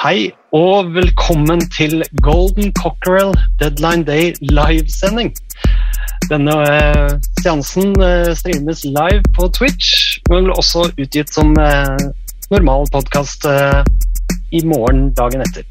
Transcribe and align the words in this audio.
Hei 0.00 0.30
og 0.56 0.94
velkommen 0.94 1.60
til 1.76 2.00
Golden 2.24 2.70
Cockerel 2.78 3.34
Deadline 3.60 4.06
Day 4.08 4.30
livesending. 4.40 5.28
Denne 6.30 6.54
eh, 6.64 7.10
seansen 7.42 7.92
eh, 8.00 8.30
streames 8.32 8.80
live 8.86 9.20
på 9.36 9.50
Twitch, 9.58 10.16
men 10.30 10.46
blir 10.48 10.56
også 10.56 10.86
utgitt 10.94 11.34
som 11.36 11.52
eh, 11.60 12.00
normal 12.48 12.88
podkast 12.94 13.44
eh, 13.44 13.82
i 14.56 14.62
morgen 14.64 15.10
dagen 15.18 15.44
etter. 15.44 15.68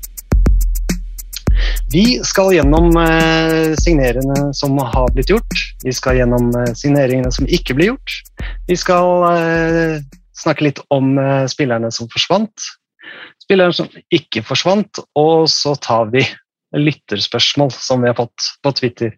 Vi 1.89 2.19
skal 2.21 2.53
gjennom 2.53 2.93
eh, 3.01 3.73
signeringene 3.81 4.51
som 4.53 4.77
har 4.77 5.09
blitt 5.17 5.33
gjort. 5.33 5.63
Vi 5.81 5.95
skal 6.03 6.21
gjennom 6.21 6.53
eh, 6.53 6.69
signeringene 6.77 7.33
som 7.33 7.49
ikke 7.49 7.79
blir 7.81 7.95
gjort. 7.95 8.19
Vi 8.69 8.77
skal 8.77 9.25
snakke 10.37 10.69
litt 10.69 10.85
om 10.93 11.17
spillerne 11.49 11.89
som 11.91 12.07
forsvant, 12.13 12.69
spilleren 13.49 13.73
som 13.73 13.89
ikke 14.13 14.43
forsvant, 14.45 15.01
og 15.17 15.49
så 15.49 15.73
tar 15.81 16.11
vi 16.13 16.21
lytterspørsmål 16.77 17.71
som 17.73 18.03
vi 18.03 18.11
har 18.11 18.17
fått 18.19 18.51
på 18.61 18.73
Twitter. 18.77 19.15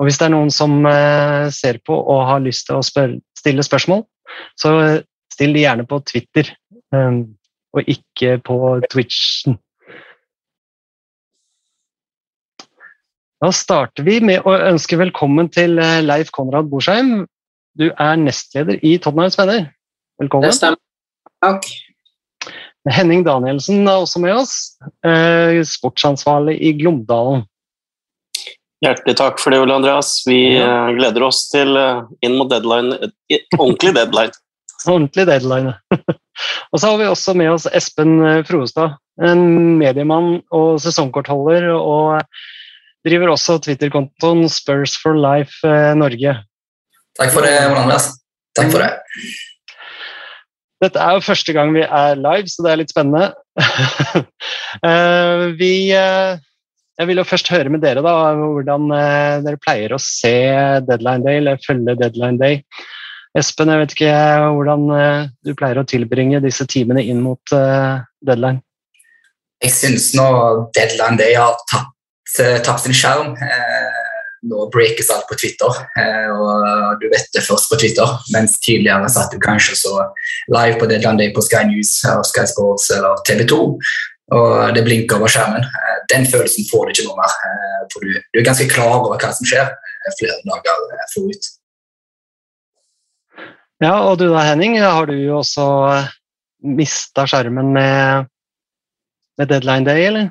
Og 0.00 0.08
hvis 0.08 0.16
det 0.16 0.30
er 0.30 0.32
noen 0.32 0.52
som 0.52 0.78
eh, 0.88 1.52
ser 1.52 1.82
på 1.84 1.92
og 1.96 2.24
har 2.30 2.40
lyst 2.44 2.66
til 2.68 2.78
å 2.78 2.84
spør 2.84 3.18
stille 3.36 3.64
spørsmål, 3.64 4.02
så 4.56 4.72
still 5.32 5.52
de 5.52 5.66
gjerne 5.66 5.84
på 5.88 6.00
Twitter, 6.08 6.48
eh, 6.96 7.20
og 7.76 7.92
ikke 7.92 8.38
på 8.48 8.58
Twitchen. 8.88 9.58
Da 13.44 13.52
starter 13.52 14.06
vi 14.06 14.22
med 14.24 14.48
å 14.48 14.56
ønske 14.72 14.96
velkommen 14.96 15.52
til 15.52 15.76
eh, 15.76 16.00
Leif 16.00 16.32
Konrad 16.32 16.72
Borsheim. 16.72 17.26
Du 17.76 17.90
er 17.92 18.16
nestleder 18.16 18.80
i 18.80 18.96
Tottenhams 18.96 19.36
Venner. 19.36 19.68
Velkommen. 20.16 20.48
Det 20.48 20.56
stemmer. 20.56 20.80
Takk. 21.44 21.68
Henning 22.92 23.24
Danielsen 23.26 23.86
er 23.88 24.04
også 24.04 24.22
med 24.22 24.36
oss, 24.36 24.54
eh, 25.06 25.58
sportsansvarlig 25.66 26.56
i 26.62 26.72
Glomdalen. 26.78 27.44
Hjertelig 28.84 29.16
takk 29.16 29.40
for 29.40 29.54
det, 29.54 29.60
Ole 29.64 29.74
Andreas. 29.74 30.20
Vi 30.28 30.58
ja. 30.58 30.90
gleder 30.94 31.24
oss 31.26 31.46
til 31.50 31.78
eh, 31.80 32.02
inn 32.26 32.36
mot 32.38 32.50
deadline, 32.52 33.10
ordentlig 33.58 33.96
deadline. 33.96 34.36
Ordentlig 34.86 35.24
deadline. 35.26 35.72
og 36.70 36.78
så 36.78 36.92
har 36.92 36.98
vi 37.00 37.06
også 37.08 37.32
med 37.34 37.48
oss 37.50 37.64
Espen 37.74 38.20
eh, 38.22 38.42
Froestad, 38.46 39.00
en 39.24 39.40
mediemann 39.80 40.44
og 40.54 40.76
sesongkortholder, 40.84 41.72
og 41.74 42.20
driver 43.06 43.32
også 43.32 43.58
Twitter-kontoen 43.64 44.44
Spurs 44.52 44.94
for 45.00 45.18
Life 45.18 45.66
eh, 45.66 45.94
Norge. 45.98 46.36
Takk 47.16 47.32
for 47.32 47.48
det, 47.48 47.56
Ole 47.70 47.82
Andreas. 47.86 48.12
Takk 48.54 48.70
for 48.74 48.84
det. 48.84 48.92
Dette 50.82 51.00
er 51.00 51.16
jo 51.16 51.24
første 51.24 51.54
gang 51.56 51.72
vi 51.72 51.84
er 51.86 52.18
live, 52.20 52.50
så 52.52 52.64
det 52.64 52.72
er 52.72 52.82
litt 52.82 52.94
spennende. 52.94 53.32
Eh, 54.84 55.42
vi 55.56 55.88
eh, 55.96 56.36
Jeg 57.00 57.08
vil 57.08 57.16
jo 57.16 57.24
først 57.24 57.48
høre 57.48 57.70
med 57.72 57.80
dere 57.80 58.02
da, 58.04 58.12
hvordan 58.36 58.90
eh, 58.92 59.38
dere 59.46 59.60
pleier 59.62 59.94
å 59.96 60.00
se 60.02 60.34
Deadline 60.84 61.24
Day, 61.24 61.40
eller 61.40 61.62
følge 61.64 61.94
Deadline 62.02 62.36
Day. 62.42 62.60
Espen, 63.38 63.72
jeg 63.72 63.80
vet 63.80 63.94
ikke 63.96 64.12
hvordan 64.58 64.84
du 65.44 65.54
pleier 65.56 65.80
å 65.80 65.86
tilbringe 65.88 66.42
disse 66.44 66.68
timene 66.68 67.04
inn 67.08 67.24
mot 67.24 67.52
deadline. 67.52 68.60
Jeg 69.64 69.72
syns 69.72 70.10
nå 70.16 70.26
deadline 70.76 71.16
day 71.16 71.36
har 71.36 71.56
tatt, 71.70 71.92
eh, 72.42 72.58
tapt 72.64 72.84
sin 72.84 72.96
skjerm. 72.96 73.32
Eh, 73.40 73.85
nå 74.50 74.66
breakes 74.74 75.10
alt 75.10 75.26
på 75.28 75.36
Twitter, 75.40 75.78
eh, 76.00 76.28
og 76.32 77.00
du 77.02 77.06
vet 77.12 77.28
det 77.34 77.42
først 77.46 77.70
på 77.72 77.78
Twitter. 77.82 78.12
Mens 78.34 78.58
tidligere 78.62 79.08
satt 79.12 79.32
du 79.34 79.38
kanskje 79.42 79.76
så 79.78 79.94
live 80.54 80.78
på 80.80 80.88
deadline 80.90 81.18
day 81.20 81.32
på 81.34 81.44
Sky 81.44 81.64
News 81.70 81.96
eller 82.04 82.26
Sky 82.28 82.46
Sports 82.50 82.90
eller 82.96 83.18
TV 83.28 83.44
2. 83.50 83.60
Og 84.36 84.74
det 84.74 84.82
blinker 84.86 85.20
over 85.20 85.30
skjermen. 85.30 85.62
Eh, 85.66 85.98
Den 86.10 86.26
følelsen 86.26 86.66
får 86.70 86.86
du 86.86 86.94
ikke 86.94 87.08
noe 87.08 87.18
mer. 87.20 87.34
eh, 87.50 87.82
For 87.92 88.02
du, 88.02 88.14
du 88.32 88.40
er 88.40 88.46
ganske 88.46 88.68
klar 88.70 88.96
over 89.00 89.18
hva 89.18 89.32
som 89.34 89.46
skjer 89.46 89.70
flere 90.18 90.38
dager 90.46 91.06
forut. 91.14 91.52
Ja, 93.82 93.92
og 94.08 94.16
du 94.18 94.28
da, 94.30 94.40
Henning, 94.46 94.78
har 94.80 95.06
du 95.06 95.12
jo 95.18 95.40
også 95.42 95.66
mista 96.64 97.26
skjermen 97.28 97.74
med, 97.74 98.30
med 99.38 99.50
deadline 99.52 99.84
day, 99.84 100.06
eller? 100.08 100.30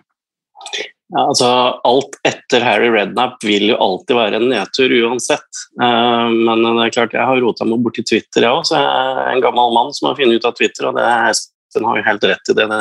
Ja, 1.14 1.28
altså, 1.28 1.48
alt 1.86 2.18
etter 2.26 2.64
Harry 2.66 2.90
Redknapp 2.90 3.44
vil 3.46 3.68
jo 3.70 3.78
alltid 3.82 4.18
være 4.18 4.40
en 4.40 4.48
nedtur 4.50 4.94
uansett. 5.06 5.62
Eh, 5.82 6.30
men 6.34 6.66
det 6.66 6.88
er 6.88 6.96
klart, 6.96 7.14
jeg 7.14 7.30
har 7.30 7.42
rota 7.44 7.68
meg 7.70 7.84
borti 7.86 8.02
Twitter, 8.08 8.48
jeg 8.48 8.50
òg, 8.54 8.66
jeg 8.74 8.82
er 8.82 9.36
en 9.36 9.44
gammel 9.44 9.74
mann 9.76 9.94
som 9.94 10.10
har 10.10 10.18
funnet 10.18 10.42
ut 10.42 10.48
av 10.50 10.56
Twitter, 10.58 10.90
og 10.90 10.98
det 10.98 11.06
Espen 11.30 11.86
har 11.86 12.00
jo 12.00 12.08
helt 12.08 12.26
rett 12.32 12.50
i 12.52 12.58
det. 12.58 12.66
Det, 12.72 12.80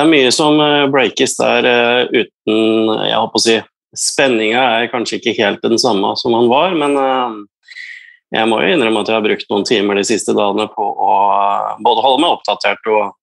er 0.00 0.08
mye 0.08 0.30
som 0.32 0.60
eh, 0.64 0.86
breakes 0.92 1.36
der 1.40 1.68
eh, 1.68 2.22
uten 2.22 2.94
Jeg 3.04 3.18
holdt 3.18 3.34
på 3.34 3.42
å 3.42 3.46
si 3.48 3.58
Spenninga 3.96 4.62
er 4.78 4.90
kanskje 4.92 5.20
ikke 5.20 5.36
helt 5.38 5.62
den 5.64 5.78
samme 5.80 6.10
som 6.20 6.34
han 6.36 6.50
var, 6.50 6.74
men 6.76 6.98
jeg 8.34 8.48
må 8.50 8.58
jo 8.60 8.74
innrømme 8.74 9.00
at 9.00 9.08
jeg 9.08 9.16
har 9.16 9.24
brukt 9.24 9.46
noen 9.48 9.64
timer 9.64 9.96
de 9.96 10.02
siste 10.04 10.34
dagene 10.36 10.66
på 10.68 10.84
å 10.84 11.12
både 11.80 12.04
holde 12.04 12.20
meg 12.20 12.34
oppdatert 12.34 12.90
og 12.92 13.14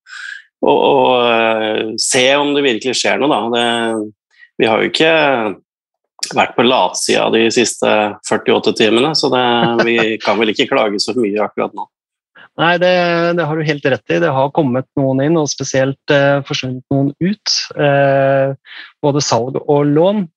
og, 0.63 0.79
og 0.88 1.07
eh, 1.28 1.94
se 2.01 2.25
om 2.40 2.53
det 2.56 2.63
virkelig 2.66 2.96
skjer 3.00 3.22
noe. 3.22 3.29
Da. 3.31 3.41
Det, 3.53 4.12
vi 4.62 4.69
har 4.69 4.81
jo 4.81 4.91
ikke 4.91 5.13
vært 6.34 6.56
på 6.56 6.66
latsida 6.66 7.28
de 7.34 7.47
siste 7.51 7.90
48 8.29 8.75
timene, 8.79 9.12
så 9.18 9.29
det, 9.34 9.44
vi 9.84 9.97
kan 10.24 10.40
vel 10.40 10.53
ikke 10.53 10.69
klage 10.72 11.01
så 11.03 11.16
mye 11.18 11.41
akkurat 11.44 11.75
nå. 11.75 11.88
Nei, 12.62 12.75
det, 12.78 12.94
det 13.40 13.46
har 13.50 13.57
du 13.57 13.66
helt 13.66 13.85
rett 13.90 14.13
i. 14.13 14.19
Det 14.22 14.34
har 14.35 14.51
kommet 14.53 14.85
noen 15.00 15.24
inn, 15.25 15.38
og 15.41 15.50
spesielt 15.50 16.13
eh, 16.13 16.38
forsvunnet 16.46 16.85
noen 16.94 17.09
ut. 17.18 17.56
Eh, 17.74 18.53
både 19.01 19.24
salg 19.25 19.57
og 19.63 19.90
lån. 19.90 20.28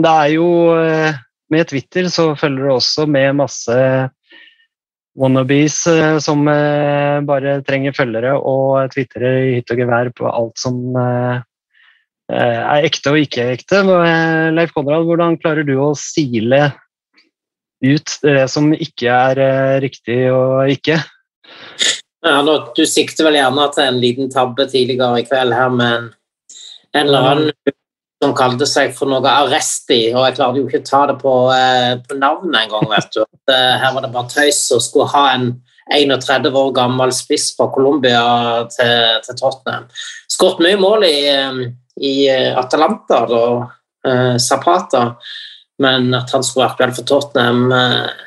Det 0.00 0.14
er 0.24 0.30
jo 0.38 0.48
eh, 0.78 1.18
Med 1.50 1.66
Twitter 1.68 2.06
så 2.08 2.30
følger 2.38 2.68
det 2.68 2.74
også 2.78 3.04
med 3.10 3.40
masse 3.42 3.76
wannabes 5.18 5.86
eh, 5.90 6.18
som 6.22 6.48
eh, 6.48 7.20
bare 7.26 7.60
trenger 7.66 7.94
følgere 7.96 8.34
og 8.38 8.92
twitterer 8.94 9.38
i 9.40 9.54
hytt 9.58 9.72
og 9.72 9.82
gevær 9.82 10.10
på 10.16 10.28
alt 10.30 10.60
som 10.60 10.78
eh, 10.98 11.40
er 12.30 12.86
ekte 12.86 13.10
og 13.10 13.24
ikke 13.24 13.48
ekte. 13.56 13.82
Leif 14.54 14.70
Konrad, 14.76 15.02
hvordan 15.08 15.38
klarer 15.42 15.66
du 15.66 15.74
å 15.82 15.90
sile 15.98 16.68
ut 17.82 18.12
det 18.22 18.44
som 18.52 18.68
ikke 18.76 19.10
er 19.10 19.80
riktig 19.82 20.28
og 20.30 20.70
ikke? 20.70 21.00
Ja, 22.22 22.38
du 22.44 22.84
sikter 22.86 23.26
vel 23.26 23.40
gjerne 23.40 23.66
til 23.74 23.88
en 23.88 23.98
liten 23.98 24.30
tabbe 24.30 24.68
tidligere 24.70 25.24
i 25.24 25.26
kveld 25.26 25.56
her 25.56 25.74
med 25.74 25.96
en, 25.96 26.08
en 26.92 27.02
eller 27.08 27.28
annen 27.32 27.74
som 28.20 28.34
kalte 28.36 28.66
seg 28.68 28.92
for 28.92 29.08
noe 29.08 29.24
Arresti, 29.24 30.10
og 30.12 30.26
jeg 30.26 30.36
klarte 30.36 30.60
jo 30.60 30.68
ikke 30.68 30.82
å 30.82 30.88
ta 30.90 31.00
det 31.08 31.16
på, 31.22 31.34
eh, 31.54 31.94
på 32.04 32.18
navnet 32.20 32.66
engang, 32.66 32.88
vet 32.90 33.08
du. 33.16 33.22
Eh, 33.48 33.74
her 33.80 33.94
var 33.94 34.04
det 34.04 34.12
bare 34.12 34.28
tøys 34.28 34.60
og 34.76 34.82
skulle 34.84 35.08
ha 35.14 35.24
en 35.34 35.54
31 35.90 36.54
år 36.54 36.72
gammel 36.76 37.12
spiss 37.14 37.50
fra 37.56 37.70
Colombia 37.74 38.22
til, 38.70 39.20
til 39.24 39.38
Tottenham. 39.40 39.88
Skåret 40.30 40.62
mye 40.64 40.78
mål 40.80 41.06
i, 41.08 41.18
eh, 41.32 41.62
i 42.06 42.14
Atalanta 42.30 43.24
og 43.26 43.64
eh, 44.06 44.36
Zapata, 44.38 45.14
men 45.80 46.12
at 46.14 46.30
han 46.34 46.44
skulle 46.44 46.66
være 46.66 46.74
aktuell 46.74 46.96
for 46.98 47.08
Tottenham 47.08 47.72
eh, 47.72 48.26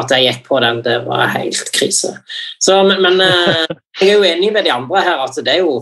at 0.00 0.12
jeg 0.14 0.28
gikk 0.28 0.44
på 0.46 0.60
den, 0.62 0.78
det 0.86 1.00
var 1.04 1.32
helt 1.34 1.72
krise. 1.74 2.14
Så, 2.62 2.78
men 2.86 3.02
men 3.02 3.18
jeg 3.20 4.06
er 4.06 4.14
jo 4.14 4.28
enig 4.28 4.52
med 4.54 4.64
de 4.64 4.72
andre 4.72 5.02
her 5.04 5.24
at 5.26 5.34
det 5.44 5.56
er 5.58 5.64
jo, 5.66 5.80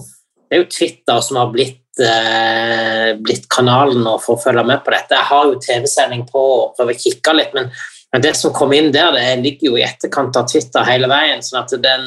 det 0.48 0.56
er 0.56 0.64
jo 0.64 0.70
Twitter 0.72 1.20
som 1.22 1.38
har 1.38 1.52
blitt, 1.52 1.84
eh, 2.04 3.12
blitt 3.22 3.46
kanalen 3.52 4.02
nå 4.04 4.16
for 4.22 4.36
å 4.36 4.42
følge 4.42 4.64
med 4.66 4.82
på 4.84 4.92
dette. 4.94 5.16
Jeg 5.16 5.28
har 5.30 5.46
jo 5.48 5.60
TV-sending 5.62 6.26
på 6.28 6.42
og 6.42 6.74
prøver 6.78 6.96
å 6.96 7.02
kikke 7.04 7.34
litt, 7.36 7.54
men, 7.56 7.70
men 8.14 8.24
det 8.24 8.34
som 8.38 8.54
kom 8.56 8.74
inn 8.76 8.90
der, 8.94 9.12
det 9.16 9.38
ligger 9.44 9.72
jo 9.72 9.78
i 9.80 9.86
etterkant 9.86 10.36
av 10.40 10.48
Twitter 10.50 10.86
hele 10.88 11.10
veien. 11.10 11.42
sånn 11.44 11.62
at 11.62 11.74
den, 11.84 12.06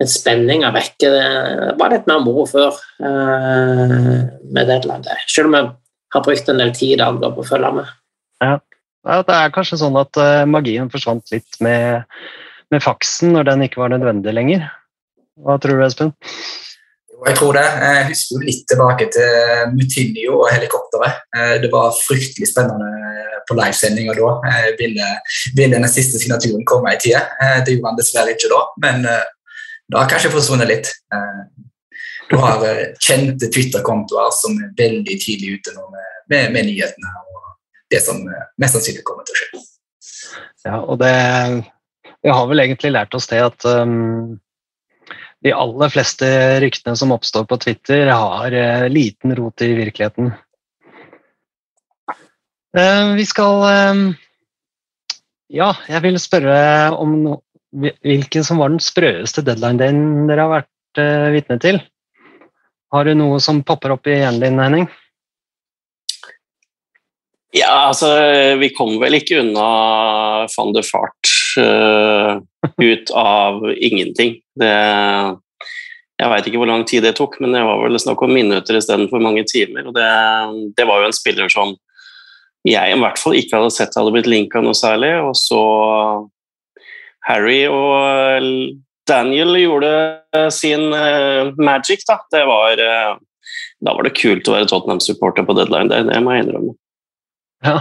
den 0.00 0.12
spenninga 0.12 0.72
vekker 0.74 1.16
Det 1.16 1.74
var 1.80 1.94
litt 1.94 2.08
mer 2.10 2.22
moro 2.24 2.46
før 2.50 2.78
eh, 3.00 4.22
med 4.44 4.64
Deadline. 4.64 5.04
Day. 5.06 5.26
Selv 5.30 5.50
om 5.50 5.58
jeg 5.58 5.70
har 6.16 6.26
brukt 6.26 6.48
en 6.52 6.62
del 6.62 6.74
tid 6.76 6.96
i 6.96 7.02
dag 7.02 7.20
på 7.22 7.44
å 7.44 7.50
følge 7.50 7.74
med. 7.80 7.94
Ja, 9.06 9.20
det 9.22 9.36
er 9.36 9.54
kanskje 9.54 9.78
sånn 9.78 9.96
at 10.00 10.18
eh, 10.18 10.42
magien 10.50 10.90
forsvant 10.90 11.30
litt 11.30 11.60
med, 11.62 12.02
med 12.74 12.82
faksen 12.82 13.36
når 13.36 13.52
den 13.52 13.66
ikke 13.68 13.84
var 13.84 13.94
nødvendig 13.94 14.34
lenger. 14.34 14.66
Hva 15.44 15.58
tror 15.62 15.78
du, 15.78 15.84
Espen? 15.86 16.14
Jeg 17.24 17.36
tror 17.38 17.56
det. 17.56 17.64
Jeg 17.64 18.08
husker 18.10 18.34
jo 18.36 18.44
litt 18.44 18.64
tilbake 18.68 19.06
til 19.14 19.70
Mutinio 19.72 20.40
og 20.42 20.50
helikopteret. 20.52 21.22
Eh, 21.36 21.54
Det 21.62 21.70
var 21.72 21.94
fryktelig 21.96 22.48
spennende 22.50 22.90
på 23.48 23.56
livesendinga 23.56 24.14
da. 24.18 24.32
Eh, 24.50 24.68
Ville, 24.78 25.06
ville 25.56 25.78
den 25.78 25.88
siste 25.88 26.20
signaturen 26.20 26.64
komme 26.66 26.92
i 26.94 26.98
tide? 27.00 27.22
Eh, 27.40 27.62
Det 27.64 27.76
gjorde 27.76 27.88
han 27.92 28.00
dessverre 28.00 28.34
ikke 28.36 28.52
da, 28.52 28.60
men 28.84 29.06
eh, 29.06 29.24
det 29.88 29.98
har 30.00 30.10
kanskje 30.10 30.34
forsvunnet 30.34 30.68
litt. 30.68 30.92
Eh, 31.14 31.44
Du 32.30 32.36
har 32.42 32.62
eh, 32.66 32.92
kjente 33.00 33.48
Twitter-kontoer 33.54 34.32
som 34.34 34.56
er 34.58 34.74
veldig 34.76 35.16
tidlig 35.22 35.60
ute 35.60 35.74
nå 35.76 35.84
med, 35.92 36.08
med, 36.28 36.52
med 36.52 36.66
nyhetene 36.66 37.12
og 37.22 37.42
det 37.90 38.00
som 38.02 38.16
eh, 38.26 38.48
mest 38.58 38.74
sannsynlig 38.74 39.04
kommer 39.06 39.22
til 39.24 39.36
å 39.36 39.40
skje. 39.40 39.62
Ja, 40.66 40.80
og 40.82 40.98
det 40.98 41.14
Vi 42.24 42.32
har 42.34 42.46
vel 42.50 42.58
egentlig 42.64 42.90
lært 42.90 43.14
oss 43.14 43.28
det 43.30 43.38
at 43.38 43.64
um, 43.64 44.40
de 45.46 45.54
aller 45.54 45.92
fleste 45.94 46.26
ryktene 46.62 46.96
som 46.98 47.14
oppstår 47.14 47.46
på 47.46 47.58
Twitter, 47.62 48.08
har 48.10 48.52
eh, 48.52 48.88
liten 48.90 49.34
rot 49.38 49.62
i 49.62 49.70
virkeligheten. 49.78 50.32
Eh, 52.76 53.14
vi 53.14 53.26
skal 53.26 53.66
eh, 53.70 54.00
Ja, 55.54 55.70
jeg 55.86 56.02
vil 56.02 56.18
spørre 56.18 56.58
om 56.98 57.36
hvilken 57.76 58.46
som 58.46 58.58
var 58.58 58.72
den 58.72 58.82
sprøeste 58.82 59.44
deadline-dagen 59.46 60.26
dere 60.26 60.46
har 60.46 60.54
vært 60.56 61.02
vitne 61.34 61.58
til. 61.62 61.78
Har 62.90 63.06
du 63.06 63.12
noe 63.14 63.38
som 63.42 63.60
popper 63.66 63.94
opp 63.94 64.08
i 64.08 64.16
hjernen 64.16 64.42
din, 64.42 64.58
Henning? 64.58 64.86
Ja, 67.54 67.92
altså, 67.92 68.10
vi 68.58 68.72
kom 68.74 68.96
vel 68.98 69.20
ikke 69.20 69.38
unna 69.44 69.68
van 70.50 70.74
de 70.74 70.82
Fart 70.88 71.30
ut 72.82 73.10
av 73.16 73.64
ingenting. 73.74 74.36
Det, 74.58 74.72
jeg 76.16 76.32
veit 76.32 76.48
ikke 76.48 76.60
hvor 76.62 76.70
lang 76.70 76.86
tid 76.88 77.04
det 77.04 77.16
tok, 77.18 77.38
men 77.42 77.52
det 77.56 77.64
var 77.66 77.82
vel 77.82 78.00
snakk 78.00 78.22
om 78.24 78.32
minutter 78.32 78.78
istedenfor 78.78 79.22
mange 79.22 79.44
timer. 79.48 79.88
og 79.88 79.96
det, 79.96 80.08
det 80.78 80.86
var 80.88 81.02
jo 81.02 81.10
en 81.10 81.16
spiller 81.16 81.52
som 81.52 81.76
jeg 82.66 82.94
i 82.94 82.98
hvert 82.98 83.20
fall 83.20 83.36
ikke 83.38 83.60
hadde 83.60 83.74
sett 83.74 83.94
hadde 83.94 84.12
blitt 84.14 84.30
linka 84.30 84.62
noe 84.64 84.74
særlig. 84.74 85.12
Og 85.22 85.36
så 85.38 85.60
Harry 87.28 87.62
og 87.70 88.74
Daniel 89.06 89.54
gjorde 89.60 89.92
sin 90.54 90.90
eh, 90.94 91.52
magic, 91.58 92.02
da. 92.08 92.18
Det 92.32 92.42
var, 92.48 92.82
eh, 92.82 93.12
da 93.86 93.94
var 93.94 94.06
det 94.06 94.16
kult 94.18 94.48
å 94.48 94.56
være 94.56 94.70
Tottenham-supporter 94.70 95.46
på 95.46 95.56
deadline, 95.58 95.90
det, 95.92 96.02
det 96.10 96.22
må 96.24 96.34
jeg 96.34 96.46
innrømme. 96.46 96.74
Ja. 97.66 97.78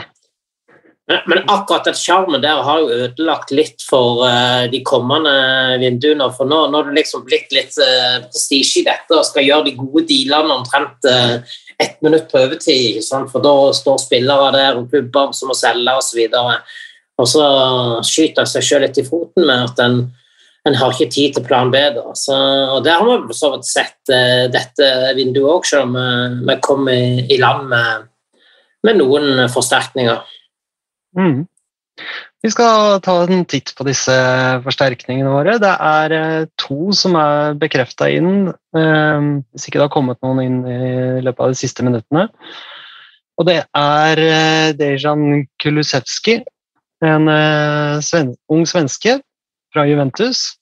Men, 1.07 1.19
men 1.25 1.44
akkurat 1.48 1.86
den 1.86 1.98
sjarmen 1.98 2.42
der 2.42 2.63
har 2.66 2.81
jo 2.81 2.90
ødelagt 2.90 3.52
litt 3.54 3.84
for 3.86 4.24
uh, 4.25 4.66
de 4.72 4.81
kommende 4.86 5.34
vinduene. 5.81 6.31
For 6.34 6.50
nå, 6.50 6.63
nå 6.72 6.80
har 6.80 6.90
det 6.90 6.98
liksom 6.98 7.28
blitt 7.28 7.54
litt 7.54 7.78
uh, 7.78 8.25
prestisje 8.25 8.81
i 8.81 8.88
dette 8.88 9.13
og 9.13 9.28
skal 9.28 9.46
gjøre 9.46 9.68
de 9.68 9.75
gode 9.78 10.07
dealene 10.10 10.57
omtrent 10.57 11.06
uh, 11.06 11.38
ett 11.78 12.02
minutt 12.02 12.25
på 12.31 12.42
overtid. 12.42 13.04
sant? 13.06 13.30
For 13.30 13.46
da 13.46 13.54
står 13.78 14.02
spillere 14.02 14.50
der 14.57 14.81
og 14.81 14.90
klubber 14.90 15.34
som 15.38 15.54
må 15.54 15.57
selge 15.60 15.94
osv. 15.94 16.25
Og, 16.42 16.75
og 17.22 17.30
så 17.30 17.48
skyter 18.01 18.42
en 18.42 18.54
seg 18.56 18.66
selv 18.66 18.88
litt 18.88 18.98
i 18.98 19.06
foten 19.06 19.46
med 19.46 19.69
at 19.69 19.86
en, 19.86 20.01
en 20.66 20.80
har 20.81 20.96
ikke 20.96 21.13
tid 21.13 21.38
til 21.38 21.46
plan 21.46 21.69
B. 21.69 21.86
Så, 22.18 22.34
og 22.34 22.81
der 22.88 23.06
har 23.06 23.28
vi 23.28 23.38
så 23.38 23.54
vidt 23.54 23.69
sett 23.69 24.00
uh, 24.10 24.48
dette 24.50 24.90
vinduet 25.19 25.54
òg, 25.54 25.69
selv 25.69 25.86
om 25.86 26.48
vi 26.50 26.62
kom 26.66 26.90
i, 26.90 27.28
i 27.30 27.38
land 27.38 27.69
med, 27.69 28.10
med 28.90 29.06
noen 29.06 29.46
forsterkninger. 29.54 30.25
Mm. 31.17 31.45
Vi 32.44 32.51
skal 32.53 33.00
ta 33.01 33.15
en 33.23 33.45
titt 33.50 33.71
på 33.77 33.85
disse 33.88 34.13
forsterkningene 34.65 35.31
våre. 35.31 35.56
Det 35.62 35.71
er 35.71 36.13
eh, 36.13 36.47
to 36.62 36.91
som 36.94 37.15
er 37.17 37.56
bekrefta 37.57 38.09
inn, 38.12 38.51
eh, 38.77 39.29
hvis 39.50 39.67
ikke 39.67 39.79
det 39.79 39.88
har 39.88 39.94
kommet 39.95 40.19
noen 40.25 40.41
inn 40.44 40.59
i 40.67 41.23
løpet 41.25 41.41
av 41.41 41.53
de 41.53 41.59
siste 41.59 41.85
minuttene. 41.88 42.27
Og 43.39 43.47
det 43.50 43.62
er 43.65 44.21
eh, 44.25 44.75
Dejan 44.77 45.45
Kulusevski, 45.63 46.41
en 47.06 47.27
ung 47.29 48.63
svenske 48.65 49.17
fra 49.73 49.83
Juventus, 49.85 50.56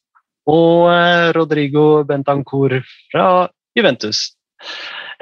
og 0.49 0.89
Rodrigo 1.37 2.03
Bentancour 2.07 2.79
fra 3.13 3.27
Juventus. 3.77 4.33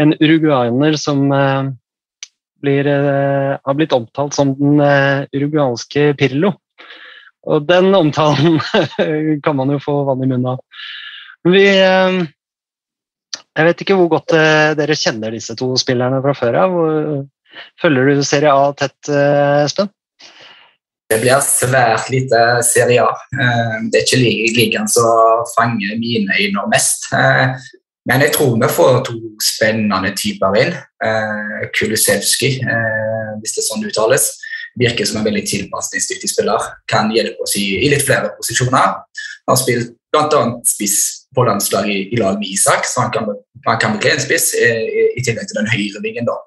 En 0.02 0.16
uruguaner 0.18 0.96
som 0.98 1.28
blir, 2.62 2.88
eh, 2.88 3.58
har 3.64 3.78
blitt 3.78 3.94
omtalt 3.96 4.36
som 4.38 4.54
den 4.58 4.80
eh, 4.84 5.26
uruguanske 5.36 6.12
Pirlo. 6.20 6.54
Og 7.50 7.66
den 7.66 7.90
omtalen 7.98 8.60
kan 9.46 9.58
man 9.58 9.74
jo 9.74 9.80
få 9.82 10.04
vann 10.10 10.24
i 10.24 10.30
munnen 10.30 10.52
av. 10.54 10.62
Vi, 11.50 11.64
eh, 11.68 12.20
jeg 13.58 13.68
vet 13.68 13.82
ikke 13.84 13.98
hvor 14.00 14.12
godt 14.14 14.36
dere 14.78 14.96
kjenner 14.96 15.34
disse 15.34 15.56
to 15.60 15.74
spillerne 15.80 16.22
fra 16.24 16.36
før 16.38 16.60
av. 16.62 16.78
Følger 17.82 18.08
du 18.08 18.22
Serie 18.24 18.54
A 18.54 18.70
tett, 18.78 19.10
Espen? 19.66 19.90
Det 21.12 21.18
blir 21.20 21.42
svært 21.44 22.08
lite 22.14 22.40
Serie 22.64 23.04
A. 23.04 23.10
Det 23.92 24.00
er 24.00 24.06
ikke 24.06 24.22
li- 24.22 24.54
ligaen 24.56 24.88
som 24.88 25.44
fanger 25.58 25.98
mine 26.00 26.32
øyne 26.40 26.64
mest. 26.72 27.10
Eh, 28.10 28.14
Men 28.14 28.22
jeg 28.22 28.34
tror 28.34 28.58
vi 28.58 28.68
får 28.68 29.04
to 29.06 29.18
spennende 29.44 30.16
typer 30.16 30.56
inn. 30.58 30.74
Eh, 31.06 31.70
Kulusevski, 31.78 32.60
eh, 32.62 33.40
hvis 33.42 33.56
det 33.56 33.64
sånn 33.64 33.86
uttales, 33.86 34.32
virker 34.80 35.06
som 35.06 35.20
en 35.20 35.26
veldig 35.26 35.46
tilpasningsdyktig 35.48 36.30
spiller. 36.30 36.60
Kan 36.88 37.12
hjelpe 37.12 37.42
oss 37.44 37.56
i, 37.56 37.86
i 37.86 37.90
litt 37.90 38.06
flere 38.06 38.32
posisjoner. 38.38 39.02
Har 39.48 39.60
spilt 39.60 39.94
bl.a. 40.12 40.62
spiss 40.68 41.28
på 41.36 41.44
landslaget 41.48 41.92
i, 41.92 42.16
i 42.16 42.20
lag 42.20 42.40
med 42.40 42.50
Isak, 42.52 42.86
så 42.86 43.06
han 43.06 43.12
kan, 43.12 43.28
han 43.68 43.80
kan 43.80 43.98
bli 44.00 44.12
en 44.12 44.24
spiss 44.24 44.54
eh, 44.60 44.88
i, 45.16 45.24
tillegg 45.24 45.48
til 45.48 45.60
den 45.60 45.72
høyrevingen. 45.72 46.28
da. 46.28 46.40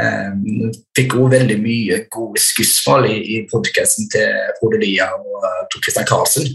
Um, 0.00 0.68
fikk 0.94 1.16
også 1.16 1.32
veldig 1.32 1.56
mye 1.58 1.96
gode 2.14 2.38
skussmål 2.38 3.08
i, 3.10 3.16
i 3.34 3.36
podkasten 3.50 4.06
til 4.12 4.36
Frode 4.60 4.78
Lia 4.78 5.08
og 5.16 5.40
uh, 5.42 5.64
Christian 5.82 6.06
Karlsen, 6.06 6.46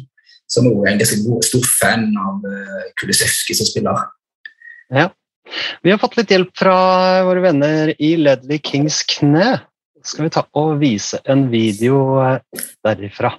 som 0.47 0.69
er 0.71 0.93
en 0.93 1.03
stor 1.03 1.65
fan 1.67 2.13
av 2.15 2.45
uh, 2.47 2.85
Kulisevskij 3.01 3.57
som 3.59 3.67
spiller. 3.67 4.05
Vi 5.81 5.91
har 5.91 5.97
fått 6.01 6.17
litt 6.17 6.31
hjelp 6.33 6.51
fra 6.57 6.75
våre 7.25 7.41
venner 7.43 7.93
i 8.01 8.15
Ledley 8.17 8.59
Kings 8.63 9.03
kne. 9.09 9.59
Skal 10.05 10.27
vi 10.27 10.33
ta 10.33 10.43
og 10.57 10.77
vise 10.81 11.17
en 11.25 11.47
video 11.49 12.19
eh, 12.21 12.63
derifra? 12.85 13.33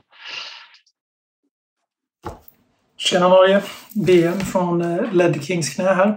Tjena 2.98 3.28
Norge! 3.30 3.60
BM 3.94 4.40
fra 4.48 4.64
Ledley 4.72 5.12
Led 5.14 5.38
Kings 5.44 5.70
Kne 5.74 5.94
her. 5.94 6.12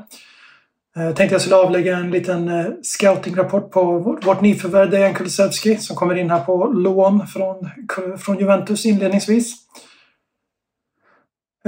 Jeg 0.99 1.13
tenkte 1.15 1.35
jeg 1.35 1.43
skulle 1.43 1.59
avlegge 1.61 1.93
en 1.93 2.09
liten 2.11 2.47
eh, 2.49 2.71
scoutingrapport 2.83 3.67
på 3.71 3.83
vårt, 4.05 4.25
vårt 4.25 4.41
Jan 4.41 4.89
Dejan 4.89 5.13
Kulusevski 5.13 5.75
som 5.77 5.95
kommer 5.95 6.17
inn 6.17 6.31
her 6.33 6.41
på 6.47 6.55
lån 6.73 7.21
från 7.27 8.39
Juventus 8.39 8.85
inledningsvis. 8.85 9.53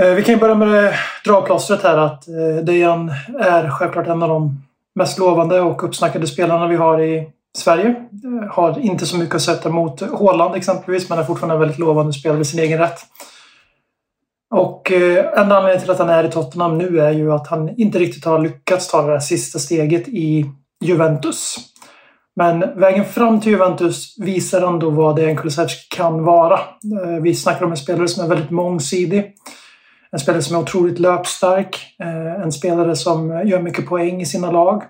Eh, 0.01 0.13
vi 0.13 0.23
kan 0.23 0.39
börja 0.39 0.55
med 0.55 0.67
det 0.67 0.93
dragplåstret 1.25 1.83
här 1.83 1.97
att 1.97 2.27
eh, 2.27 2.63
Dejan 2.63 3.11
är 3.39 3.69
självklart 3.69 4.07
en 4.07 4.23
av 4.23 4.29
de 4.29 4.63
mest 4.95 5.19
lovande 5.19 5.61
och 5.61 5.83
uppsnackade 5.83 6.27
spelarna 6.27 6.67
vi 6.67 6.75
har 6.75 7.01
i 7.01 7.29
Sverige. 7.57 7.87
Eh, 7.87 8.49
Har 8.51 8.79
inte 8.79 9.05
så 9.05 9.17
mycket 9.17 9.35
att 9.35 9.41
sätta 9.41 9.69
mot 9.69 10.01
Håland 10.01 10.55
exempelvis 10.55 11.09
men 11.09 11.19
är 11.19 11.23
fortfarande 11.23 11.55
en 11.55 11.59
väldigt 11.59 11.79
lovande 11.79 12.13
spelare 12.13 12.41
i 12.41 12.45
sin 12.45 12.59
egen 12.59 12.79
rätt. 12.79 12.99
Och 14.53 14.91
en 14.91 15.51
anledning 15.51 15.81
till 15.81 15.91
att 15.91 15.99
han 15.99 16.09
är 16.09 16.23
i 16.23 16.31
Tottenham 16.31 16.77
nu 16.77 16.99
är 16.99 17.11
ju 17.11 17.33
att 17.33 17.47
han 17.47 17.69
inte 17.79 17.99
riktigt 17.99 18.25
har 18.25 18.39
lyckats 18.39 18.87
ta 18.87 19.01
det 19.01 19.11
där 19.11 19.19
sista 19.19 19.59
steget 19.59 20.07
i 20.07 20.45
Juventus. 20.83 21.55
Men 22.35 22.79
vägen 22.79 23.05
fram 23.05 23.39
till 23.39 23.51
Juventus 23.51 24.15
visar 24.19 24.61
ändå 24.61 24.89
vad 24.89 25.15
Dejan 25.15 25.37
Kulusevski 25.37 25.95
kan 25.95 26.23
vara. 26.23 26.59
Vi 27.21 27.35
snackar 27.35 27.65
om 27.65 27.71
en 27.71 27.77
spelare 27.77 28.07
som 28.07 28.23
är 28.23 28.29
väldigt 28.29 28.51
mångsidig. 28.51 29.33
En 30.13 30.19
spelare 30.19 30.41
som 30.41 30.55
är 30.55 30.59
otroligt 30.59 30.99
löpstark. 30.99 31.95
eh, 31.99 32.41
En 32.41 32.51
spelare 32.51 32.95
som 32.95 33.47
gör 33.47 33.61
mycket 33.61 33.85
poäng 33.85 34.21
i 34.21 34.25
sina 34.25 34.51
lag. 34.51 34.83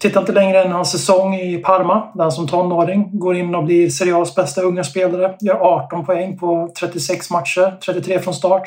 Tittar 0.00 0.20
inte 0.20 0.32
längre 0.32 0.62
än 0.62 0.72
hans 0.72 0.90
säsong 0.92 1.34
i 1.34 1.56
Parma, 1.56 2.12
där 2.14 2.22
han 2.22 2.32
som 2.32 2.48
tonåring 2.48 3.18
går 3.18 3.36
in 3.36 3.54
och 3.54 3.64
blir 3.64 3.88
Serie 3.88 4.14
A's 4.14 4.36
bästa 4.36 4.62
unga. 4.62 4.82
Gör 5.40 5.54
18 5.54 6.06
poäng 6.06 6.38
på 6.38 6.72
36 6.80 7.30
matcher, 7.30 7.78
33 7.86 8.18
från 8.20 8.34
start. 8.34 8.62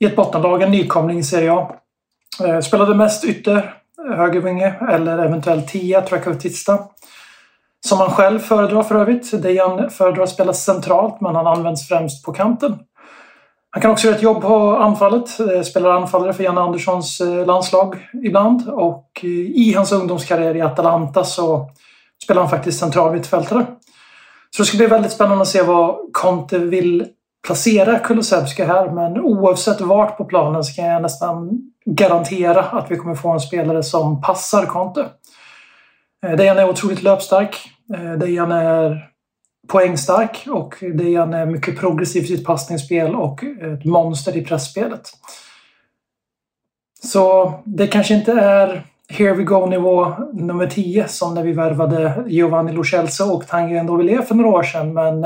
I 0.00 0.04
ett 0.04 0.16
bottenlag, 0.16 0.62
en 0.62 0.70
nykomling 0.70 1.18
i 1.18 1.22
Serie 1.22 1.52
A. 1.52 1.72
Eh, 2.44 2.60
Spelade 2.60 2.94
mest 2.94 3.24
ytter, 3.24 3.74
högervinge 4.16 4.74
eller 4.90 5.18
eventuellt 5.18 5.68
tia, 5.68 6.00
trequartista. 6.00 6.78
Som 7.86 7.98
han 7.98 8.10
själv 8.10 8.38
föredrar 8.38 8.82
för 8.82 8.94
övrigt. 8.94 9.42
Dejan 9.42 9.90
föredrar 9.90 10.22
att 10.22 10.30
spela 10.30 10.52
centralt, 10.52 11.20
men 11.20 11.34
han 11.34 11.46
används 11.46 11.88
främst 11.88 12.24
på 12.24 12.32
kanten. 12.32 12.78
Han 13.70 13.82
kan 13.82 13.90
också 13.90 14.06
göra 14.06 14.16
ett 14.16 14.22
jobb 14.22 14.42
på 14.42 14.76
anfallet. 14.76 15.40
Eh, 15.40 15.62
Spelar 15.62 15.90
anfallare 15.90 16.32
för 16.32 16.44
Janne 16.44 16.60
Anderssons 16.60 17.20
eh, 17.20 17.46
landslag 17.46 18.08
ibland. 18.24 18.68
Och 18.68 19.10
eh, 19.22 19.30
i 19.30 19.74
hans 19.76 19.92
ungdomskarriär 19.92 20.56
i 20.56 20.60
Atalanta 20.60 21.24
så 21.24 21.70
spelar 22.22 22.42
han 22.42 22.50
faktiskt 22.50 22.78
central 22.78 23.12
mittfältare. 23.12 23.66
Så 24.56 24.62
det 24.62 24.66
ska 24.66 24.76
bli 24.76 24.86
väldigt 24.86 25.12
spännande 25.12 25.42
att 25.42 25.48
se 25.48 25.62
vad 25.62 25.96
Conte 26.12 26.58
vill 26.58 27.06
placera 27.46 27.98
Kulusevski 27.98 28.62
här, 28.62 28.90
men 28.90 29.20
oavsett 29.20 29.80
vart 29.80 30.16
på 30.16 30.24
planen 30.24 30.64
så 30.64 30.74
kan 30.74 30.84
jag 30.84 31.02
nästan 31.02 31.60
garantera 31.84 32.62
att 32.62 32.90
vi 32.90 32.96
kommer 32.96 33.14
få 33.14 33.28
en 33.28 33.40
spelare 33.40 33.82
som 33.82 34.20
passar 34.20 34.66
Conte. 34.66 35.06
Dejan 36.36 36.58
är 36.58 36.70
otroligt 36.70 37.02
löpstark. 37.02 37.70
Dejan 38.18 38.52
är 38.52 39.08
poängstark 39.68 40.46
och 40.50 40.74
det 40.80 41.14
är 41.14 41.46
mycket 41.46 41.78
progressiv 41.78 42.22
sitt 42.22 42.46
passningsspel 42.46 43.14
och 43.14 43.44
ett 43.44 43.84
monster 43.84 44.36
i 44.36 44.44
pressspelet. 44.44 45.10
Så 47.02 47.52
det 47.64 47.86
kanske 47.86 48.14
inte 48.14 48.32
är 48.32 48.84
here 49.08 49.34
we 49.34 49.42
go-nivå 49.42 50.14
nummer 50.32 50.66
10 50.66 51.08
som 51.08 51.34
när 51.34 51.42
vi 51.42 51.52
värvade 51.52 52.24
Giovanni 52.26 52.72
Lo 52.72 52.84
Celso 52.84 53.24
och 53.24 53.46
Tanguy 53.46 53.82
Ndombele 53.82 54.22
för 54.22 54.34
några 54.34 54.50
år 54.50 54.62
sedan, 54.62 54.94
men 54.94 55.24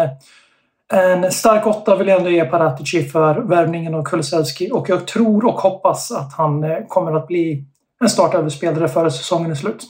en 0.93 1.33
stark 1.33 1.67
åtta 1.67 1.97
vill 1.97 2.09
jag 2.09 2.19
ändå 2.19 2.31
ge 2.31 2.45
Paratici 2.45 3.05
för 3.05 3.35
värvningen 3.35 3.95
av 3.95 4.03
Kulusevski 4.03 4.71
och 4.73 4.89
jag 4.89 5.07
tror 5.07 5.47
och 5.47 5.61
hoppas 5.61 6.13
att 6.13 6.33
han 6.33 6.65
eh, 6.65 6.79
kommer 6.89 7.13
att 7.13 7.27
bli 7.27 7.65
en 8.01 8.09
startöverspelare 8.09 8.89
före 8.89 9.11
säsongen 9.11 9.51
är 9.51 9.55
slut. 9.55 9.85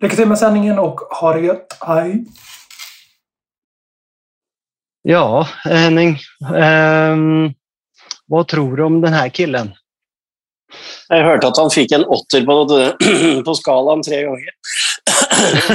Lycka 0.00 0.16
till 0.16 0.28
med 0.28 0.38
sändningen 0.38 0.78
och 0.78 1.00
ha 1.00 1.32
det 1.32 1.40
gött. 1.40 1.78
Hej! 1.80 2.24
Ja, 5.04 5.46
Henning. 5.64 6.16
Um, 6.40 7.52
hva 8.32 8.40
tror 8.48 8.76
du 8.76 8.84
om 8.86 9.02
denne 9.02 9.26
killen? 9.36 9.74
Jeg 11.12 11.26
hørte 11.26 11.50
at 11.50 11.58
han 11.60 11.72
fikk 11.72 11.92
en 11.92 12.06
åtter 12.08 12.46
på, 12.48 12.54
på 13.46 13.54
skalaen 13.58 14.00
tre 14.06 14.22
ganger. 14.24 14.54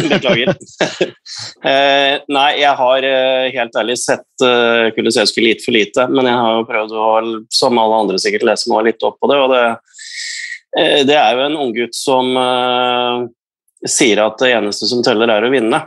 Beklager. 0.09 0.49
uh, 0.49 2.15
nei, 2.25 2.47
jeg 2.57 2.73
har 2.81 3.05
eh, 3.05 3.51
helt 3.53 3.77
ærlig 3.77 3.99
sett 4.01 4.45
uh, 4.45 4.89
Kulisevskij 4.95 5.45
litt 5.45 5.61
for 5.61 5.77
lite, 5.77 6.07
men 6.09 6.25
jeg 6.25 6.41
har 6.41 6.57
jo 6.57 6.65
prøvd 6.71 6.97
å, 6.97 7.11
som 7.53 7.77
alle 7.77 8.01
andre 8.01 8.19
sikkert, 8.21 8.47
lese 8.49 8.73
meg 8.73 8.89
litt 8.89 9.05
opp 9.05 9.19
på 9.21 9.29
det. 9.29 9.39
og 9.43 9.53
det, 9.53 9.63
uh, 10.73 10.99
det 11.05 11.21
er 11.21 11.37
jo 11.37 11.45
en 11.45 11.61
unggutt 11.67 11.95
som 11.95 12.33
uh, 12.33 13.29
sier 13.85 14.25
at 14.25 14.41
det 14.41 14.55
eneste 14.57 14.89
som 14.89 15.05
teller, 15.05 15.29
er 15.37 15.45
å 15.45 15.53
vinne. 15.53 15.85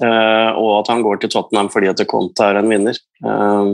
Eh, 0.00 0.50
og 0.56 0.70
at 0.80 0.90
han 0.92 1.02
går 1.04 1.20
til 1.20 1.32
Tottenham 1.32 1.70
fordi 1.72 1.90
at 1.90 2.02
Conte 2.08 2.46
er 2.46 2.60
en 2.60 2.70
vinner. 2.70 2.96
Eh, 3.24 3.72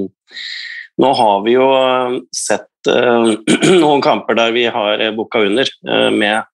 nå 1.02 1.12
har 1.20 1.40
vi 1.44 1.56
jo 1.56 1.68
eh, 1.76 2.18
sett 2.34 2.70
noen 3.82 4.02
kamper 4.04 4.38
der 4.38 4.52
vi 4.54 4.62
har 4.70 5.00
booka 5.16 5.40
under 5.42 5.66
med 6.14 6.44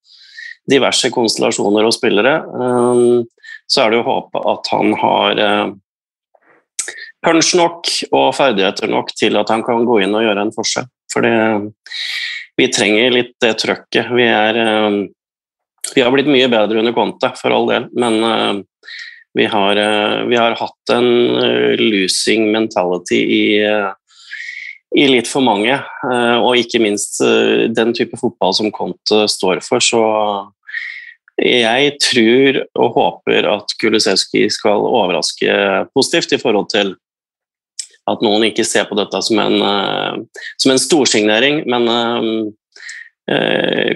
diverse 0.64 1.10
konstellasjoner 1.12 1.84
og 1.84 1.92
spillere. 1.92 2.38
Så 3.68 3.82
er 3.82 3.92
det 3.92 3.98
jo 3.98 4.06
håpe 4.06 4.40
at 4.48 4.70
han 4.72 4.94
har 4.96 5.42
punch 7.20 7.52
nok 7.60 7.92
og 8.16 8.30
ferdigheter 8.38 8.88
nok 8.88 9.12
til 9.12 9.36
at 9.42 9.52
han 9.52 9.60
kan 9.66 9.84
gå 9.84 10.00
inn 10.06 10.16
og 10.16 10.24
gjøre 10.24 10.46
en 10.46 10.54
forskjell. 10.56 10.88
For 11.12 11.28
vi 12.56 12.70
trenger 12.72 13.12
litt 13.12 13.36
det 13.44 13.52
trøkket. 13.60 14.08
Vi, 14.16 14.24
er, 14.24 14.62
vi 15.92 16.00
har 16.00 16.16
blitt 16.16 16.32
mye 16.32 16.48
bedre 16.48 16.80
under 16.80 16.96
Conte, 16.96 17.34
for 17.36 17.52
all 17.52 17.68
del, 17.68 17.92
men 17.92 18.64
vi 19.34 19.44
har, 19.44 19.76
eh, 19.76 20.24
vi 20.24 20.36
har 20.36 20.50
hatt 20.50 20.90
en 20.92 21.36
eh, 21.36 21.76
losing 21.76 22.52
mentality 22.52 23.16
i, 23.16 23.64
eh, 23.64 23.90
i 24.96 25.06
litt 25.08 25.28
for 25.28 25.40
mange, 25.40 25.72
og 26.04 26.58
ikke 26.60 26.76
minst 26.84 27.16
den 27.72 27.94
type 27.96 28.18
fotball 28.20 28.52
som 28.52 28.68
Conte 28.76 29.22
står 29.32 29.62
for. 29.64 29.80
Så 29.80 30.00
jeg 31.40 31.94
tror 32.04 32.58
og 32.76 32.98
håper 32.98 33.48
at 33.48 33.72
Kulisevskij 33.80 34.50
skal 34.52 34.84
overraske 34.84 35.54
positivt 35.96 36.36
i 36.36 36.40
forhold 36.42 36.68
til 36.74 36.92
at 38.04 38.20
noen 38.20 38.44
ikke 38.50 38.68
ser 38.68 38.84
på 38.84 38.98
dette 39.00 39.22
som 39.24 39.40
en, 39.40 40.28
som 40.60 40.74
en 40.74 40.82
storsignering, 40.84 41.62
men 41.72 42.52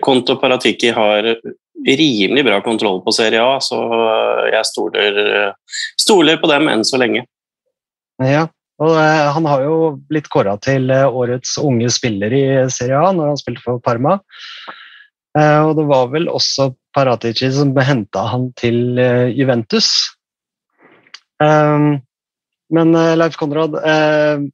Conte 0.00 0.32
og 0.32 0.40
Paratiki 0.40 0.96
har 0.96 1.34
rimelig 1.86 2.42
bra 2.46 2.58
kontroll 2.64 2.98
på 3.04 3.14
Serie 3.14 3.42
A, 3.44 3.60
så 3.62 3.78
jeg 4.50 4.66
stoler, 4.66 5.20
stoler 6.00 6.40
på 6.42 6.50
dem 6.50 6.70
enn 6.72 6.84
så 6.86 6.98
lenge. 6.98 7.22
Ja, 8.22 8.46
og 8.82 8.96
eh, 9.00 9.28
Han 9.36 9.46
har 9.48 9.64
jo 9.64 9.76
blitt 10.08 10.28
kåra 10.32 10.56
til 10.62 10.90
eh, 10.92 11.06
årets 11.06 11.56
unge 11.62 11.88
spiller 11.92 12.32
i 12.32 12.44
Serie 12.72 12.98
A 13.00 13.12
når 13.14 13.32
han 13.32 13.40
spilte 13.40 13.64
for 13.64 13.80
Parma. 13.84 14.18
Eh, 15.36 15.60
og 15.64 15.76
det 15.78 15.86
var 15.88 16.10
vel 16.12 16.28
også 16.32 16.70
Paratici 16.96 17.50
som 17.52 17.74
henta 17.76 18.24
han 18.32 18.50
til 18.56 18.98
eh, 19.00 19.28
Juventus. 19.36 19.90
Men 21.36 22.94
eh, 22.96 23.16
Leif 23.20 23.36
Konrad, 23.36 23.76
eh, 23.84 24.44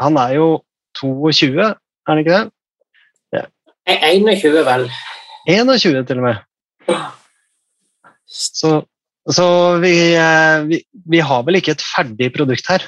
han 0.00 0.20
er 0.20 0.36
jo 0.38 0.46
22, 0.96 1.52
er 1.60 1.76
han 2.08 2.22
ikke 2.22 2.38
det? 2.38 2.46
21, 3.90 4.62
vel. 4.64 4.86
21 5.50 6.06
til 6.08 6.20
og 6.22 6.24
med. 6.24 6.40
Så, 8.30 8.76
så 9.30 9.46
vi, 9.82 9.94
eh, 10.14 10.62
vi, 10.68 10.80
vi 11.10 11.20
har 11.24 11.42
vel 11.46 11.58
ikke 11.60 11.74
et 11.74 11.84
ferdig 11.84 12.30
produkt 12.34 12.70
her. 12.70 12.86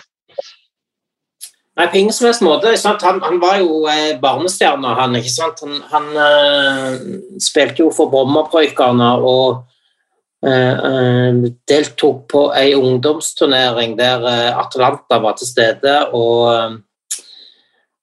Nei, 1.73 1.87
på 1.89 1.99
ingen 2.03 2.13
som 2.13 2.29
helst 2.29 2.45
måte. 2.45 2.75
Han, 3.03 3.21
han 3.25 3.39
var 3.41 3.59
jo 3.63 3.83
eh, 3.89 4.15
barnestjerne, 4.21 4.95
han. 4.99 5.17
ikke 5.17 5.33
sant? 5.33 5.63
Han, 5.65 5.79
han 5.89 6.09
eh, 6.21 6.97
spilte 7.41 7.87
jo 7.87 7.91
for 7.97 8.13
Brommaprøykerne 8.13 9.09
og 9.25 9.63
eh, 10.45 10.77
eh, 10.91 11.49
deltok 11.73 12.27
på 12.29 12.47
ei 12.59 12.75
ungdomsturnering 12.77 13.97
der 13.99 14.21
Atlanta 14.21 14.67
Atalanta 14.67 15.21
var 15.25 15.39
til 15.41 15.49
stede 15.49 15.97
og 16.13 16.37
eh, 16.53 16.77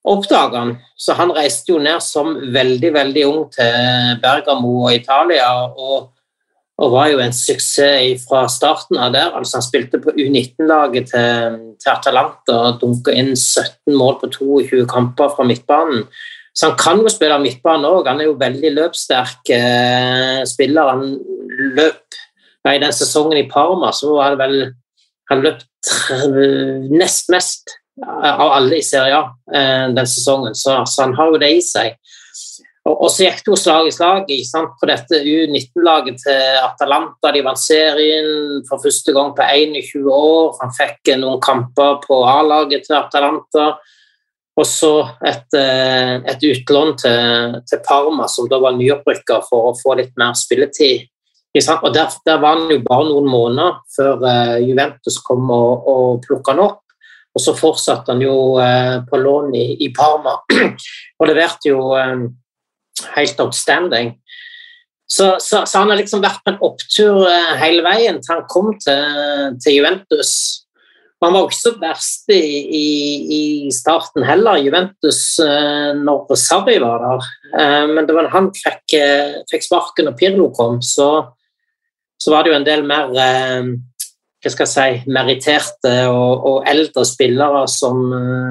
oppdaga 0.07 0.63
han. 0.63 0.77
Så 0.97 1.15
han 1.17 1.33
reiste 1.35 1.73
jo 1.73 1.81
ned 1.81 1.99
som 2.03 2.31
veldig, 2.53 2.93
veldig 2.95 3.25
ung 3.27 3.43
til 3.53 4.15
Bergamo 4.23 4.85
og 4.85 4.95
Italia. 4.95 5.51
og 5.75 6.09
og 6.79 6.93
var 6.93 7.09
jo 7.11 7.19
en 7.19 7.35
suksess 7.35 8.23
fra 8.27 8.45
starten 8.51 8.99
av 9.01 9.11
der. 9.11 9.33
Altså, 9.35 9.57
han 9.57 9.65
spilte 9.65 9.99
på 9.99 10.13
U19-laget 10.15 11.09
til, 11.11 11.57
til 11.75 11.91
Atalanta 11.91 12.55
og 12.69 12.77
dunka 12.79 13.15
inn 13.19 13.33
17 13.35 13.97
mål 13.99 14.19
på 14.21 14.29
22 14.37 14.85
kamper 14.89 15.33
fra 15.35 15.47
midtbanen. 15.47 16.05
Så 16.55 16.69
han 16.69 16.77
kan 16.79 17.03
jo 17.03 17.11
spille 17.11 17.39
midtbane 17.43 17.87
òg. 17.87 18.07
Han 18.07 18.23
er 18.23 18.29
jo 18.29 18.37
veldig 18.39 18.71
løpssterk 18.77 19.51
eh, 19.55 20.39
spiller. 20.47 20.93
Han 20.93 21.17
løp 21.75 22.19
nei, 22.67 22.77
den 22.81 22.95
sesongen 22.95 23.39
i 23.39 23.47
Parma 23.51 23.91
så 23.95 24.13
var 24.15 24.35
det 24.35 24.43
vel 24.43 24.59
Han 25.29 25.43
løp 25.43 25.59
nest 26.89 27.27
mest 27.29 27.75
av 28.07 28.51
alle 28.51 28.79
i 28.79 28.85
Serie 28.85 29.19
eh, 29.55 29.89
den 29.95 30.07
sesongen, 30.07 30.55
så, 30.55 30.83
så 30.85 31.05
han 31.07 31.15
har 31.17 31.33
jo 31.33 31.41
det 31.41 31.51
i 31.57 31.61
seg. 31.63 31.97
Og, 32.87 32.95
og 32.95 33.11
så 33.11 33.25
gikk 33.25 33.43
det 33.43 33.51
jo 33.51 33.59
slag 33.59 33.89
i 33.89 33.93
slag 33.93 34.31
sant? 34.47 34.73
på 34.79 34.89
dette 34.89 35.19
U19-laget 35.21 36.21
til 36.23 36.63
Atalanta. 36.63 37.33
De 37.35 37.43
vant 37.45 37.59
serien 37.59 38.63
for 38.69 38.81
første 38.81 39.13
gang 39.15 39.33
på 39.37 39.45
21 39.45 40.09
år. 40.15 40.57
Han 40.63 40.73
fikk 40.77 41.13
noen 41.19 41.41
kamper 41.43 41.99
på 42.05 42.23
A-laget 42.29 42.87
til 42.87 42.97
Atalanta. 42.97 43.69
Og 44.59 44.67
så 44.67 44.93
et, 45.23 45.45
eh, 45.55 46.17
et 46.27 46.41
utlån 46.49 46.97
til, 46.99 47.61
til, 47.69 47.79
Parma, 47.85 48.27
som 48.27 48.49
da 48.51 48.59
var 48.59 48.75
nyopprykka 48.75 49.43
for 49.47 49.69
å 49.69 49.77
få 49.77 49.95
litt 49.99 50.11
mer 50.19 50.35
spilletid. 50.35 51.07
Og 51.59 51.87
der, 51.93 52.11
der, 52.27 52.41
var 52.41 52.59
han 52.59 52.69
jo 52.71 52.81
bare 52.85 53.07
noen 53.07 53.25
måneder 53.27 53.79
før 53.95 54.21
Juventus 54.61 55.17
kom 55.25 55.49
og, 55.51 55.87
og 55.89 56.19
plukka 56.25 56.53
han 56.53 56.61
opp. 56.67 56.83
Og 57.39 57.43
så 57.45 57.55
fortsatte 57.55 58.11
han 58.11 58.19
jo 58.19 58.59
uh, 58.59 58.99
på 59.07 59.19
lån 59.21 59.53
i, 59.55 59.65
i, 59.85 59.91
Parma, 59.95 60.35
og 61.19 61.29
leverte 61.29 61.71
jo 61.71 61.93
um, 61.95 62.25
helt 63.15 63.39
outstanding. 63.39 64.17
Så, 65.09 65.37
så, 65.39 65.63
så, 65.63 65.79
han 65.79 65.89
har 65.89 65.97
liksom 66.01 66.21
vært 66.21 66.43
på 66.43 66.51
en 66.51 66.59
opptur 66.67 67.23
uh, 67.23 67.53
hele 67.61 67.85
veien 67.85 68.19
til 68.19 68.35
han 68.35 68.49
kom 68.51 68.73
til, 68.83 69.55
til 69.63 69.79
Juventus. 69.79 70.33
Og 71.19 71.29
han 71.29 71.35
var 71.35 71.47
ikke 71.47 71.59
så 71.61 71.73
verst 71.79 72.35
i, 72.35 72.43
i, 72.75 72.89
i 73.35 73.71
starten 73.75 74.23
heller, 74.23 74.59
Juventus, 74.63 75.19
når 75.99 76.29
Sarri 76.39 76.77
var 76.79 77.03
der. 77.03 77.25
Men 77.91 78.07
det 78.07 78.15
var 78.15 78.29
han 78.31 78.47
fikk, 78.55 78.95
fikk, 79.51 79.65
sparken 79.65 80.07
og 80.07 80.15
Pirlo 80.15 80.45
kom, 80.55 80.77
så, 80.79 81.09
så, 82.15 82.31
var 82.31 82.47
det 82.47 82.53
jo 82.53 82.57
en 82.61 82.69
del 82.69 82.87
mer 82.87 83.11
hva 84.39 84.51
skal 84.53 84.65
jeg 84.65 84.71
si, 84.71 85.11
meritterte 85.11 85.95
og, 86.07 86.45
og 86.47 86.69
eldre 86.69 87.03
spillere 87.07 87.65
som, 87.71 87.99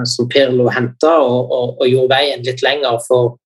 som 0.08 0.28
Pirlo 0.28 0.68
henta, 0.72 1.14
og, 1.24 1.48
og, 1.48 1.78
og, 1.78 1.86
gjorde 1.88 2.12
veien 2.12 2.44
litt 2.44 2.60
lenger 2.64 3.00
for, 3.06 3.38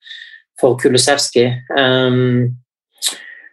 for 0.61 0.75
Kulusevski. 0.80 1.46
Um, 1.70 2.58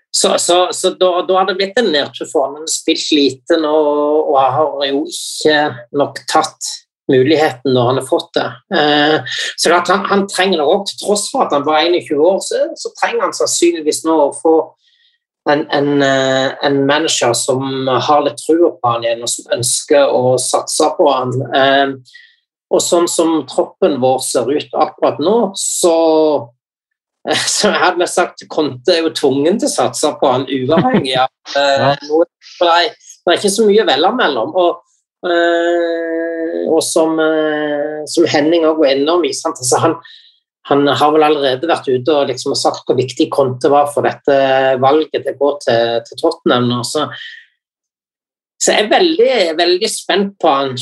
så, 0.10 0.34
så, 0.42 0.58
så 0.74 0.96
da, 0.98 1.12
da, 1.22 1.38
har 1.38 1.46
det 1.46 1.58
blitt 1.60 1.78
en 1.78 1.92
nedtur 1.94 2.26
for 2.32 2.48
han. 2.48 2.58
Han 2.58 2.66
har 2.66 2.74
spilt 2.74 3.12
lite 3.14 3.60
nå 3.62 3.76
og 4.24 4.38
har 4.42 4.88
jo 4.90 5.04
ikke 5.06 5.60
nok 6.02 6.24
tatt 6.32 6.74
muligheten 7.10 7.74
når 7.74 7.92
han 7.92 8.02
har 8.02 8.10
fått 8.10 8.34
det. 8.38 8.50
Uh, 8.74 9.38
så 9.58 9.78
han, 9.78 10.10
han, 10.10 10.26
trenger 10.30 10.62
det 10.62 10.66
òg, 10.66 10.84
til 10.90 11.06
tross 11.06 11.30
for 11.30 11.46
at 11.46 11.54
han 11.54 11.66
var 11.68 11.86
21 11.86 12.26
år, 12.26 12.42
så, 12.46 12.66
så 12.78 12.94
trenger 12.98 13.28
han 13.28 13.38
sannsynligvis 13.38 14.04
nå 14.10 14.18
å 14.26 14.34
få 14.34 14.56
en, 15.50 15.66
en, 15.76 15.92
uh, 16.04 16.56
en 16.66 16.80
manager 16.88 17.34
som 17.38 17.90
har 17.90 18.24
litt 18.26 18.40
trua 18.46 18.72
på 18.78 18.94
han 18.94 19.06
igjen, 19.06 19.26
og 19.26 19.32
som 19.34 19.54
ønsker 19.58 20.16
å 20.16 20.38
satse 20.42 20.90
på 20.98 21.12
han. 21.12 21.36
Uh, 21.54 22.18
Og 22.70 22.82
sånn 22.86 23.08
som 23.10 23.32
troppen 23.50 23.98
vår 24.02 24.20
ser 24.22 24.50
ut 24.50 24.76
akkurat 24.78 25.18
nå, 25.24 25.38
så 25.58 25.96
så 27.30 27.68
jeg 27.68 27.82
hadde 27.82 28.06
sagt 28.08 28.46
Konte 28.50 28.94
er 28.94 29.04
jo 29.04 29.10
tvungen 29.14 29.58
til 29.60 29.68
å 29.68 29.74
satse 29.74 30.12
på 30.22 30.30
han 30.32 30.46
uavhengig 30.48 31.18
av 31.20 31.28
eh, 31.60 32.06
noe. 32.08 32.26
For 32.56 32.70
det 32.70 32.78
er, 32.78 32.94
det 32.96 33.34
er 33.34 33.42
ikke 33.42 33.52
så 33.54 33.66
mye 33.68 33.84
å 33.84 33.90
velge 33.90 34.12
mellom. 34.22 34.54
Og, 34.64 35.02
eh, 35.28 36.62
og 36.72 36.80
som, 36.86 37.20
eh, 37.20 38.00
som 38.10 38.30
Henning 38.32 38.66
òg 38.70 38.80
var 38.82 38.96
innom 38.96 39.26
han? 39.28 39.52
Altså, 39.52 39.82
han, 39.84 39.98
han 40.68 40.84
har 40.88 41.14
vel 41.16 41.24
allerede 41.26 41.70
vært 41.70 41.88
ute 41.88 42.14
og 42.14 42.28
liksom 42.30 42.54
sagt 42.58 42.86
hvor 42.86 42.98
viktig 43.00 43.30
Conte 43.34 43.72
var 43.72 43.88
for 43.94 44.06
dette 44.06 44.36
valget 44.84 45.24
det 45.26 45.38
går 45.40 45.56
til, 45.64 46.02
til 46.06 46.20
Tottenham. 46.20 46.68
nå, 46.70 46.82
så 48.60 48.74
jeg 48.74 48.86
er 48.86 48.90
veldig, 48.92 49.36
veldig 49.56 49.88
spent 49.88 50.34
på 50.42 50.52
han, 50.52 50.74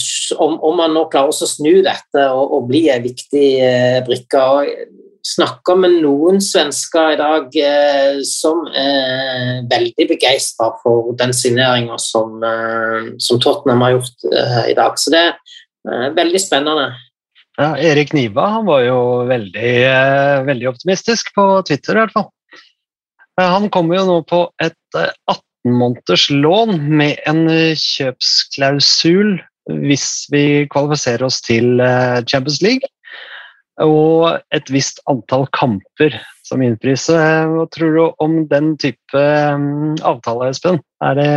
om, 0.42 0.56
om 0.66 0.80
han 0.82 0.96
nå 0.98 1.04
klarer 1.14 1.30
å 1.30 1.50
snu 1.50 1.84
dette 1.86 2.24
og, 2.34 2.56
og 2.58 2.72
bli 2.72 2.88
en 2.90 3.04
viktig 3.06 3.50
eh, 3.62 4.00
brikke. 4.08 4.42
Og 4.42 4.66
jeg 4.66 4.88
snakker 5.28 5.78
med 5.78 6.00
noen 6.02 6.42
svensker 6.42 7.14
i 7.14 7.20
dag 7.20 7.60
eh, 7.62 8.18
som 8.26 8.64
er 8.74 9.62
veldig 9.70 10.08
begeistra 10.10 10.72
for 10.82 11.14
den 11.22 11.36
signeringa 11.38 12.00
som, 12.02 12.40
eh, 12.42 13.14
som, 13.22 13.38
Tottenham 13.46 13.86
har 13.86 13.98
gjort 14.00 14.26
eh, 14.32 14.64
i 14.74 14.78
dag. 14.82 14.98
Så 14.98 15.14
det 15.14 15.22
er 15.28 15.36
eh, 15.38 16.10
veldig 16.18 16.42
spennende. 16.42 16.90
Ja, 17.58 17.72
Erik 17.82 18.12
Niva 18.14 18.44
han 18.54 18.68
var 18.68 18.84
jo 18.86 18.98
veldig, 19.26 19.70
eh, 19.90 20.44
veldig 20.46 20.68
optimistisk 20.70 21.32
på 21.34 21.46
Twitter, 21.66 21.98
i 21.98 22.04
hvert 22.04 22.14
fall. 22.14 22.28
Han 23.42 23.70
kommer 23.74 23.98
jo 23.98 24.04
nå 24.06 24.18
på 24.30 24.44
et 24.62 24.78
18 24.94 25.74
måneders 25.74 26.28
lån 26.30 26.78
med 27.00 27.18
en 27.26 27.48
eh, 27.50 27.74
kjøpsklausul 27.74 29.40
hvis 29.88 30.06
vi 30.32 30.44
kvalifiserer 30.70 31.26
oss 31.26 31.42
til 31.42 31.82
eh, 31.82 32.22
Champions 32.30 32.62
League. 32.62 32.94
Og 33.82 34.38
et 34.54 34.70
visst 34.74 35.02
antall 35.10 35.50
kamper 35.54 36.14
som 36.46 36.62
innfris. 36.62 37.10
Hva 37.10 37.66
tror 37.74 37.94
du 37.94 38.04
om 38.22 38.40
den 38.50 38.72
type 38.82 39.22
avtale, 40.06 40.50
Espen? 40.50 40.80
Er 41.06 41.18
det, 41.18 41.34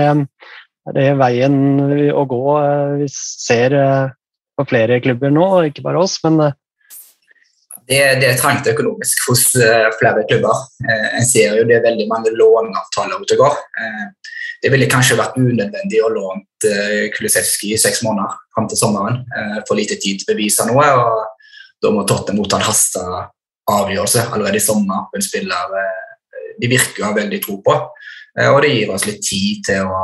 er 0.89 0.97
det 0.97 1.11
veien 1.21 1.59
å 2.13 2.25
gå? 2.29 2.45
hvis 3.01 3.19
vi 3.19 3.45
ser 3.45 3.77
på 4.61 4.69
flere 4.71 5.01
klubber 5.03 5.33
nå, 5.35 5.47
ikke 5.71 5.85
bare 5.85 6.03
oss, 6.05 6.19
men 6.25 6.39
det, 7.91 7.99
det, 8.21 8.29
er 8.29 8.39
trangt 8.39 8.69
økonomisk 8.71 9.25
hos 9.27 9.49
flere 9.99 10.23
klubber. 10.29 10.61
En 10.87 11.27
ser 11.27 11.57
jo 11.59 11.65
det 11.67 11.81
er 11.81 11.87
veldig 11.89 12.07
mange 12.13 12.31
låneavtaler 12.37 13.25
ute 13.25 13.35
og 13.35 13.43
går 13.49 13.57
det 14.61 14.69
ville 14.73 14.89
kanskje 14.91 15.17
vært 15.19 15.39
unødvendig 15.41 16.01
å 16.05 16.11
låne 16.13 16.73
Kulisevski 17.15 17.73
i 17.73 17.81
seks 17.81 18.03
måneder 18.05 18.35
fram 18.55 18.67
til 18.69 18.81
sommeren. 18.81 19.23
For 19.69 19.79
lite 19.79 19.97
tid 20.01 20.21
til 20.21 20.29
å 20.29 20.33
bevise 20.35 20.67
noe. 20.69 20.87
og 21.01 21.81
Da 21.81 21.93
må 21.95 22.05
Tottenham 22.05 22.43
motta 22.43 22.61
en 22.61 22.67
hasta 22.69 23.05
avgjørelse 23.71 24.27
allerede 24.35 24.61
i 24.61 24.65
sommer 24.65 25.09
en 25.17 25.25
spiller 25.25 25.77
de 26.61 26.69
virker 26.69 27.05
å 27.05 27.09
ha 27.09 27.17
veldig 27.17 27.41
tro 27.41 27.57
på. 27.65 27.77
Og 28.51 28.59
det 28.65 28.75
gir 28.75 28.93
oss 28.93 29.07
litt 29.09 29.23
tid 29.25 29.65
til 29.71 29.89
å 29.89 30.03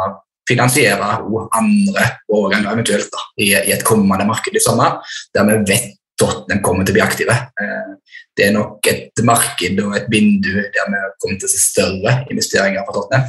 finansiere 0.49 1.12
andre 1.59 2.09
overganger 2.33 2.73
eventuelt 2.73 3.12
da, 3.12 3.23
i, 3.43 3.50
i, 3.53 3.73
et 3.75 3.85
kommende 3.87 4.26
marked 4.29 4.55
i 4.55 4.62
sommer, 4.62 5.00
der 5.35 5.49
vi 5.49 5.61
vet 5.73 5.95
Tottenham 6.17 6.62
kommer 6.65 6.87
til 6.87 6.95
å 6.95 6.97
bli 6.97 7.05
aktive. 7.05 7.35
Det 8.37 8.47
er 8.47 8.55
nok 8.55 8.87
et 8.88 9.21
marked 9.25 9.81
og 9.83 9.97
et 9.99 10.07
vindu 10.09 10.55
der 10.55 10.88
vi 10.88 11.00
kommer 11.21 11.41
til 11.41 11.49
å 11.49 11.53
se 11.53 11.61
større 11.61 12.15
investeringer 12.33 12.87
for 12.87 12.97
Tottenham. 12.97 13.26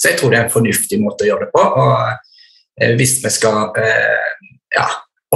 Så 0.00 0.08
jeg 0.08 0.16
tror 0.16 0.32
det 0.32 0.38
er 0.38 0.46
en 0.46 0.54
fornuftig 0.54 1.00
måte 1.02 1.26
å 1.26 1.28
gjøre 1.28 1.44
det 1.44 1.52
på. 1.52 1.64
og 1.82 2.96
Hvis 2.96 3.18
vi 3.20 3.34
skal 3.36 3.76
ja, 4.78 4.86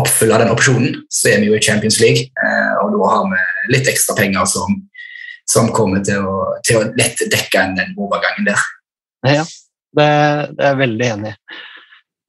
oppfylle 0.00 0.40
den 0.40 0.54
opsjonen, 0.54 1.02
så 1.12 1.34
er 1.34 1.44
vi 1.44 1.50
jo 1.50 1.58
i 1.58 1.64
Champions 1.64 2.00
League. 2.00 2.30
Og 2.80 2.96
da 2.96 3.12
har 3.12 3.28
vi 3.34 3.76
litt 3.76 3.92
ekstra 3.92 4.16
penger 4.16 4.48
som, 4.48 4.80
som 5.48 5.68
kommer 5.76 6.00
til 6.06 6.24
å, 6.24 6.36
til 6.64 6.80
å 6.80 6.86
lett 6.96 7.20
dekke 7.28 7.66
den 7.76 7.96
overgangen 8.00 8.48
der. 8.48 8.68
Ja, 9.28 9.44
det, 9.96 10.10
det 10.56 10.64
er 10.64 10.72
jeg 10.72 10.80
veldig 10.84 11.10
enig 11.14 11.34
i. 11.34 11.60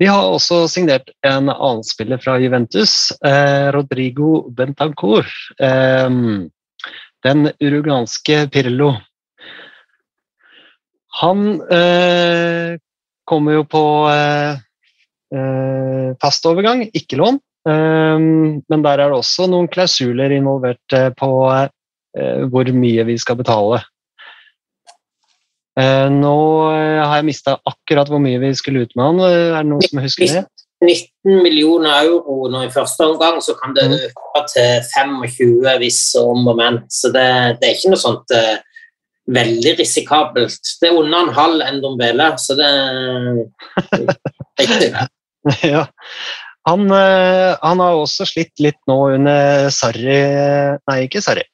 Vi 0.01 0.07
har 0.09 0.31
også 0.33 0.63
signert 0.71 1.11
en 1.21 1.51
annen 1.51 1.83
spiller 1.85 2.17
fra 2.17 2.39
Juventus, 2.41 3.11
eh, 3.21 3.67
Rodrigo 3.75 4.47
Bentancour. 4.49 5.27
Eh, 5.61 6.09
den 7.21 7.51
uruganske 7.61 8.47
Pirlo. 8.49 8.95
Han 11.21 11.61
eh, 11.61 12.79
kommer 13.29 13.59
jo 13.59 13.67
på 13.69 13.83
eh, 14.09 14.57
eh, 15.35 16.09
fast 16.21 16.49
overgang, 16.49 16.87
ikke 16.97 17.19
lån. 17.21 17.37
Eh, 17.69 18.17
men 18.17 18.87
der 18.87 19.03
er 19.03 19.11
det 19.11 19.19
også 19.19 19.45
noen 19.51 19.69
klausuler 19.71 20.33
involvert 20.33 20.99
på 21.19 21.31
hvor 22.51 22.67
mye 22.75 23.05
vi 23.07 23.13
skal 23.21 23.37
betale. 23.39 23.77
Eh, 25.81 26.07
nå 26.13 26.37
eh, 26.75 26.99
har 26.99 27.19
jeg 27.19 27.27
mista 27.29 27.55
akkurat 27.67 28.09
hvor 28.11 28.21
mye 28.21 28.41
vi 28.41 28.51
skulle 28.57 28.85
ut 28.85 28.97
med 28.97 29.07
han. 29.07 29.21
Er 29.27 29.61
det 29.61 29.69
noen 29.69 29.87
som 29.87 30.01
husker 30.03 30.35
det? 30.39 30.43
19 30.81 31.43
millioner 31.45 32.07
euro 32.07 32.47
nå 32.49 32.63
i 32.65 32.73
første 32.73 33.05
omgang, 33.05 33.37
så 33.45 33.53
kan 33.59 33.75
det 33.77 33.85
mm. 33.91 33.95
øke 34.07 34.43
til 34.49 34.87
25 35.29 35.75
hvis 35.83 36.01
om 36.17 36.47
og 36.49 36.57
men. 36.57 36.79
Så 36.89 37.11
det, 37.13 37.25
det, 37.61 37.67
er 37.67 37.75
ikke 37.77 37.91
noe 37.93 38.01
sånt 38.01 38.33
uh, 38.33 38.55
veldig 39.29 39.75
risikabelt. 39.77 40.71
Det 40.81 40.89
er 40.89 40.97
under 40.97 41.27
en 41.27 41.35
halv 41.37 41.61
Endombele, 41.67 42.31
så 42.41 42.57
det, 42.57 42.71
det 43.93 44.01
er 44.01 44.65
ikke 44.65 44.81
det. 44.81 45.05
ja. 45.75 45.85
Han, 46.65 46.89
han, 46.89 47.79
har 47.81 48.01
også 48.01 48.25
slitt 48.29 48.57
litt 48.61 48.77
nå 48.89 48.97
under 49.15 49.69
Sarri 49.73 50.19
Nei, 50.85 50.97
ikke 51.07 51.21
Sarri 51.25 51.45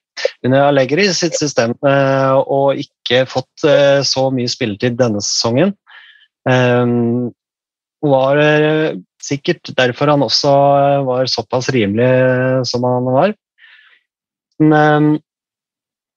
under 0.45 0.67
Allegri 0.67 1.08
sitt 1.13 1.38
system 1.39 1.75
eh, 1.86 2.38
og 2.38 2.80
ikke 2.82 3.25
fått 3.30 3.67
eh, 3.67 3.99
så 4.08 4.27
mye 4.34 4.49
spilletid 4.51 4.97
denne 4.99 5.21
sesongen. 5.23 5.75
Eh, 6.49 6.86
var 8.08 8.39
sikkert 9.23 9.71
derfor 9.75 10.12
han 10.13 10.23
også 10.23 10.51
var 11.08 11.30
såpass 11.32 11.71
rimelig 11.73 12.10
som 12.69 12.86
han 12.86 13.08
var. 13.12 13.34
Men 14.62 15.17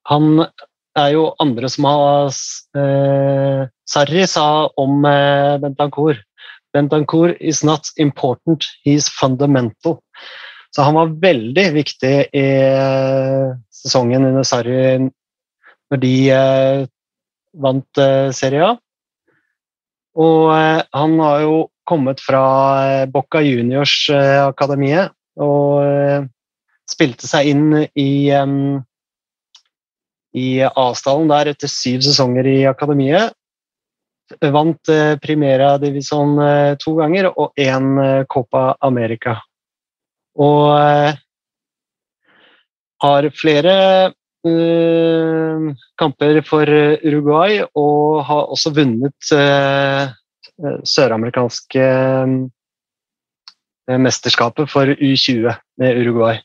han 0.09 0.45
er 0.97 1.13
jo 1.15 1.31
andre 1.41 1.69
som 1.71 1.87
har 1.87 2.29
eh, 2.77 3.63
Sarri 3.87 4.25
sa 4.29 4.45
om 4.79 5.05
eh, 5.07 5.57
Bentancour 5.61 6.19
Bentancour 6.73 7.35
is 7.41 7.63
not 7.63 7.89
important, 7.97 8.65
he's 8.85 9.09
fundamental. 9.09 10.01
Så 10.71 10.85
han 10.87 10.95
var 10.95 11.17
veldig 11.19 11.65
viktig 11.75 12.13
i 12.31 12.45
sesongen 13.75 14.29
under 14.29 14.47
Sarri 14.47 15.09
når 15.91 15.99
de 15.99 16.13
eh, 16.31 16.85
vant 17.59 17.99
eh, 17.99 18.29
Serie 18.35 18.69
A. 18.69 18.77
Og 20.21 20.51
eh, 20.55 20.83
han 20.95 21.17
har 21.19 21.43
jo 21.43 21.57
kommet 21.91 22.21
fra 22.23 22.43
eh, 22.85 23.09
Bocca 23.11 23.41
Juniors-akademiet 23.43 25.09
eh, 25.09 25.43
og 25.43 25.83
eh, 25.83 26.23
spilte 26.89 27.27
seg 27.27 27.51
inn 27.51 27.67
i 27.99 28.11
i 30.31 30.47
avstanden 30.63 31.27
der 31.27 31.49
etter 31.51 31.67
syv 31.67 32.03
sesonger 32.05 32.47
i 32.47 32.59
akademiet. 32.69 33.33
Vant 34.39 34.91
Primera 35.19 35.73
Divisjon 35.79 36.37
to 36.79 36.93
ganger 37.01 37.27
og 37.33 37.51
én 37.59 37.89
Copa 38.31 38.69
America. 38.79 39.35
Og 40.41 41.17
har 43.01 43.27
flere 43.33 43.75
uh, 44.47 45.71
kamper 45.99 46.41
for 46.47 46.69
Uruguay 47.05 47.61
og 47.77 48.21
har 48.27 48.51
også 48.53 48.73
vunnet 48.77 49.33
uh, 49.33 50.13
søramerikanske 50.85 51.87
uh, 52.29 53.97
mesterskapet 54.01 54.69
for 54.71 54.93
U20 54.93 55.51
med 55.81 56.01
Uruguay. 56.03 56.39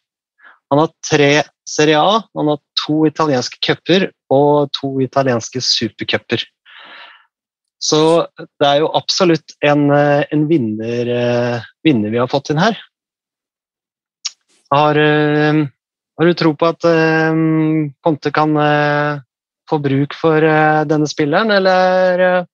Han 0.72 0.82
har 0.82 0.90
tre 1.04 1.30
Serie 1.66 1.98
A, 1.98 2.20
han 2.34 2.48
har 2.50 2.58
to 2.78 3.04
italienske 3.06 3.58
cuper 3.62 4.08
og 4.32 4.70
to 4.74 4.96
italienske 5.02 5.60
supercuper. 5.62 6.42
Så 7.82 8.00
det 8.38 8.66
er 8.66 8.80
jo 8.80 8.90
absolutt 8.96 9.52
en, 9.66 9.90
en 9.92 10.44
vinner, 10.48 11.10
vinner, 11.84 12.10
vi 12.14 12.18
har 12.22 12.30
fått 12.30 12.50
inn 12.54 12.62
her. 12.62 12.78
Har 14.72 14.98
har 16.16 16.24
du 16.24 16.32
tro 16.34 16.54
på 16.56 16.68
at 16.72 16.84
Ponte 18.02 18.30
kan 18.32 18.56
uh, 18.56 19.20
få 19.68 19.78
bruk 19.84 20.14
for 20.16 20.40
denne 20.88 21.08
spilleren, 21.10 21.50
eller 21.52 22.46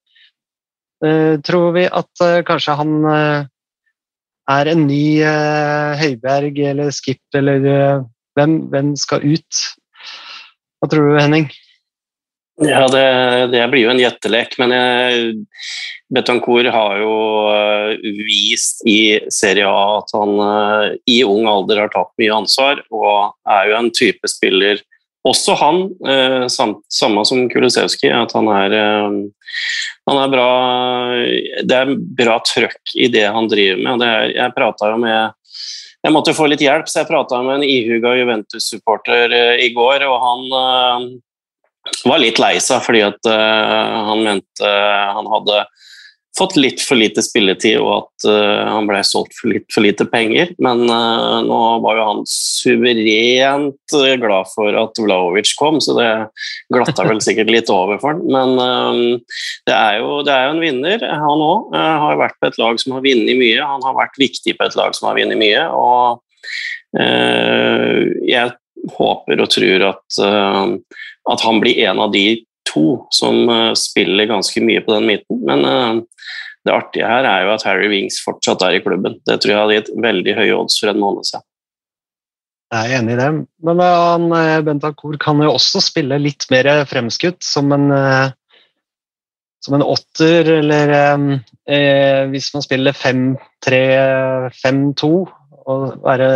tror 1.42 1.72
vi 1.74 1.82
at 1.86 2.22
kanskje 2.46 2.76
han 2.78 2.92
er 3.06 4.70
en 4.70 4.84
ny 4.86 5.18
Høiberg 5.98 6.60
eller 6.70 6.92
Skip, 6.94 7.22
eller 7.34 8.04
hvem, 8.38 8.54
hvem, 8.72 8.94
skal 8.96 9.26
ut? 9.26 9.62
Hva 10.80 10.88
tror 10.90 11.10
du, 11.10 11.18
Henning? 11.20 11.50
Ja, 12.62 12.86
det, 12.92 13.06
det 13.52 13.62
blir 13.72 13.86
jo 13.86 13.90
en 13.92 14.00
gjettelek, 14.02 14.54
men 14.60 14.72
Betancour 16.12 16.68
har 16.74 17.00
jo 17.00 17.12
uh, 17.48 17.92
vist 18.26 18.82
i 18.88 19.18
Serie 19.32 19.68
A 19.68 19.98
at 20.00 20.12
han 20.16 20.34
uh, 20.36 20.94
i 21.08 21.22
ung 21.24 21.48
alder 21.48 21.84
har 21.84 21.92
tatt 21.92 22.12
mye 22.20 22.34
ansvar, 22.42 22.82
og 22.92 23.32
er 23.48 23.70
jo 23.70 23.78
en 23.78 23.92
type 23.96 24.30
spiller 24.30 24.82
også 25.22 25.54
han, 25.54 25.76
samt, 26.50 26.80
samme 26.90 27.22
som 27.22 27.44
Kulisevskij, 27.46 28.10
at 28.10 28.32
han 28.34 28.48
er, 28.50 28.72
han 30.10 30.18
er 30.18 30.32
bra 30.32 30.46
Det 31.62 31.76
er 31.78 31.92
bra 32.18 32.40
trøkk 32.42 32.96
i 32.98 33.06
det 33.06 33.28
han 33.30 33.46
driver 33.46 33.78
med. 33.84 34.02
Er, 34.02 34.32
jeg 34.34 34.54
prata 34.56 34.90
jo 34.90 34.96
med 34.98 35.54
jeg 36.02 36.10
måtte 36.16 36.34
få 36.34 36.48
litt 36.50 36.64
hjelp, 36.66 36.90
så 36.90 37.04
jeg 37.04 37.10
prata 37.12 37.38
med 37.46 37.60
en 37.60 37.68
ihuga 37.70 38.16
Juventus-supporter 38.18 39.30
i 39.62 39.70
går, 39.76 40.02
og 40.10 40.16
han 40.26 41.06
var 42.04 42.22
litt 42.22 42.40
lei 42.42 42.56
seg 42.62 42.82
fordi 42.84 43.04
at 43.06 43.28
uh, 43.28 44.02
han 44.10 44.26
mente 44.26 44.66
uh, 44.66 45.14
han 45.18 45.30
hadde 45.30 45.64
fått 46.32 46.54
litt 46.56 46.80
for 46.80 46.96
lite 46.96 47.20
spilletid 47.20 47.76
og 47.82 47.90
at 47.92 48.26
uh, 48.30 48.70
han 48.70 48.86
ble 48.88 49.02
solgt 49.04 49.34
for 49.36 49.52
litt 49.52 49.66
for 49.74 49.84
lite 49.84 50.06
penger. 50.08 50.54
Men 50.64 50.86
nå 50.86 51.58
var 51.84 51.98
jo 51.98 52.06
han 52.06 52.22
suverent 52.30 53.96
glad 54.22 54.48
for 54.54 54.78
at 54.80 55.02
Vlaovic 55.02 55.52
kom, 55.58 55.76
så 55.84 55.98
det 55.98 56.08
glatta 56.72 57.04
vel 57.04 57.20
sikkert 57.24 57.52
litt 57.52 57.72
over 57.74 58.00
for 58.00 58.16
han. 58.16 58.24
Men 58.32 59.20
det 59.68 59.76
er, 59.76 59.98
jo, 60.00 60.22
det, 60.24 60.32
er 60.32 60.48
jo, 60.48 60.54
en 60.56 60.64
vinner, 60.64 61.04
han 61.04 61.44
òg. 61.50 61.76
har 61.76 62.22
vært 62.22 62.40
på 62.40 62.48
et 62.48 62.58
lag 62.62 62.80
som 62.80 62.96
har 62.96 63.04
vunnet 63.04 63.36
mye. 63.42 63.68
Han 63.74 63.84
har 63.84 64.00
vært 64.00 64.16
viktig 64.22 64.56
på 64.56 64.70
et 64.70 64.80
lag 64.80 64.96
som 64.96 65.10
har 65.10 65.20
vunnet 65.20 65.40
mye. 65.42 65.68
og 65.68 66.24
jeg 66.92 68.56
håper 68.96 69.40
og 69.44 69.52
tror 69.52 69.84
at 69.92 70.22
at 71.30 71.40
han 71.44 71.60
blir 71.62 71.78
en 71.86 72.00
av 72.02 72.10
de 72.14 72.42
to 72.68 73.06
som 73.14 73.48
uh, 73.50 73.72
spiller 73.78 74.26
ganske 74.30 74.60
mye 74.64 74.80
på 74.84 74.94
den 74.94 75.06
midten. 75.10 75.36
Men 75.46 75.64
uh, 75.66 75.94
det 76.66 76.74
artige 76.74 77.08
her 77.08 77.24
er 77.28 77.40
jo 77.46 77.54
at 77.54 77.64
Harry 77.66 77.88
Wings 77.92 78.16
fortsatt 78.24 78.62
er 78.66 78.72
i 78.78 78.84
klubben. 78.84 79.14
Det 79.26 79.36
tror 79.42 79.52
jeg 79.52 79.60
hadde 79.60 79.78
gitt 79.80 79.90
veldig 80.04 80.34
høye 80.38 80.58
odds 80.58 80.76
for 80.80 80.88
en 80.92 81.02
måned 81.02 81.24
siden. 81.28 81.46
Jeg 82.72 82.82
er 82.88 82.92
enig 83.02 83.12
i 83.12 83.20
det, 83.20 83.30
men 83.68 83.76
uh, 83.84 83.88
han, 84.14 84.24
Bentancour 84.64 85.14
kan 85.20 85.36
jo 85.44 85.52
også 85.52 85.78
spille 85.84 86.16
litt 86.22 86.44
mer 86.52 86.66
fremskutt, 86.88 87.40
som 87.44 87.66
en, 87.76 87.86
som 89.60 89.74
en 89.76 89.84
åtter, 89.84 90.48
eller 90.58 90.88
eh, 90.96 92.22
hvis 92.32 92.48
man 92.54 92.62
spiller 92.64 92.92
5-3-5-2 92.96 95.10
og 95.62 95.82
være 96.02 96.28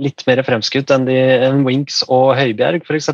litt 0.00 0.24
mer 0.28 0.40
fremskutt 0.46 0.90
enn, 0.94 1.04
de, 1.08 1.16
enn 1.48 1.66
Winks 1.66 1.96
og 2.06 2.36
Høibjerg, 2.38 2.80
f.eks 2.86 3.10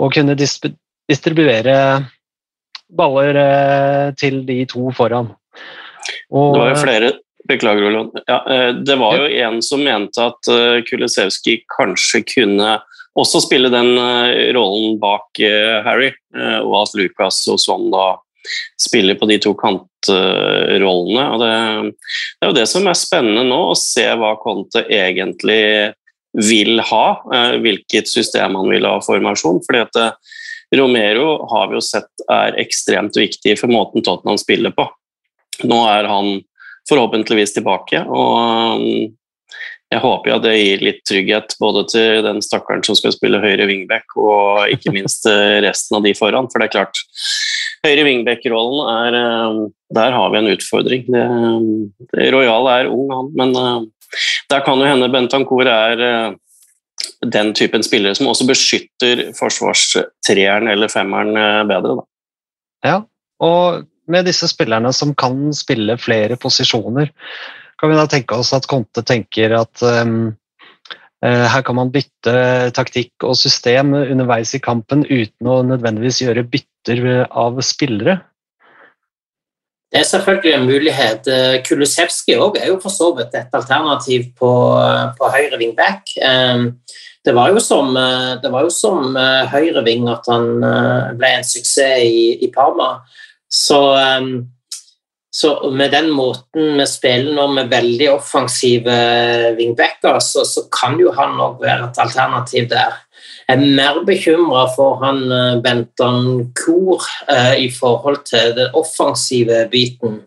og 0.00 0.14
kunne 0.16 0.36
distribuere 0.38 1.76
baller 2.96 3.38
eh, 3.38 4.06
til 4.18 4.42
de 4.46 4.62
to 4.70 4.90
foran. 4.96 5.32
Og, 6.30 6.54
det 6.54 6.62
var 6.62 6.72
jo 6.72 6.78
flere 6.84 7.10
Beklager, 7.48 7.82
Roland. 7.82 8.14
Ja, 8.28 8.38
eh, 8.52 8.70
det 8.86 8.96
var 9.00 9.16
jo 9.18 9.28
en 9.44 9.60
som 9.64 9.82
mente 9.84 10.22
at 10.22 10.50
eh, 10.52 10.80
Kulisevskij 10.86 11.64
kanskje 11.76 12.22
kunne 12.34 12.78
også 13.18 13.40
spille 13.42 13.72
den 13.72 13.96
rollen 14.54 15.00
bak 15.02 15.40
Harry, 15.82 16.12
og 16.62 16.74
at 16.78 16.92
Lucas 16.94 17.40
og 17.50 17.58
Swan 17.58 17.88
da 17.90 18.04
spiller 18.78 19.18
på 19.18 19.26
de 19.26 19.40
to 19.42 19.50
kantrollene. 19.58 21.24
det, 21.42 21.50
det, 21.90 22.46
er 22.46 22.52
jo 22.52 22.56
det 22.60 22.68
som 22.70 22.86
er 22.86 22.96
spennende 22.96 23.42
nå, 23.48 23.58
å 23.72 23.76
se 23.76 24.06
hva 24.14 24.36
Conte 24.40 24.84
egentlig 24.86 25.90
vil 26.38 26.80
ha, 26.80 27.06
eh, 27.34 27.56
hvilket 27.62 28.08
system 28.08 28.54
han 28.54 28.68
vil 28.70 28.86
ha 28.86 28.98
formasjon. 29.02 29.60
fordi 29.66 29.82
at 29.82 29.96
eh, 29.96 30.12
Romero 30.76 31.46
har 31.50 31.68
vi 31.68 31.78
jo 31.78 31.82
sett 31.82 32.26
er 32.30 32.58
ekstremt 32.62 33.16
viktig 33.16 33.58
for 33.58 33.72
måten 33.72 34.04
Tottenham 34.06 34.38
spiller 34.38 34.70
på. 34.70 34.86
Nå 35.66 35.80
er 35.90 36.06
han 36.08 36.38
forhåpentligvis 36.88 37.56
tilbake, 37.56 38.04
og 38.06 38.84
eh, 38.86 39.10
jeg 39.90 40.04
håper 40.04 40.36
at 40.36 40.44
det 40.44 40.54
gir 40.54 40.82
litt 40.86 41.00
trygghet 41.02 41.56
både 41.58 41.82
til 41.90 42.20
den 42.22 42.38
stakkaren 42.46 42.84
som 42.86 42.94
skal 42.94 43.10
spille 43.10 43.40
høyre 43.42 43.66
wingback, 43.66 44.14
og 44.14 44.70
ikke 44.70 44.92
minst 44.94 45.26
resten 45.26 45.98
av 45.98 46.04
de 46.06 46.12
foran. 46.14 46.46
For 46.46 46.62
det 46.62 46.68
er 46.68 46.76
klart, 46.76 47.00
høyre 47.86 48.04
wingback-rollen 48.06 48.90
er 48.92 49.70
Der 49.96 50.12
har 50.12 50.30
vi 50.30 50.38
en 50.38 50.50
utfordring. 50.52 51.06
Det, 51.10 51.24
det 52.12 52.28
Royal 52.34 52.68
er 52.70 52.90
ung, 52.92 53.08
han, 53.10 53.32
men 53.34 53.88
der 54.50 54.64
kan 54.66 54.80
jo 54.80 54.88
hende 54.88 55.10
Bentancour 55.12 55.68
er 55.70 56.02
eh, 56.04 56.32
den 57.26 57.52
typen 57.54 57.84
spillere 57.86 58.16
som 58.18 58.30
også 58.30 58.46
beskytter 58.48 59.30
forsvarstreeren 59.38 60.70
eller 60.72 60.92
femmeren 60.92 61.36
eh, 61.36 61.62
bedre. 61.70 62.00
Da. 62.00 62.06
Ja, 62.90 62.98
og 63.44 63.86
med 64.10 64.26
disse 64.26 64.48
spillerne 64.50 64.92
som 64.96 65.14
kan 65.14 65.50
spille 65.54 65.98
flere 66.00 66.38
posisjoner, 66.40 67.12
kan 67.80 67.92
vi 67.92 67.96
da 67.96 68.06
tenke 68.10 68.36
oss 68.36 68.52
at 68.56 68.66
Conte 68.68 69.04
tenker 69.06 69.54
at 69.56 69.84
um, 70.04 70.32
her 71.20 71.60
kan 71.66 71.76
man 71.76 71.90
bytte 71.92 72.32
taktikk 72.72 73.26
og 73.28 73.34
system 73.36 73.92
underveis 73.92 74.54
i 74.56 74.60
kampen 74.64 75.02
uten 75.04 75.50
å 75.52 75.58
nødvendigvis 75.68 76.22
gjøre 76.22 76.46
bytter 76.48 77.26
av 77.28 77.60
spillere? 77.60 78.20
Det 79.90 79.98
er 79.98 80.06
selvfølgelig 80.06 80.52
en 80.54 80.66
mulighet. 80.68 81.28
Eh, 81.28 81.56
Kulusevski 81.66 82.36
er 82.38 82.68
jo 82.68 82.78
for 82.82 82.94
så 82.94 83.10
vidt 83.16 83.34
et 83.34 83.56
alternativ 83.58 84.28
på, 84.38 84.50
på 85.18 85.30
høyre 85.34 85.58
wingback. 85.58 86.12
Det 87.26 87.34
var 87.34 87.50
jo 87.50 87.60
som, 87.60 87.90
eh, 87.98 88.38
var 88.52 88.68
som 88.70 89.16
eh, 89.18 89.50
høyre 89.50 89.82
at 90.14 90.30
han 90.30 90.46
ble 91.18 91.32
en 91.34 91.44
suksess 91.44 92.06
i, 92.06 92.38
i 92.46 92.52
Parma. 92.54 93.00
Så, 93.50 93.82
så, 95.32 95.70
med 95.70 95.92
den 95.94 96.10
måten 96.10 96.74
vi 96.78 96.86
spiller 96.90 97.36
nå 97.36 97.44
med 97.54 97.70
veldig 97.70 98.08
offensive 98.16 98.94
wingbacker, 99.54 100.18
så, 100.18 100.42
så 100.44 100.64
kan 100.74 100.98
jo 100.98 101.12
han 101.14 101.38
òg 101.38 101.62
være 101.62 101.86
et 101.86 102.02
alternativ 102.02 102.66
der 102.72 102.98
Jeg 103.50 103.58
er 103.58 103.76
mer 103.78 104.00
bekymra 104.06 104.64
for 104.74 104.98
han 105.04 105.24
eh, 105.34 105.60
Benton 105.62 106.50
Kor 106.54 107.06
eh, 107.30 107.62
i 107.66 107.70
forhold 107.74 108.22
til 108.26 108.54
den 108.56 108.74
offensive 108.78 109.64
biten. 109.70 110.20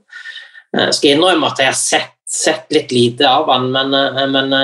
Jeg 0.74 0.90
eh, 0.90 0.92
skal 0.96 1.16
innrømme 1.16 1.52
at 1.52 1.60
jeg 1.60 1.72
har 1.72 1.80
sett, 1.80 2.12
sett 2.28 2.76
litt 2.76 2.92
lite 2.92 3.28
av 3.28 3.48
han, 3.52 3.70
men, 3.72 3.96
men, 4.32 4.56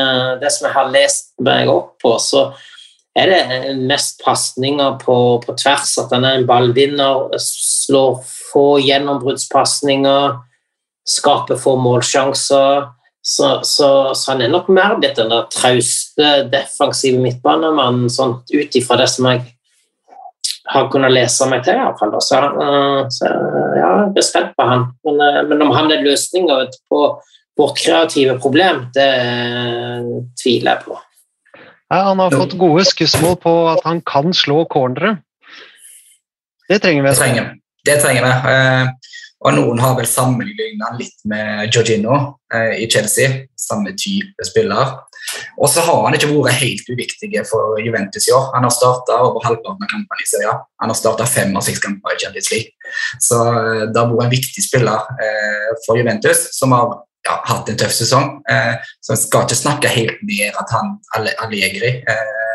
det 0.41 0.51
som 0.51 0.67
jeg 0.67 0.75
har 0.75 0.91
lest 0.91 1.31
meg 1.45 1.71
opp 1.71 1.95
på, 2.03 2.15
så 2.19 2.49
er 3.15 3.31
det 3.31 3.75
mest 3.87 4.23
pasninger 4.23 4.99
på, 5.03 5.17
på, 5.43 5.55
tvers. 5.59 5.95
At 6.03 6.15
han 6.15 6.27
er 6.27 6.39
en 6.39 6.47
ballvinner, 6.49 7.29
slår 7.39 8.23
få 8.51 8.79
gjennombruddspasninger, 8.83 10.39
skape 11.09 11.57
få 11.59 11.75
målsjanser. 11.81 12.89
Så, 13.21 13.59
så, 13.67 13.87
så, 14.15 14.31
han 14.31 14.41
er 14.41 14.51
nok 14.51 14.69
mer 14.71 14.95
blitt 14.97 15.17
den 15.19 15.31
der 15.31 15.47
trauste, 15.53 16.29
defensive 16.49 17.19
midtbanemannen, 17.21 18.07
sånn 18.09 18.39
ut 18.47 18.77
ifra 18.79 18.97
det 19.01 19.09
som 19.11 19.27
jeg 19.29 19.43
har 20.69 20.87
kunnet 20.93 21.13
lese 21.13 21.47
meg 21.49 21.65
til, 21.65 21.77
iallfall. 21.77 22.15
Så, 22.23 22.39
uh, 22.39 23.03
så 23.11 23.27
ja, 23.27 23.91
jeg 24.07 24.21
er 24.21 24.25
spent 24.25 24.55
på 24.57 24.69
han. 24.69 24.87
Men, 25.05 25.19
uh, 25.19 25.41
men 25.49 25.65
om 25.65 25.75
han 25.75 25.91
er 25.93 26.05
løsninga 26.05 26.61
på 26.89 27.03
vårt 27.59 27.77
kreative 27.81 28.37
problem, 28.39 28.85
det 28.95 29.09
uh, 29.19 30.11
tviler 30.39 30.77
jeg 30.77 30.85
på. 30.87 30.99
Ja, 31.89 32.03
han 32.11 32.21
har 32.21 32.33
fått 32.37 32.53
gode 32.61 32.85
skussmål 32.85 33.39
på 33.41 33.53
at 33.71 33.81
han 33.83 34.03
kan 34.05 34.29
slå 34.37 34.61
cornere. 34.69 35.17
Det 36.69 36.77
trenger 36.83 37.01
vi. 37.01 37.09
Det 37.09 37.17
trenger, 37.17 37.47
det 37.89 37.99
trenger 38.03 38.29
vi. 38.29 38.33
Og 39.39 39.55
noen 39.55 39.79
har 39.79 39.93
vel 39.95 40.07
sammenlignet 40.07 40.97
litt 40.99 41.21
med 41.31 41.69
Georgino 41.71 42.15
eh, 42.53 42.81
i 42.83 42.87
Chelsea. 42.91 43.45
Samme 43.55 43.93
type 43.95 44.47
spiller. 44.47 44.97
Og 45.61 45.69
så 45.71 45.83
har 45.85 46.01
han 46.03 46.15
ikke 46.17 46.31
vært 46.31 46.59
helt 46.59 46.89
uviktig 46.91 47.29
for 47.47 47.79
Juventus 47.79 48.27
i 48.27 48.33
år. 48.35 48.49
Han 48.55 48.67
har 48.67 48.73
starta 48.75 49.21
over 49.23 49.45
halvparten 49.45 49.85
av 49.85 49.91
kampene 49.91 50.25
i 50.25 50.27
serien. 50.27 50.65
Han 50.83 50.91
har 50.91 50.99
starta 50.99 51.27
fem 51.29 51.55
av 51.55 51.63
seks 51.63 51.79
kamper 51.83 52.15
i 52.15 52.19
Champions 52.19 52.51
League. 52.51 52.91
Så 53.23 53.39
eh, 53.47 53.85
det 53.87 54.01
har 54.01 54.11
vært 54.11 54.27
en 54.27 54.35
viktig 54.35 54.65
spiller 54.65 55.07
eh, 55.23 55.69
for 55.85 55.99
Juventus, 56.01 56.49
som 56.57 56.75
har 56.75 56.97
ja, 57.29 57.39
hatt 57.53 57.71
en 57.71 57.79
tøff 57.79 57.95
sesong. 57.95 58.41
Eh, 58.51 58.75
så 58.99 59.15
en 59.15 59.23
skal 59.23 59.47
ikke 59.47 59.61
snakke 59.61 59.95
helt 59.95 60.19
ned 60.27 60.59
at 60.59 60.75
han 60.75 60.97
Allegri 61.15 61.95
eh, 62.03 62.48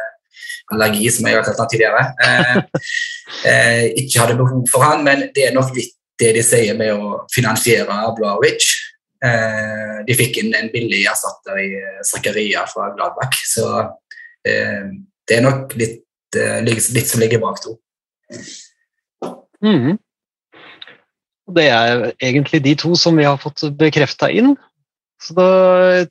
allergi, 0.73 1.11
som 1.13 1.27
jeg 1.29 1.37
har 1.37 1.45
kalt 1.45 1.71
tidligere. 1.71 2.07
Eh, 2.25 2.57
eh, 3.51 3.85
ikke 4.01 4.23
hadde 4.23 4.39
behov 4.39 4.65
for 4.71 4.87
han, 4.87 5.05
men 5.05 5.29
det 5.37 5.49
er 5.49 5.57
nok 5.57 5.75
litt 5.77 5.93
det 6.23 6.31
de 6.37 6.43
sier 6.47 6.77
med 6.79 6.95
å 6.95 7.25
finansiere 7.35 7.97
Blaovic. 8.17 8.67
Eh, 9.25 9.99
de 10.07 10.17
fikk 10.19 10.43
inn 10.43 10.55
en 10.57 10.71
billig 10.73 11.05
erstatter 11.11 11.59
i 11.63 11.69
Zakaria 12.07 12.65
fra 12.71 12.91
Gladbach, 12.95 13.39
så 13.49 13.69
eh, 14.47 14.91
det 15.25 15.39
er 15.39 15.45
nok 15.47 15.75
litt, 15.81 16.03
eh, 16.37 16.61
litt, 16.67 17.07
som 17.09 17.23
ligger 17.23 17.41
bak 17.43 17.63
to. 17.65 17.79
Mm. 19.65 19.97
Det 21.55 21.67
er 21.71 22.07
egentlig 22.23 22.63
de 22.65 22.75
to 22.85 22.93
som 23.01 23.17
vi 23.17 23.27
har 23.27 23.41
fått 23.41 23.65
bekrefta 23.81 24.31
inn. 24.33 24.55
Så 25.23 25.37
da 25.37 25.49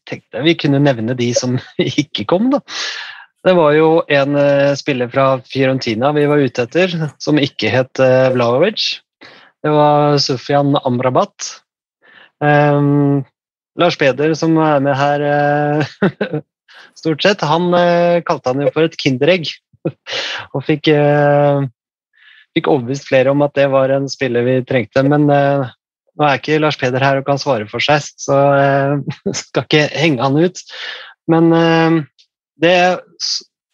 tenkte 0.08 0.39
jeg 0.39 0.48
vi 0.48 0.58
kunne 0.63 0.82
nevne 0.82 1.13
de 1.18 1.30
som 1.38 1.60
ikke 2.04 2.26
kom, 2.30 2.50
da. 2.54 2.63
Det 3.43 3.53
var 3.58 3.73
jo 3.75 3.88
en 4.08 4.38
eh, 4.39 4.73
spiller 4.79 5.10
fra 5.12 5.25
Fiorentina 5.43 6.13
vi 6.15 6.23
var 6.29 6.43
ute 6.43 6.63
etter, 6.63 6.93
som 7.19 7.41
ikke 7.41 7.71
het 7.73 7.99
Vlaovic. 7.99 8.36
Vlahovic. 8.38 8.86
Det 9.63 9.71
var 9.71 10.17
Sufjan 10.19 10.75
Amrabat. 10.84 11.62
Um, 12.43 13.23
Lars 13.79 13.95
Peder, 13.95 14.34
som 14.36 14.58
er 14.60 14.82
med 14.84 14.97
her 14.99 15.23
eh, 15.23 16.41
stort 16.99 17.23
sett, 17.23 17.45
han 17.47 17.69
eh, 17.77 18.19
kalte 18.27 18.51
han 18.51 18.65
jo 18.65 18.73
for 18.75 18.89
et 18.89 18.97
kinderegg. 18.99 19.47
Og 20.53 20.65
fikk, 20.67 20.91
eh, 20.91 21.63
fikk 22.58 22.67
overbevist 22.73 23.08
flere 23.08 23.32
om 23.32 23.45
at 23.45 23.56
det 23.56 23.69
var 23.71 23.93
en 23.95 24.10
spiller 24.12 24.43
vi 24.45 24.60
trengte. 24.67 25.06
Men 25.08 25.29
eh, 25.32 25.71
nå 26.19 26.27
er 26.27 26.41
ikke 26.41 26.60
Lars 26.60 26.77
Peder 26.79 27.03
her 27.03 27.21
og 27.21 27.27
kan 27.29 27.39
svare 27.41 27.69
for 27.71 27.84
seg, 27.84 28.03
så 28.19 28.41
eh, 28.60 29.34
skal 29.45 29.63
ikke 29.63 29.88
henge 29.95 30.27
han 30.27 30.43
ut. 30.43 30.60
Men 31.32 31.53
eh, 31.56 32.01
det 32.63 32.76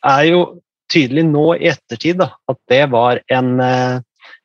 er 0.06 0.24
jo 0.30 0.42
tydelig 0.90 1.26
nå 1.30 1.46
i 1.60 1.70
ettertid 1.72 2.20
da, 2.22 2.32
at 2.50 2.60
det 2.72 2.84
var 2.94 3.22
en, 3.30 3.52
eh, 3.62 4.00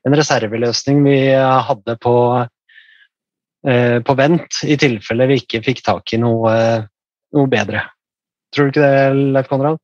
en 0.04 0.16
reserveløsning 0.18 1.00
vi 1.06 1.18
hadde 1.32 1.96
på, 2.02 2.16
eh, 3.66 3.98
på 4.04 4.18
vent, 4.18 4.60
i 4.64 4.76
tilfelle 4.80 5.28
vi 5.30 5.40
ikke 5.42 5.64
fikk 5.64 5.82
tak 5.86 6.12
i 6.12 6.20
noe, 6.20 6.54
noe 7.34 7.50
bedre. 7.50 7.86
Tror 8.54 8.68
du 8.68 8.74
ikke 8.74 8.84
det, 8.84 9.32
Leif 9.34 9.48
Konrad? 9.50 9.80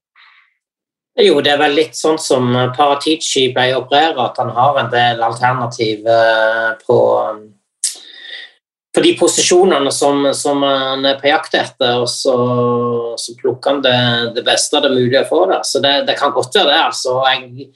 Jo, 1.20 1.40
det 1.44 1.52
er 1.52 1.58
vel 1.60 1.74
litt 1.76 1.96
sånn 1.98 2.20
som 2.22 2.52
Paratici 2.76 3.48
ble 3.52 3.72
operert, 3.76 4.18
at 4.22 4.38
han 4.40 4.52
har 4.56 4.78
en 4.80 4.92
del 4.92 5.24
alternativ 5.26 6.06
eh, 6.06 6.68
på, 6.86 6.98
på 8.94 9.02
de 9.04 9.12
posisjonene 9.18 9.92
som, 9.94 10.24
som 10.34 10.64
han 10.66 11.04
er 11.06 11.20
på 11.20 11.28
jakt 11.30 11.54
etter, 11.54 12.00
og 12.02 12.08
så, 12.10 12.34
så 13.20 13.36
plukker 13.38 13.76
han 13.76 13.84
det, 13.84 14.00
det 14.38 14.42
beste 14.46 14.80
det 14.82 14.90
er 14.90 14.96
mulig 14.96 15.20
å 15.20 15.28
få 15.28 15.44
der. 15.50 15.62
Så 15.66 15.82
det, 15.84 15.92
det 16.08 16.18
kan 16.18 16.34
godt 16.34 16.58
være 16.58 16.72
det. 16.72 16.80
altså. 16.88 17.20
Jeg, 17.30 17.70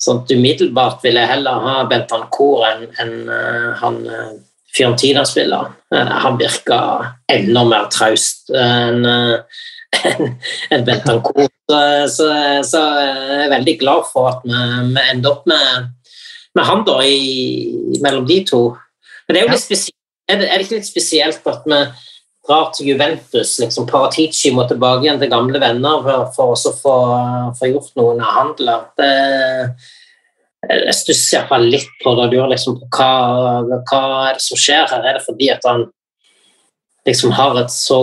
sånn 0.00 0.22
Umiddelbart 0.30 1.02
vil 1.04 1.18
jeg 1.18 1.28
heller 1.32 1.66
ha 1.66 1.74
Bentancour 1.90 2.64
enn 2.70 2.86
en, 3.02 3.12
uh, 3.28 3.74
han 3.82 4.00
uh, 4.06 4.30
Fiorentina-spilleren. 4.70 5.74
Uh, 5.92 6.14
han 6.24 6.38
virker 6.40 7.10
enda 7.34 7.66
mer 7.66 7.90
traust 7.92 8.54
enn 8.54 9.04
en, 9.10 10.34
en 10.70 10.86
Bentancour. 10.86 11.50
Så, 11.70 11.80
så, 12.14 12.32
så, 12.66 12.84
jeg 13.02 13.44
er 13.44 13.56
veldig 13.58 13.80
glad 13.82 14.06
for 14.12 14.30
at 14.32 14.46
vi, 14.46 14.54
vi 14.94 15.08
ender 15.12 15.34
opp 15.34 15.50
med, 15.50 15.90
med 16.54 16.70
han 16.70 16.86
da 16.86 17.00
i, 17.02 17.98
mellom 18.02 18.22
de 18.30 18.44
to. 18.46 18.68
Men 19.26 19.34
det 19.34 19.42
er 19.42 19.50
jo 19.50 19.56
litt 19.58 19.66
spesielt 19.66 19.99
er 20.30 20.40
det, 20.40 20.48
er 20.48 20.58
det 20.58 20.66
ikke 20.66 20.78
litt 20.78 20.88
spesielt 20.88 21.46
at 21.50 21.66
vi 21.68 21.80
drar 22.48 22.70
til 22.74 22.92
Juventus? 22.92 23.58
liksom 23.62 23.88
Paratici 23.90 24.52
må 24.54 24.66
tilbake 24.68 25.06
igjen 25.06 25.20
til 25.20 25.32
gamle 25.32 25.62
venner 25.62 26.04
for, 26.34 26.54
å 26.54 26.74
få, 26.82 26.96
få 27.58 27.70
gjort 27.72 27.96
noen 28.00 28.22
handler. 28.24 28.88
Det, 28.98 29.10
jeg 30.68 30.96
stusser 30.96 31.38
iallfall 31.38 31.70
litt 31.72 31.94
på 32.02 32.12
det. 32.18 32.28
Du 32.32 32.40
liksom 32.50 32.80
hva, 32.92 33.12
hva 33.88 34.02
er 34.28 34.36
det 34.36 34.44
som 34.44 34.60
skjer 34.60 34.90
her. 34.90 35.06
Er 35.06 35.18
det 35.18 35.24
fordi 35.24 35.48
at 35.52 35.64
han 35.68 35.86
liksom 37.08 37.32
har 37.36 37.56
et 37.60 37.72
så 37.72 38.02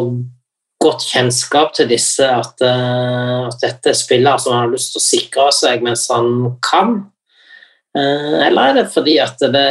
godt 0.82 1.06
kjennskap 1.10 1.74
til 1.78 1.90
disse 1.90 2.26
at, 2.26 2.58
uh, 2.62 3.48
at 3.50 3.62
dette 3.64 3.92
er 3.92 3.98
spillere 3.98 4.42
som 4.42 4.54
han 4.54 4.68
har 4.68 4.74
lyst 4.74 4.94
til 4.94 5.02
å 5.02 5.06
sikre 5.06 5.48
seg 5.56 5.86
mens 5.86 6.08
han 6.14 6.58
kan? 6.66 7.00
Uh, 7.98 8.44
eller 8.46 8.72
er 8.72 8.80
det 8.82 8.90
fordi 8.94 9.18
at 9.22 9.42
det 9.54 9.70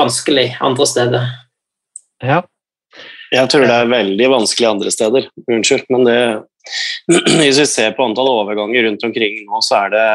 vanskelig 0.00 0.48
andre 0.64 0.88
steder. 0.88 1.28
Ja. 2.24 2.42
Jeg 3.30 3.50
tror 3.50 3.66
det 3.68 3.74
er 3.74 3.90
veldig 3.90 4.28
vanskelig 4.32 4.68
andre 4.68 4.92
steder. 4.92 5.28
Unnskyld, 5.46 5.86
men 5.92 6.06
det 6.08 6.20
Hvis 7.40 7.58
vi 7.58 7.66
ser 7.66 7.94
på 7.96 8.04
antall 8.04 8.28
overganger 8.28 8.84
rundt 8.86 9.04
omkring 9.06 9.40
nå, 9.46 9.62
så 9.64 9.86
er 9.86 9.94
det, 9.94 10.08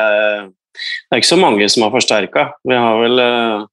det 0.78 1.16
er 1.16 1.24
ikke 1.24 1.34
så 1.34 1.40
mange 1.42 1.68
som 1.72 1.86
har 1.88 1.94
forsterka. 1.96 2.46
Vi 2.68 2.78
har 2.78 3.02
vel 3.02 3.22
eh, 3.24 3.66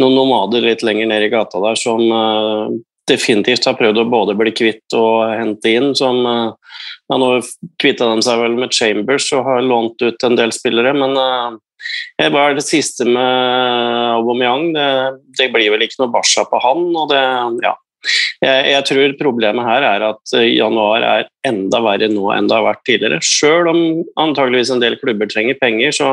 noen 0.00 0.16
nomader 0.16 0.64
litt 0.64 0.82
lenger 0.86 1.10
ned 1.10 1.26
i 1.26 1.30
gata 1.32 1.60
der 1.62 1.78
som 1.78 2.00
eh, 2.00 2.78
definitivt 3.10 3.68
har 3.68 3.76
prøvd 3.78 4.00
å 4.00 4.06
både 4.08 4.36
bli 4.40 4.54
kvitt 4.56 4.96
og 4.96 5.34
hente 5.36 5.74
inn. 5.76 5.92
som 5.98 6.24
eh, 6.24 6.80
ja, 7.12 7.20
Nå 7.20 7.30
kvitta 7.82 8.08
de 8.10 8.24
seg 8.24 8.40
vel 8.40 8.56
med 8.56 8.74
Chambers 8.74 9.28
og 9.36 9.46
har 9.50 9.62
lånt 9.62 10.02
ut 10.02 10.26
en 10.26 10.40
del 10.40 10.54
spillere, 10.56 10.94
men 10.96 11.18
det 12.18 12.30
er 12.30 12.56
det 12.56 12.64
siste 12.66 13.06
med 13.08 14.18
Aubameyang. 14.18 14.68
Det, 14.74 14.90
det 15.38 15.48
blir 15.54 15.72
vel 15.74 15.84
ikke 15.86 16.04
noe 16.04 16.12
barsa 16.14 16.46
på 16.48 16.60
han. 16.62 16.86
og 16.94 17.10
det, 17.12 17.22
ja. 17.64 17.74
Jeg, 18.44 18.64
jeg, 18.68 18.84
tror 18.90 19.16
problemet 19.16 19.64
her 19.64 19.86
er 19.88 20.04
at 20.10 20.34
januar 20.44 21.04
er 21.08 21.28
enda 21.48 21.80
verre 21.84 22.10
nå 22.12 22.28
enn 22.34 22.50
det 22.50 22.58
har 22.58 22.66
vært 22.66 22.84
tidligere. 22.88 23.20
Selv 23.24 23.72
om 23.72 23.80
antageligvis 24.20 24.74
en 24.74 24.82
del 24.82 24.98
klubber 25.00 25.30
trenger 25.30 25.58
penger, 25.60 25.94
så 25.96 26.10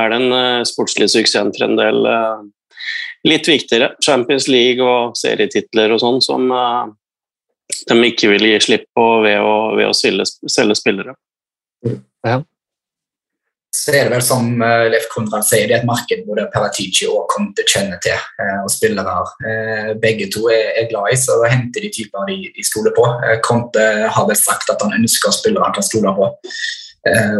er 0.00 0.14
den 0.14 0.32
uh, 0.32 0.64
sportslige 0.66 1.12
suksessen 1.12 1.52
for 1.54 1.66
en 1.68 1.76
del 1.78 2.00
litt 3.28 3.48
viktigere. 3.48 3.92
Champions 4.04 4.48
League 4.48 4.84
og 4.84 5.14
serietitler 5.20 5.92
og 5.94 6.00
sånn 6.02 6.18
som 6.24 6.48
de 6.48 8.00
ikke 8.08 8.32
vil 8.32 8.48
gi 8.48 8.56
slipp 8.64 8.88
på 8.96 9.04
ved 9.24 9.38
å, 9.40 9.54
ved 9.76 9.88
å 9.88 9.94
selge, 9.96 10.26
selge 10.52 10.76
spillere. 10.80 11.14
Ja 12.24 12.40
så 13.74 13.94
er 13.94 14.06
det 14.06 14.12
vel 14.14 14.22
som 14.22 14.46
uh, 14.62 14.86
Leif 14.90 15.08
Konrad 15.12 15.44
sier, 15.46 15.66
det 15.66 15.74
er 15.76 15.82
et 15.82 15.88
marked 15.88 16.22
både 16.28 16.46
Paratici 16.52 17.08
og 17.10 17.26
Conte 17.32 17.64
kjenner 17.66 17.98
til. 18.04 18.20
Uh, 18.38 18.62
og 18.62 18.70
spillere 18.72 19.16
uh, 19.24 19.90
begge 20.02 20.28
to 20.32 20.46
er, 20.52 20.86
glad 20.90 21.10
i, 21.10 21.18
så 21.18 21.40
henter 21.50 21.82
de 21.82 21.90
typer 21.94 22.28
de 22.30 22.66
stoler 22.66 22.94
på. 22.94 23.04
Conte 23.46 23.84
har 24.14 24.30
vel 24.30 24.38
sagt 24.38 24.70
at 24.70 24.82
han 24.84 24.94
ønsker 25.00 25.34
spillere 25.34 25.66
han 25.66 25.74
kan 25.74 25.86
stole 25.86 26.12
på. 26.14 26.30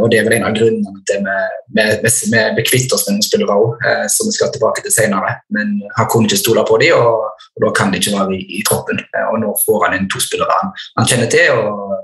og 0.02 0.10
Det 0.12 0.18
er 0.18 0.26
vel 0.26 0.34
en 0.36 0.46
av 0.48 0.56
grunnene 0.56 1.00
til 1.08 1.24
at 1.24 2.02
vi 2.04 2.40
bekvitter 2.56 2.96
oss 2.96 3.06
med 3.06 3.16
noen 3.16 3.24
spillere 3.24 3.54
òg, 3.56 3.86
som 4.12 4.28
vi 4.28 4.34
skal 4.36 4.50
tilbake 4.52 4.84
til 4.84 4.92
senere. 4.92 5.38
Men 5.56 5.78
han 5.96 6.08
kunne 6.12 6.28
ikke 6.28 6.40
stole 6.42 6.64
på 6.68 6.76
dem, 6.82 6.98
og, 6.98 7.30
og 7.54 7.64
da 7.64 7.70
kan 7.78 7.92
de 7.92 8.00
ikke 8.00 8.12
være 8.12 8.36
i, 8.36 8.42
i 8.58 8.64
troppen. 8.68 9.00
og 9.30 9.38
Nå 9.40 9.54
får 9.62 9.86
han 9.86 9.96
inn 9.98 10.10
to 10.12 10.20
spillere 10.20 10.58
han, 10.58 10.74
han 11.00 11.08
kjenner 11.08 11.32
til, 11.32 11.62
og 11.62 11.96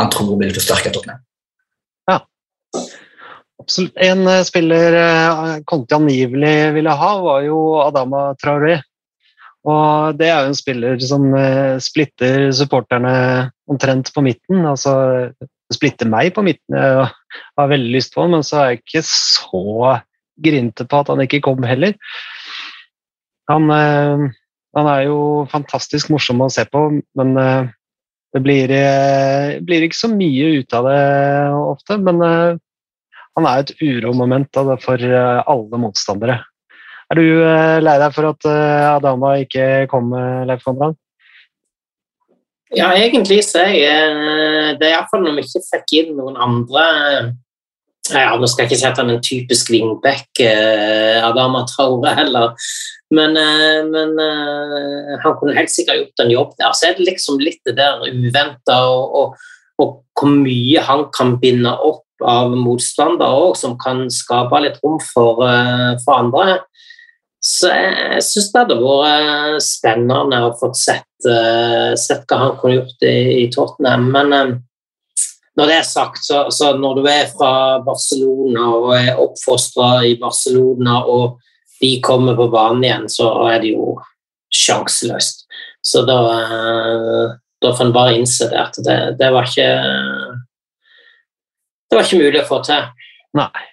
han 0.00 0.10
tror 0.10 0.34
vil 0.40 0.56
forsterke 0.56 0.90
Tottenham. 0.94 1.22
Ja. 2.10 2.18
Absolutt. 3.60 3.96
En 4.00 4.24
uh, 4.26 4.40
spiller 4.46 4.96
uh, 4.96 5.58
Conte 5.68 5.96
angivelig 5.96 6.72
ville 6.76 6.96
ha, 7.02 7.10
var 7.20 7.44
jo 7.44 7.60
Adama 7.82 8.30
Traoré. 8.40 8.78
Og 9.68 10.16
det 10.16 10.30
er 10.30 10.38
jo 10.40 10.52
en 10.52 10.56
spiller 10.56 11.00
som 11.04 11.26
uh, 11.34 11.76
splitter 11.82 12.48
supporterne 12.56 13.12
omtrent 13.70 14.12
på 14.14 14.24
midten. 14.24 14.64
Altså 14.64 14.94
splitter 15.70 16.08
meg 16.10 16.32
på 16.34 16.44
midten. 16.46 16.74
Jeg 16.74 17.10
har 17.60 17.72
veldig 17.72 17.92
lyst 17.94 18.14
på 18.14 18.24
han, 18.24 18.34
men 18.34 18.46
så 18.46 18.58
er 18.62 18.70
jeg 18.70 18.80
ikke 18.80 19.04
så 19.06 19.98
grinte 20.40 20.86
på 20.88 21.02
at 21.02 21.12
han 21.12 21.20
ikke 21.22 21.42
kom 21.44 21.62
heller. 21.68 21.94
Han, 23.50 23.66
han 23.70 24.88
er 24.90 25.04
jo 25.04 25.44
fantastisk 25.50 26.10
morsom 26.10 26.42
å 26.42 26.48
se 26.50 26.64
på, 26.70 26.82
men 27.18 27.30
det 27.36 28.42
blir, 28.42 28.72
blir, 29.66 29.86
ikke 29.86 29.98
så 29.98 30.10
mye 30.10 30.50
ut 30.58 30.74
av 30.74 30.86
det 30.90 31.00
ofte. 31.70 31.98
Men 32.02 32.58
han 33.40 33.48
er 33.48 33.64
et 33.64 33.74
uromoment 33.80 34.60
for 34.84 35.00
eh, 35.00 35.42
alle 35.48 35.80
motstandere. 35.80 36.40
Er 37.10 37.18
du 37.18 37.26
eh, 37.42 37.78
lei 37.82 37.96
deg 38.02 38.14
for 38.14 38.30
at 38.30 38.48
eh, 38.48 38.88
Adama 38.92 39.36
ikke 39.42 39.86
kom, 39.90 40.12
Leif 40.48 40.66
Konrad? 40.66 40.98
Ja, 42.70 42.92
egentlig 42.94 43.40
så 43.48 43.64
er 43.64 43.72
jeg 43.74 44.74
Det 44.78 44.86
er 44.86 44.92
iallfall 44.92 45.24
når 45.24 45.40
vi 45.40 45.42
ikke 45.42 45.62
fikk 45.72 45.94
inn 45.98 46.12
noen 46.14 46.36
andre 46.38 46.84
ja, 48.12 48.36
Nå 48.38 48.46
skal 48.46 48.62
jeg 48.62 48.68
ikke 48.68 48.78
si 48.78 48.86
at 48.86 49.00
han 49.00 49.10
er 49.10 49.16
en 49.16 49.24
typisk 49.26 49.72
wingback, 49.74 50.38
Adama 51.26 51.64
Traore 51.68 52.14
heller, 52.16 52.54
men, 53.14 53.36
men, 53.92 54.14
han 55.22 55.36
kunne 55.38 55.54
helt 55.54 55.70
sikkert 55.70 56.00
gjort 56.00 56.22
en 56.24 56.32
jobb 56.32 56.56
der. 56.58 56.72
Så 56.74 56.88
er 56.88 56.96
det 56.96 57.06
liksom 57.06 57.38
litt 57.42 57.60
det 57.68 57.76
der 57.78 58.02
uventa, 58.08 58.80
og, 58.88 59.14
og, 59.20 59.52
og, 59.78 59.92
hvor 60.18 60.32
mye 60.32 60.82
han 60.88 61.04
kan 61.14 61.36
binde 61.42 61.74
opp 61.76 62.02
av 62.26 62.54
motstandere 62.56 63.44
òg, 63.44 63.54
som 63.56 63.78
kan 63.80 64.06
skape 64.12 64.62
litt 64.64 64.80
rom 64.84 64.98
for, 65.12 65.44
eh, 65.46 65.94
for 66.04 66.18
andre. 66.18 66.58
Så 67.40 67.70
jeg 67.72 68.24
syns 68.24 68.50
det 68.52 68.60
hadde 68.60 68.80
vært 68.82 69.62
spennende 69.64 70.42
å 70.44 70.56
få 70.60 70.74
sett, 70.76 71.08
uh, 71.24 71.96
sett 71.96 72.26
hva 72.28 72.36
han 72.42 72.58
kunne 72.60 72.74
gjort 72.74 73.06
i, 73.08 73.14
i 73.40 73.46
Tottenham. 73.48 74.10
Men 74.12 74.34
når 75.56 75.70
det 75.70 75.76
er 75.78 75.86
sagt, 75.88 76.20
så, 76.24 76.42
så, 76.52 76.74
når 76.76 77.00
du 77.00 77.08
er 77.08 77.30
fra 77.32 77.80
Barcelona 77.84 78.66
og 78.76 78.92
er 78.98 79.18
oppfostra 79.20 80.02
i 80.04 80.18
Barcelona, 80.20 81.00
og 81.08 81.40
de 81.80 81.94
kommer 82.04 82.36
på 82.36 82.50
banen 82.52 82.84
igjen, 82.84 83.08
så 83.08 83.32
er 83.48 83.64
det 83.64 83.72
jo 83.72 83.96
sjanseløst. 84.52 85.46
Så 85.80 86.04
da, 86.04 86.20
da 87.64 87.72
får 87.72 87.86
en 87.86 87.96
bare 87.96 88.18
innse 88.18 88.50
det 88.52 88.60
at 88.60 88.76
det, 88.84 88.98
det 89.20 89.30
var 89.32 89.48
ikke 89.48 89.68
det 91.90 91.98
var 91.98 92.06
ikke 92.06 92.22
mulig 92.22 92.42
å 92.44 92.48
få 92.48 92.60
til. 92.66 92.90
Nei. 93.38 93.66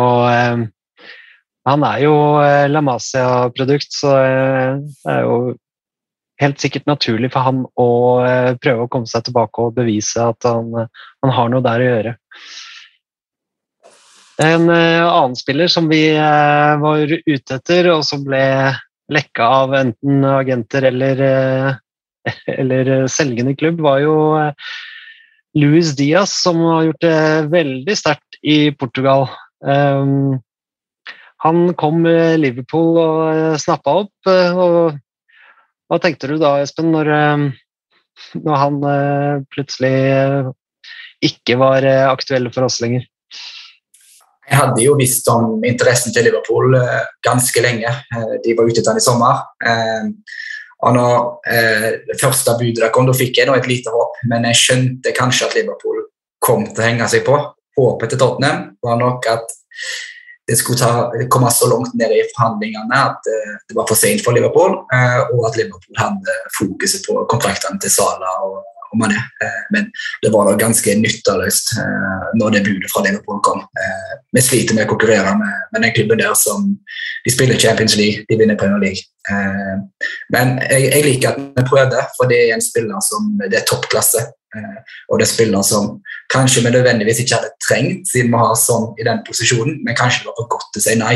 Og 0.00 0.20
eh, 0.30 0.68
han 1.68 1.84
er 1.84 2.04
jo 2.04 2.14
eh, 2.40 2.66
La 2.70 2.80
Masia-produkt, 2.84 3.92
så 3.92 4.14
eh, 4.24 4.78
det 4.80 5.12
er 5.12 5.26
jo 5.26 5.36
helt 6.40 6.62
sikkert 6.62 6.88
naturlig 6.88 7.28
for 7.34 7.44
han 7.44 7.66
å 7.78 7.90
eh, 8.24 8.52
prøve 8.62 8.86
å 8.86 8.90
komme 8.92 9.10
seg 9.10 9.26
tilbake 9.26 9.66
og 9.66 9.76
bevise 9.76 10.30
at 10.32 10.48
han, 10.48 10.72
han 11.20 11.34
har 11.36 11.52
noe 11.52 11.64
der 11.66 11.84
å 11.84 11.88
gjøre. 11.90 12.16
En 14.40 14.70
annen 14.72 15.34
spiller 15.36 15.68
som 15.68 15.90
vi 15.90 16.14
var 16.16 17.02
ute 17.12 17.58
etter, 17.58 17.90
og 17.92 18.06
som 18.08 18.22
ble 18.24 18.40
lekka 19.12 19.48
av 19.66 19.74
enten 19.76 20.24
agenter 20.24 20.86
eller, 20.88 21.20
eller 22.62 22.90
selgende 23.12 23.52
klubb, 23.60 23.82
var 23.84 24.00
jo 24.00 24.14
Luis 25.58 25.94
Diaz, 25.98 26.30
som 26.44 26.60
har 26.62 26.84
gjort 26.90 27.02
det 27.02 27.18
veldig 27.50 27.96
sterkt 27.98 28.38
i 28.46 28.70
Portugal. 28.78 29.26
Um, 29.64 30.38
han 31.40 31.70
kom 31.80 32.04
Liverpool 32.04 32.98
og 33.00 33.20
eh, 33.32 33.56
snappa 33.60 33.94
opp. 34.02 34.12
eh, 34.28 34.58
og 34.60 34.98
Hva 35.88 35.98
tenkte 36.02 36.28
du 36.28 36.36
da, 36.40 36.58
Espen, 36.60 36.90
når, 36.92 37.08
eh, 37.16 38.34
når 38.44 38.60
han 38.60 38.76
eh, 38.90 39.38
plutselig 39.54 39.94
ikke 41.24 41.56
var 41.60 41.84
aktuell 42.10 42.50
for 42.52 42.68
oss 42.68 42.78
lenger? 42.84 43.06
Jeg 44.50 44.58
hadde 44.58 44.84
jo 44.84 44.98
visst 44.98 45.28
om 45.32 45.64
interessen 45.64 46.12
til 46.12 46.26
Liverpool 46.26 46.72
ganske 47.22 47.62
lenge. 47.62 47.92
De 48.42 48.54
var 48.56 48.66
ute 48.66 48.80
etter 48.80 48.88
den 48.88 48.98
i 48.98 49.04
sommer. 49.04 49.44
Og 50.86 50.94
når 50.96 51.16
eh, 51.52 51.88
det 52.08 52.16
første 52.20 52.54
budet 52.60 52.92
kom, 52.94 53.08
da 53.08 53.16
fikk 53.16 53.40
jeg 53.40 53.52
et 53.52 53.68
lite 53.68 53.92
håp, 53.92 54.20
men 54.32 54.46
jeg 54.48 54.60
skjønte 54.60 55.16
kanskje 55.16 55.48
at 55.48 55.58
Liverpool 55.58 56.06
kom 56.40 56.64
til 56.70 56.80
å 56.80 56.86
henge 56.86 57.08
seg 57.12 57.26
på. 57.26 57.36
Håpet 57.76 58.14
til 58.14 58.20
Tottenham 58.20 58.70
var 58.84 58.96
nok 59.00 59.28
at 59.30 59.52
det 60.50 60.56
skulle 60.58 60.80
ta, 60.80 61.26
komme 61.30 61.50
så 61.54 61.68
langt 61.70 61.92
ned 61.94 62.10
i 62.10 62.24
forhandlingene 62.32 63.02
at 63.12 63.28
eh, 63.30 63.52
det 63.68 63.76
var 63.76 63.86
for 63.90 63.98
sent 63.98 64.24
for 64.24 64.34
Liverpool, 64.36 64.80
eh, 64.94 65.20
og 65.34 65.46
at 65.50 65.60
Liverpool 65.60 66.00
hadde 66.00 66.36
fokuset 66.56 67.04
på 67.06 67.20
kontraktene 67.30 67.78
til 67.82 67.92
Sala 67.92 68.32
og, 68.48 68.58
og 68.90 68.98
Mané. 68.98 69.18
Eh, 69.44 69.60
men 69.74 69.88
det 70.22 70.32
var 70.34 70.48
da 70.48 70.56
ganske 70.58 70.94
nytteløst 70.98 71.74
eh, 71.78 72.26
når 72.40 72.56
det 72.56 72.64
budet 72.66 72.90
fra 72.92 73.04
Liverpool 73.06 73.40
kom. 73.46 73.62
Eh, 73.84 74.16
vi 74.36 74.42
sliter 74.44 74.76
med 74.76 74.86
å 74.86 74.90
konkurrere 74.92 75.34
med, 75.38 75.62
med 75.74 75.86
den 75.86 75.94
klubben 75.96 76.20
der 76.20 76.34
som 76.38 76.66
de 77.24 77.34
spiller 77.34 77.60
Champions 77.60 77.96
League, 78.00 78.26
de 78.28 78.38
vinner 78.40 78.58
Premier 78.58 78.82
League. 78.82 79.06
Men 80.32 80.56
jeg, 80.64 80.86
jeg 80.88 81.04
liker 81.04 81.34
at 81.34 81.40
vi 81.58 81.64
prøvde, 81.68 82.02
for 82.16 82.30
det 82.30 82.38
er 82.46 82.54
en 82.54 82.64
spiller 82.64 83.02
som 83.04 83.28
det 83.42 83.58
er 83.58 83.66
toppklasse. 83.68 84.22
Og 85.12 85.20
det 85.20 85.26
er 85.26 85.30
spiller 85.30 85.62
som 85.66 85.90
kanskje 86.32 86.64
vi 86.64 86.72
nødvendigvis 86.72 87.20
ikke 87.22 87.36
hadde 87.36 87.52
trengt, 87.62 88.08
siden 88.10 88.32
vi 88.32 88.40
har 88.40 88.56
sånn 88.58 88.88
i 88.98 89.06
den 89.06 89.20
posisjonen, 89.26 89.76
men 89.84 89.98
kanskje 89.98 90.24
det 90.24 90.30
var 90.30 90.38
for 90.40 90.50
godt 90.56 90.72
til 90.72 90.82
å 90.82 90.86
si 90.86 90.96
nei. 90.98 91.14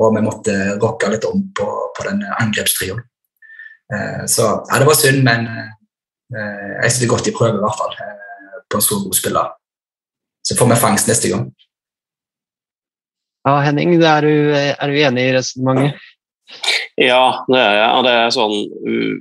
Og 0.00 0.16
vi 0.16 0.24
måtte 0.24 0.56
rocke 0.82 1.12
litt 1.12 1.28
om 1.28 1.44
på, 1.54 1.68
på 1.94 2.08
den 2.08 2.24
angrepstrioen. 2.40 3.04
Så 4.30 4.48
ja, 4.48 4.80
det 4.80 4.88
var 4.88 4.98
synd, 4.98 5.20
men 5.28 5.44
jeg 6.34 6.90
synes 6.90 7.00
det 7.00 7.06
er 7.06 7.12
godt 7.14 7.28
de 7.28 7.34
prøver, 7.36 7.58
i 7.58 7.64
hvert 7.64 7.78
fall. 7.80 7.94
eh, 8.00 8.62
På 8.70 8.78
en 8.80 8.84
så 8.84 8.98
god 9.02 9.16
spiller. 9.18 9.52
Så 10.44 10.56
får 10.58 10.70
vi 10.72 10.80
fangst 10.80 11.08
neste 11.08 11.30
gang. 11.32 11.46
Ja, 13.44 13.58
Henning, 13.60 13.94
er 14.00 14.24
du, 14.24 14.34
er 14.56 14.88
du 14.88 14.98
enig 14.98 15.28
i 15.28 15.34
resonnementet? 15.36 16.10
Ja, 17.00 17.44
det 17.48 17.60
er 17.60 17.74
jeg. 17.78 17.88
Og 17.96 18.04
det 18.06 18.12
er 18.14 18.32
sånn 18.32 18.54
uh, 18.88 19.14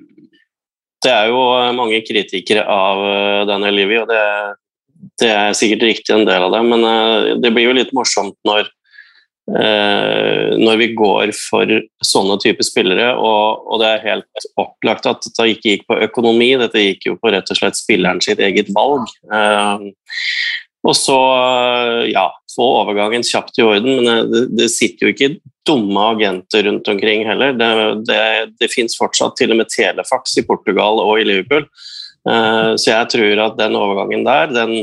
Det 1.04 1.12
er 1.12 1.32
jo 1.32 1.40
mange 1.76 2.00
kritikere 2.08 2.64
av 2.70 3.02
uh, 3.04 3.42
Daniel 3.50 3.76
Levy, 3.82 3.98
og 4.04 4.08
det, 4.12 4.22
det 5.20 5.32
er 5.32 5.58
sikkert 5.58 5.84
riktig 5.90 6.16
en 6.16 6.28
del 6.28 6.46
av 6.46 6.54
det, 6.56 6.62
men 6.70 7.40
det 7.44 7.52
blir 7.52 7.68
jo 7.68 7.76
litt 7.76 7.92
morsomt 7.96 8.38
når 8.48 8.70
når 9.44 10.78
vi 10.80 10.86
går 10.96 11.34
for 11.36 11.68
sånne 12.06 12.38
typer 12.40 12.64
spillere, 12.64 13.10
og, 13.20 13.66
og 13.68 13.82
det 13.82 13.90
er 13.90 14.06
helt 14.06 14.46
opplagt 14.62 15.10
at 15.10 15.26
dette 15.26 15.48
ikke 15.52 15.74
gikk 15.74 15.84
på 15.90 15.98
økonomi, 16.06 16.54
dette 16.62 16.80
gikk 16.80 17.10
jo 17.10 17.18
på 17.20 17.34
rett 17.34 17.52
og 17.52 17.60
slett 17.60 17.76
spilleren 17.76 18.24
sitt 18.24 18.40
eget 18.40 18.72
valg. 18.76 19.10
Uh, 19.28 19.92
og 20.88 20.96
så 20.96 21.18
ja, 22.12 22.30
få 22.56 22.70
overgangen 22.82 23.24
kjapt 23.28 23.60
i 23.60 23.66
orden, 23.68 24.00
men 24.04 24.32
det, 24.32 24.46
det 24.56 24.70
sitter 24.72 25.08
jo 25.08 25.14
ikke 25.14 25.30
dumme 25.68 26.08
agenter 26.14 26.66
rundt 26.68 26.88
omkring 26.92 27.24
heller. 27.28 27.56
Det, 27.56 27.70
det, 28.10 28.24
det 28.60 28.72
fins 28.72 28.98
fortsatt 29.00 29.38
til 29.40 29.54
og 29.56 29.62
med 29.62 29.72
telefax 29.72 30.36
i 30.40 30.46
Portugal 30.48 31.00
og 31.04 31.22
i 31.22 31.28
Liverpool. 31.28 31.68
Så 32.24 32.88
jeg 32.88 33.08
tror 33.12 33.40
at 33.46 33.56
den 33.60 33.74
overgangen 33.76 34.22
der 34.24 34.52
den, 34.52 34.76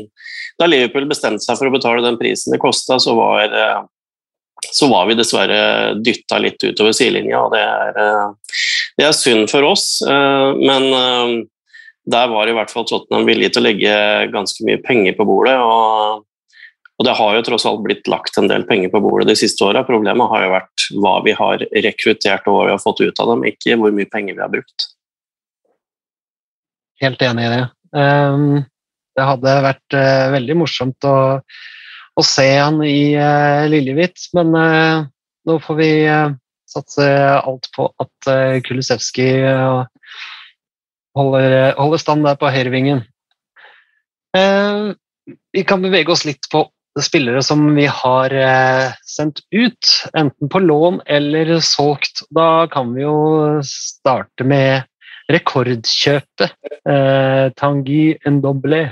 Da 0.60 0.66
Liverpool 0.68 1.06
bestemte 1.08 1.40
seg 1.40 1.56
for 1.56 1.70
å 1.70 1.72
betale 1.72 2.04
den 2.04 2.18
prisen 2.20 2.52
det 2.52 2.60
kosta, 2.60 2.98
så, 3.00 3.14
var, 3.16 3.54
så 4.68 4.88
var 4.90 5.08
vi 5.08 5.16
dessverre 5.18 5.60
dytta 6.00 6.38
litt 6.42 6.62
utover 6.62 6.94
sidelinja, 6.96 7.40
og 7.46 7.54
det 7.54 7.62
er, 7.64 8.00
uh, 8.00 8.58
det 9.00 9.06
er 9.08 9.16
synd 9.16 9.48
for 9.52 9.64
oss. 9.66 10.02
men 10.04 11.46
der 12.10 12.26
var 12.28 12.48
i 12.48 12.52
hvert 12.56 12.72
fall 12.72 12.84
Tottenham 12.88 13.28
villig 13.28 13.52
til 13.52 13.62
å 13.62 13.64
legge 13.68 13.94
ganske 14.32 14.66
mye 14.66 14.80
penger 14.82 15.14
på 15.16 15.26
bordet. 15.28 15.56
og 15.60 16.26
og 17.00 17.06
det 17.08 17.14
har 17.16 17.32
jo 17.32 17.44
tross 17.46 17.64
alt 17.64 17.80
blitt 17.80 18.08
lagt 18.12 18.36
en 18.36 18.48
del 18.50 18.66
penger 18.68 18.90
på 18.92 19.00
bordet 19.00 19.30
de 19.30 19.36
siste 19.40 19.64
åra. 19.64 19.80
Problemet 19.88 20.28
har 20.28 20.42
jo 20.44 20.50
vært 20.52 20.82
hva 21.00 21.14
vi 21.24 21.32
har 21.32 21.62
rekruttert 21.86 22.44
og 22.44 22.58
hva 22.58 22.66
vi 22.66 22.74
har 22.74 22.82
fått 22.82 23.00
ut 23.00 23.22
av 23.24 23.30
dem, 23.32 23.46
ikke 23.48 23.78
hvor 23.80 23.94
mye 23.96 24.10
penger 24.12 24.36
vi 24.36 24.42
har 24.44 24.52
brukt. 24.52 24.84
Helt 27.00 27.24
enig 27.24 27.46
i 27.46 27.54
det. 27.54 27.62
Det 29.16 29.28
hadde 29.30 29.54
vært 29.64 29.96
veldig 30.36 30.58
morsomt 30.60 31.08
å, 31.08 31.16
å, 32.20 32.26
se 32.26 32.46
han 32.56 32.80
i 32.86 33.16
uh, 33.16 33.66
Lillehvitt, 33.70 34.28
men 34.36 34.54
uh, 34.56 35.06
nå 35.48 35.58
får 35.64 35.78
vi 35.80 35.90
satse 36.70 37.06
alt 37.34 37.70
på 37.74 37.88
at 38.00 38.30
uh, 38.30 38.58
Kulisevskij 38.64 39.46
holder, 41.18 41.72
holder, 41.80 42.02
stand 42.02 42.28
der 42.28 42.38
på 42.38 42.52
høyrevingen. 42.54 43.02
vi 45.50 45.62
kan 45.66 45.82
bevege 45.82 46.12
oss 46.14 46.22
litt 46.24 46.46
på 46.52 46.62
spillere 46.98 47.42
som 47.42 47.62
vi 47.76 47.86
har 47.86 48.34
eh, 48.34 48.92
sendt 49.06 49.42
ut, 49.54 49.90
enten 50.16 50.50
på 50.50 50.58
lån 50.58 51.00
eller 51.06 51.58
solgt. 51.62 52.24
Da 52.34 52.66
kan 52.72 52.94
vi 52.94 53.04
jo 53.04 53.60
starte 53.66 54.44
med 54.44 54.88
rekordkjøpet. 55.30 56.56
Eh, 56.88 57.46
Tanguy 57.56 58.16
Ndoble. 58.26 58.88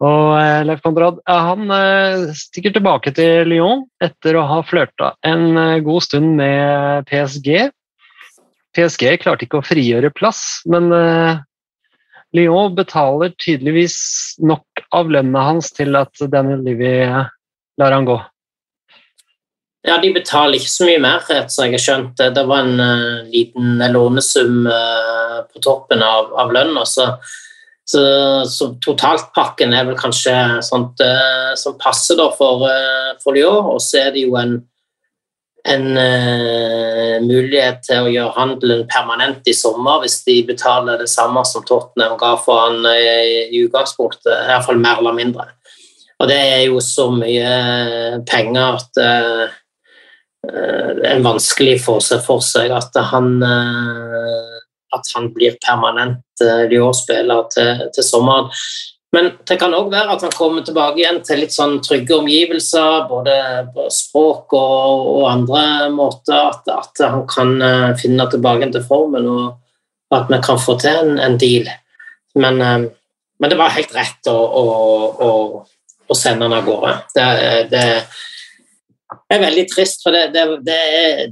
Og 0.00 0.30
eh, 0.38 0.62
Leif 0.64 0.80
Konrad 0.84 1.18
han 1.28 1.68
eh, 1.74 2.30
stikker 2.36 2.72
tilbake 2.72 3.12
til 3.16 3.50
Lyon 3.50 3.84
etter 4.00 4.38
å 4.40 4.46
ha 4.48 4.62
flørta 4.64 5.12
en 5.28 5.52
eh, 5.60 5.82
god 5.84 6.06
stund 6.06 6.32
med 6.38 7.04
PSG. 7.10 7.68
PSG 8.76 9.04
klarte 9.20 9.44
ikke 9.44 9.60
å 9.60 9.66
frigjøre 9.66 10.12
plass, 10.16 10.62
men 10.72 10.88
eh, 10.96 11.42
Lyon 12.36 12.72
betaler 12.78 13.34
tydeligvis 13.42 13.98
nok 14.40 14.84
av 14.96 15.10
lønna 15.12 15.44
hans 15.50 15.72
til 15.76 15.98
at 15.98 16.24
Daniel 16.32 16.62
Livy 16.64 16.94
lar 17.04 17.96
han 17.96 18.08
gå. 18.08 18.16
Ja, 19.84 19.96
de 20.00 20.12
betaler 20.14 20.60
ikke 20.60 20.70
så 20.70 20.86
mye 20.86 21.00
mer, 21.02 21.20
etter 21.24 21.52
som 21.52 21.66
jeg 21.66 21.74
har 21.74 21.82
skjønt. 21.82 22.20
Det 22.20 22.42
var 22.46 22.62
en 22.62 23.28
liten 23.32 23.80
lånesum 23.90 24.68
på 24.68 25.62
toppen 25.64 26.04
av, 26.04 26.30
av 26.38 26.52
lønna, 26.54 26.84
så, 27.90 28.02
så, 28.46 28.72
totaltpakken 28.84 29.74
er 29.74 29.88
vel 29.88 29.98
kanskje 29.98 30.34
sånt 30.62 31.02
uh, 31.02 31.52
som 31.58 31.78
passer 31.80 32.18
da 32.20 32.28
for, 32.36 32.66
for 33.22 33.34
Lyon. 33.34 33.72
Og 33.74 33.80
så 33.82 34.06
er 34.06 34.12
det 34.14 34.28
jo 34.28 34.36
en 34.38 34.60
en 35.68 35.86
uh, 35.96 37.20
mulighet 37.24 37.82
til 37.84 38.06
å 38.06 38.10
gjøre 38.10 38.36
handelen 38.36 38.84
permanent 38.90 39.48
i 39.48 39.54
sommer 39.56 40.02
hvis 40.04 40.20
de 40.24 40.38
betaler 40.48 41.00
det 41.00 41.10
samme 41.12 41.42
som 41.48 41.64
Tottenham 41.66 42.16
ga 42.20 42.34
for 42.40 42.64
han 42.64 42.84
uh, 42.86 43.48
i 43.50 43.64
utgangspunktet, 43.64 44.32
iallfall 44.48 44.80
mer 44.80 45.02
eller 45.02 45.16
mindre. 45.16 45.48
Og 46.20 46.28
det 46.28 46.36
er 46.36 46.62
jo 46.68 46.80
så 46.84 47.08
mye 47.12 47.50
penger 48.28 48.80
at 48.80 49.02
uh, 49.04 49.58
det 50.40 51.08
er 51.08 51.24
vanskelig 51.24 51.76
for 51.84 52.00
seg 52.04 52.22
for 52.24 52.40
seg 52.44 52.72
at 52.72 52.96
han, 53.10 53.34
at 54.96 55.10
han 55.14 55.28
blir 55.34 55.58
permanent 55.62 56.44
Lyon-spiller 56.70 57.46
til, 57.52 57.84
til 57.94 58.06
sommeren. 58.06 58.48
Men 59.12 59.32
det 59.48 59.56
kan 59.58 59.74
òg 59.74 59.88
være 59.90 60.14
at 60.14 60.22
han 60.22 60.34
kommer 60.36 60.62
tilbake 60.62 61.00
igjen 61.02 61.18
til 61.26 61.40
litt 61.42 61.54
sånn 61.54 61.80
trygge 61.82 62.14
omgivelser, 62.20 63.08
både 63.10 63.34
på 63.74 63.88
språk 63.90 64.54
og, 64.54 65.08
og 65.16 65.24
andre 65.32 65.62
måter. 65.94 66.52
At, 66.52 66.70
at, 66.70 67.02
han 67.02 67.26
kan 67.30 67.56
uh, 67.58 67.90
finne 67.98 68.28
tilbake 68.30 68.70
til 68.70 68.86
formen, 68.86 69.26
og 69.26 70.14
at 70.14 70.30
vi 70.30 70.38
kan 70.46 70.62
få 70.62 70.78
til 70.78 71.02
en, 71.02 71.18
en 71.18 71.38
deal. 71.42 71.66
Men, 72.38 72.62
uh, 72.62 72.86
men, 73.42 73.50
det 73.50 73.58
var 73.58 73.74
helt 73.74 73.94
rett 73.96 74.30
å, 74.30 74.38
å, 74.38 74.64
å, 75.26 75.30
å 76.06 76.18
sende 76.18 76.46
han 76.46 76.58
av 76.60 76.70
gårde. 76.70 76.94
Det, 77.16 77.26
det, 77.74 77.84
det 79.10 79.36
er 79.36 79.42
veldig 79.42 79.64
trist, 79.70 80.04
for 80.04 80.14
det, 80.14 80.28
det, 80.34 80.42
det, 80.66 80.80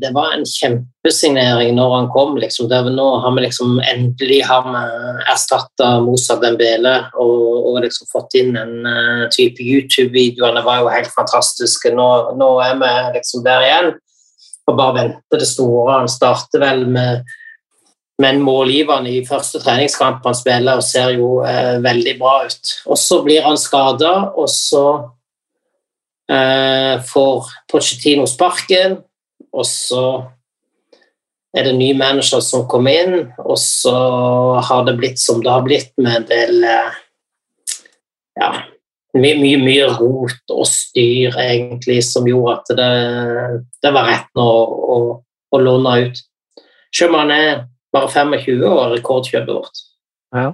det 0.02 0.10
var 0.14 0.32
en 0.34 0.44
kjempesignering 0.46 1.76
når 1.76 1.94
han 1.94 2.08
kom. 2.14 2.36
Liksom. 2.40 2.70
nå 2.94 3.06
har 3.22 3.34
vi 3.36 3.44
liksom 3.44 3.78
endelig 3.82 4.40
erstatta 4.42 5.90
Mozart 6.02 6.42
Dembele 6.42 6.96
og, 7.14 7.70
og 7.70 7.80
liksom 7.84 8.10
fått 8.10 8.34
inn 8.40 8.58
en 8.58 8.86
uh, 8.86 9.26
type 9.34 9.62
YouTube-videoene 9.62 10.64
var 10.66 10.82
jo 10.82 10.92
helt 10.94 11.10
fantastiske. 11.14 11.94
Nå, 11.94 12.08
nå, 12.38 12.52
er 12.66 12.78
vi 12.82 12.92
liksom 13.18 13.46
der 13.46 13.66
igjen 13.66 13.92
og 14.68 14.76
bare 14.76 14.96
venter 14.98 15.40
det 15.40 15.48
store. 15.48 16.00
Han 16.00 16.10
starter 16.12 16.62
vel 16.62 16.88
med 16.92 17.28
men 18.18 18.40
målgiverne 18.42 19.12
i 19.14 19.26
første 19.26 19.60
treningskamp 19.62 20.24
han 20.26 20.34
spiller, 20.34 20.80
og 20.80 20.82
ser 20.82 21.12
jo 21.14 21.36
eh, 21.46 21.76
veldig 21.84 22.16
bra 22.18 22.40
ut. 22.48 22.72
Og 22.90 22.98
så 22.98 23.20
blir 23.22 23.44
han 23.46 23.54
skada, 23.54 24.32
og 24.34 24.50
så 24.50 24.82
eh, 26.32 26.94
får 27.08 27.52
Pochettino 27.70 28.26
sparken, 28.28 28.98
og 29.52 29.66
så 29.66 30.04
er 31.56 31.64
det 31.64 31.76
ny 31.78 31.92
manager 31.96 32.42
som 32.44 32.66
kommer 32.70 32.96
inn, 33.02 33.28
og 33.40 33.56
så 33.60 33.94
har 34.68 34.84
det 34.86 34.98
blitt 34.98 35.20
som 35.20 35.40
det 35.44 35.52
har 35.52 35.64
blitt 35.66 35.92
med 36.00 36.20
en 36.20 36.28
del 36.28 36.66
eh, 36.68 36.98
ja, 38.38 38.50
mye, 39.18 39.38
mye, 39.40 39.58
mye 39.62 39.88
rot 39.96 40.54
og 40.54 40.66
styr 40.68 41.36
egentlig 41.40 42.02
som 42.06 42.28
gjorde 42.28 42.58
at 42.58 42.74
det, 42.78 42.92
det 43.82 43.94
var 43.96 44.10
rett 44.10 44.28
nå 44.38 44.46
å, 44.46 44.98
å 45.24 45.60
låne 45.62 45.96
ut. 46.06 46.22
Selv 46.94 47.14
om 47.14 47.22
han 47.22 47.34
er 47.34 47.64
bare 47.94 48.10
25 48.12 48.62
og 48.68 48.94
rekordkjøpet 48.94 49.54
vårt. 49.54 49.82
Ja. 50.36 50.52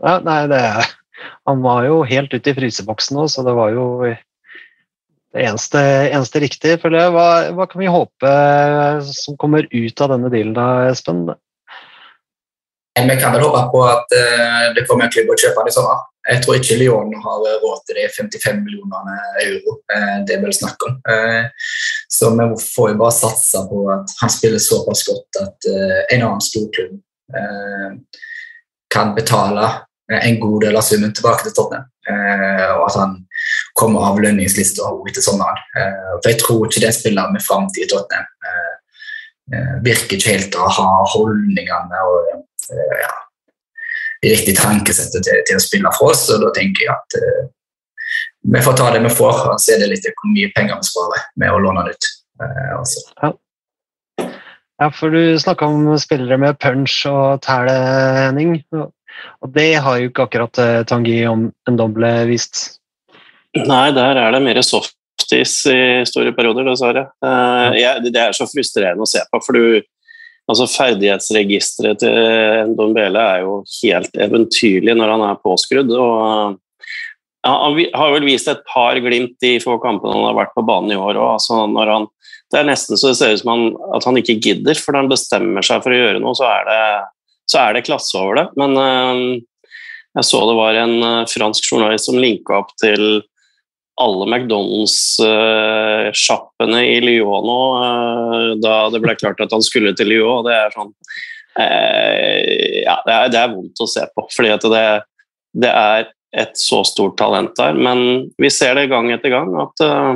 ja 0.00 0.16
nei, 0.24 0.40
det 0.50 0.64
er 0.70 0.96
Han 1.44 1.60
var 1.60 1.84
jo 1.84 1.98
helt 2.08 2.32
ute 2.32 2.52
i 2.52 2.56
fryseboksen 2.56 3.18
nå, 3.18 3.26
så 3.28 3.44
det 3.44 3.52
var 3.52 3.74
jo 3.76 3.84
det 5.30 5.44
eneste, 5.46 5.80
eneste 6.10 6.42
riktige, 6.42 6.78
føler 6.82 7.04
jeg. 7.04 7.14
Hva, 7.14 7.28
hva, 7.54 7.66
kan 7.70 7.82
vi 7.82 7.90
håpe 7.92 8.32
som 9.14 9.36
kommer 9.38 9.68
ut 9.70 10.02
av 10.02 10.10
denne 10.14 10.30
dealen 10.32 10.56
da, 10.56 10.66
Espen? 10.90 11.28
Vi 13.00 13.16
kan 13.16 13.32
vel 13.32 13.44
håpe 13.46 13.60
på 13.70 13.82
at 13.86 14.10
uh, 14.12 14.64
det 14.74 14.84
kommer 14.88 15.06
en 15.06 15.12
klubb 15.14 15.30
å 15.30 15.36
kjøpe 15.38 15.62
han 15.62 15.70
i 15.70 15.74
sommer. 15.74 16.00
Jeg 16.26 16.42
tror 16.44 16.58
ikke 16.58 16.76
Lyon 16.80 17.14
har 17.22 17.44
råd 17.62 17.84
til 17.86 17.96
de 17.96 18.08
55 18.12 18.58
millionene 18.60 19.14
euro 19.46 19.78
det 20.28 20.34
er 20.34 20.42
vel 20.42 20.52
snakk 20.52 20.84
om. 20.84 20.98
Så 22.12 22.28
vi 22.36 22.48
får 22.60 22.90
jo 22.90 22.98
bare 23.00 23.14
satse 23.16 23.62
på 23.70 23.78
at 23.94 24.12
han 24.20 24.32
spiller 24.34 24.60
såpass 24.60 25.00
godt 25.08 25.38
at 25.40 25.68
en 25.72 26.26
annen 26.26 26.44
storklubb 26.44 27.00
kan 28.92 29.14
betale 29.16 29.70
en 30.20 30.38
god 30.44 30.66
del 30.66 30.76
av 30.76 30.84
summen 30.84 31.16
tilbake 31.16 31.48
til 31.48 31.56
Tottenham. 31.56 31.88
og 32.76 32.84
at 32.84 33.00
han 33.00 33.16
kommer 33.78 34.10
av 34.10 34.20
lønningslista 34.22 34.88
etter 35.08 35.24
sommeren. 35.24 35.60
for 36.20 36.28
Jeg 36.30 36.40
tror 36.42 36.66
ikke 36.66 36.82
det 36.82 36.90
er 36.90 36.96
spiller 36.96 37.32
med 37.32 37.44
framtid 37.44 37.86
i 37.86 37.90
Tottenham. 37.90 38.28
virker 39.84 40.16
ikke 40.16 40.34
helt 40.34 40.54
å 40.54 40.68
ha 40.70 40.88
holdningene 41.14 42.02
og 42.06 42.40
ja, 42.70 43.14
riktige 44.24 44.60
tankesettet 44.60 45.24
til, 45.24 45.42
til, 45.48 45.58
å 45.58 45.64
spille 45.64 45.92
for 45.96 46.14
oss. 46.14 46.26
og 46.32 46.44
Da 46.44 46.52
tenker 46.56 46.86
jeg 46.86 46.94
at 46.94 47.18
uh, 47.20 47.42
vi 48.54 48.64
får 48.64 48.78
ta 48.78 48.88
det 48.94 49.02
vi 49.04 49.12
får, 49.12 49.44
og 49.52 49.60
så 49.60 49.74
er 49.74 49.84
det 49.84 49.92
litt 49.92 50.08
hvor 50.10 50.32
mye 50.32 50.52
penger 50.56 50.80
vi 50.80 50.90
sparer 50.90 51.28
med 51.40 51.54
å 51.54 51.62
låne 51.66 51.86
det 51.86 51.96
ut. 51.96 52.10
Uh, 52.40 53.32
ja. 54.80 54.90
for 54.96 55.12
du 55.12 55.36
snakka 55.40 55.68
om 55.68 55.92
spillere 56.00 56.40
med 56.40 56.58
punch 56.60 57.02
og 57.10 57.42
tæle, 57.44 57.76
Henning. 58.26 58.58
Og 59.44 59.52
det 59.52 59.74
har 59.84 60.00
jo 60.00 60.08
ikke 60.08 60.24
akkurat 60.28 60.60
Tangi 60.88 61.18
om 61.28 61.50
en 61.68 61.76
doble 61.76 62.12
vist. 62.30 62.79
Nei, 63.58 63.86
der 63.96 64.18
er 64.20 64.34
det 64.34 64.42
mer 64.44 64.60
softis 64.62 65.54
i 65.70 65.80
store 66.06 66.34
perioder, 66.36 66.68
dessverre. 66.70 67.08
Jeg, 67.74 68.04
det 68.06 68.20
er 68.20 68.36
så 68.36 68.46
frustrerende 68.50 69.06
å 69.06 69.10
se 69.10 69.22
på, 69.30 69.42
for 69.46 69.58
du 69.58 69.80
Altså 70.50 70.66
Ferdighetsregisteret 70.66 72.00
til 72.02 72.72
Dombele 72.74 73.22
er 73.22 73.44
jo 73.44 73.60
helt 73.84 74.16
eventyrlig 74.18 74.96
når 74.98 75.12
han 75.14 75.22
er 75.28 75.42
påskrudd. 75.44 75.92
og 75.94 76.56
ja, 77.44 77.52
Han 77.52 77.78
har 77.94 78.14
vel 78.16 78.26
vist 78.26 78.50
et 78.50 78.64
par 78.66 78.98
glimt 78.98 79.46
i 79.46 79.58
få 79.62 79.78
kampene 79.82 80.16
han 80.16 80.26
har 80.26 80.38
vært 80.40 80.56
på 80.56 80.64
banen 80.66 80.96
i 80.96 80.98
år 80.98 81.20
òg. 81.20 81.36
Altså 81.36 81.60
det 82.50 82.58
er 82.58 82.66
nesten 82.66 82.98
så 82.98 83.12
det 83.12 83.20
ser 83.20 83.36
ut 83.36 83.44
som 83.44 83.52
han, 83.52 83.64
at 83.94 84.06
han 84.08 84.18
ikke 84.18 84.40
gidder, 84.42 84.74
for 84.74 84.92
når 84.92 85.04
han 85.04 85.12
bestemmer 85.12 85.66
seg 85.66 85.84
for 85.84 85.94
å 85.94 86.00
gjøre 86.00 86.22
noe, 86.22 86.34
så 86.34 86.48
er 86.50 86.64
det, 86.66 86.80
så 87.46 87.60
er 87.62 87.76
det 87.76 87.86
klasse 87.86 88.18
over 88.18 88.40
det. 88.40 88.46
Men 88.58 88.74
uh, 88.74 89.20
jeg 90.18 90.26
så 90.26 90.40
det 90.48 90.56
var 90.58 90.78
en 90.80 90.96
uh, 90.98 91.28
fransk 91.30 91.68
journalist 91.70 92.10
som 92.10 92.18
linka 92.18 92.58
opp 92.58 92.74
til 92.82 93.22
alle 94.00 94.24
McDonald's-sjappene 94.26 96.80
i 96.88 97.00
Lyon 97.04 97.44
nå, 97.46 97.58
eh, 97.84 98.56
da 98.62 98.88
det 98.92 99.00
ble 99.04 99.14
klart 99.20 99.40
at 99.44 99.52
han 99.54 99.62
skulle 99.64 99.92
til 99.96 100.08
Lyon. 100.12 100.44
Det 100.46 100.54
er 100.56 100.70
sånn 100.76 100.92
eh, 101.60 102.40
Ja, 102.86 102.96
det 103.06 103.12
er, 103.14 103.22
det 103.34 103.40
er, 103.42 103.52
vondt 103.52 103.84
å 103.84 103.86
se 103.90 104.02
på, 104.14 104.20
at 104.24 104.64
det, 104.72 104.88
det, 105.64 105.72
er 105.72 106.00
et 106.30 106.54
så 106.58 106.84
stort 106.86 107.16
talent 107.20 107.54
der. 107.58 107.72
Men 107.74 107.98
vi 108.40 108.50
ser 108.54 108.74
det 108.78 108.92
gang 108.92 109.06
etter 109.12 109.30
gang 109.34 109.50
at 109.58 109.76
uh, 109.82 110.14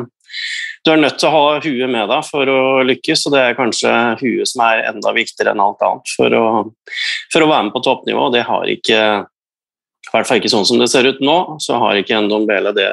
du 0.85 0.89
er 0.93 1.01
nødt 1.01 1.19
til 1.19 1.29
å 1.31 1.35
ha 1.35 1.45
huet 1.65 1.91
med 1.91 2.09
deg 2.11 2.23
for 2.29 2.45
å 2.51 2.83
lykkes, 2.87 3.27
og 3.27 3.33
det 3.35 3.43
er 3.43 3.59
kanskje 3.59 3.91
huet 4.21 4.49
som 4.51 4.61
er 4.67 4.87
enda 4.91 5.11
viktigere 5.17 5.51
enn 5.55 5.65
alt 5.65 5.83
annet 5.85 6.07
for 6.15 6.29
å, 6.39 6.45
for 7.33 7.41
å 7.43 7.51
være 7.51 7.65
med 7.67 7.75
på 7.75 7.85
toppnivå. 7.87 8.25
Det 8.35 8.45
har 8.49 8.65
ikke 8.71 8.99
i 10.15 10.21
hvert 10.21 10.29
fall 10.31 10.41
ikke 10.41 10.53
sånn 10.53 10.67
som 10.69 10.79
det 10.79 10.87
ser 10.93 11.09
ut 11.11 11.21
nå, 11.25 11.37
så 11.63 11.79
har 11.83 11.99
ikke 11.99 12.21
Ndombele 12.23 12.71
det 12.77 12.91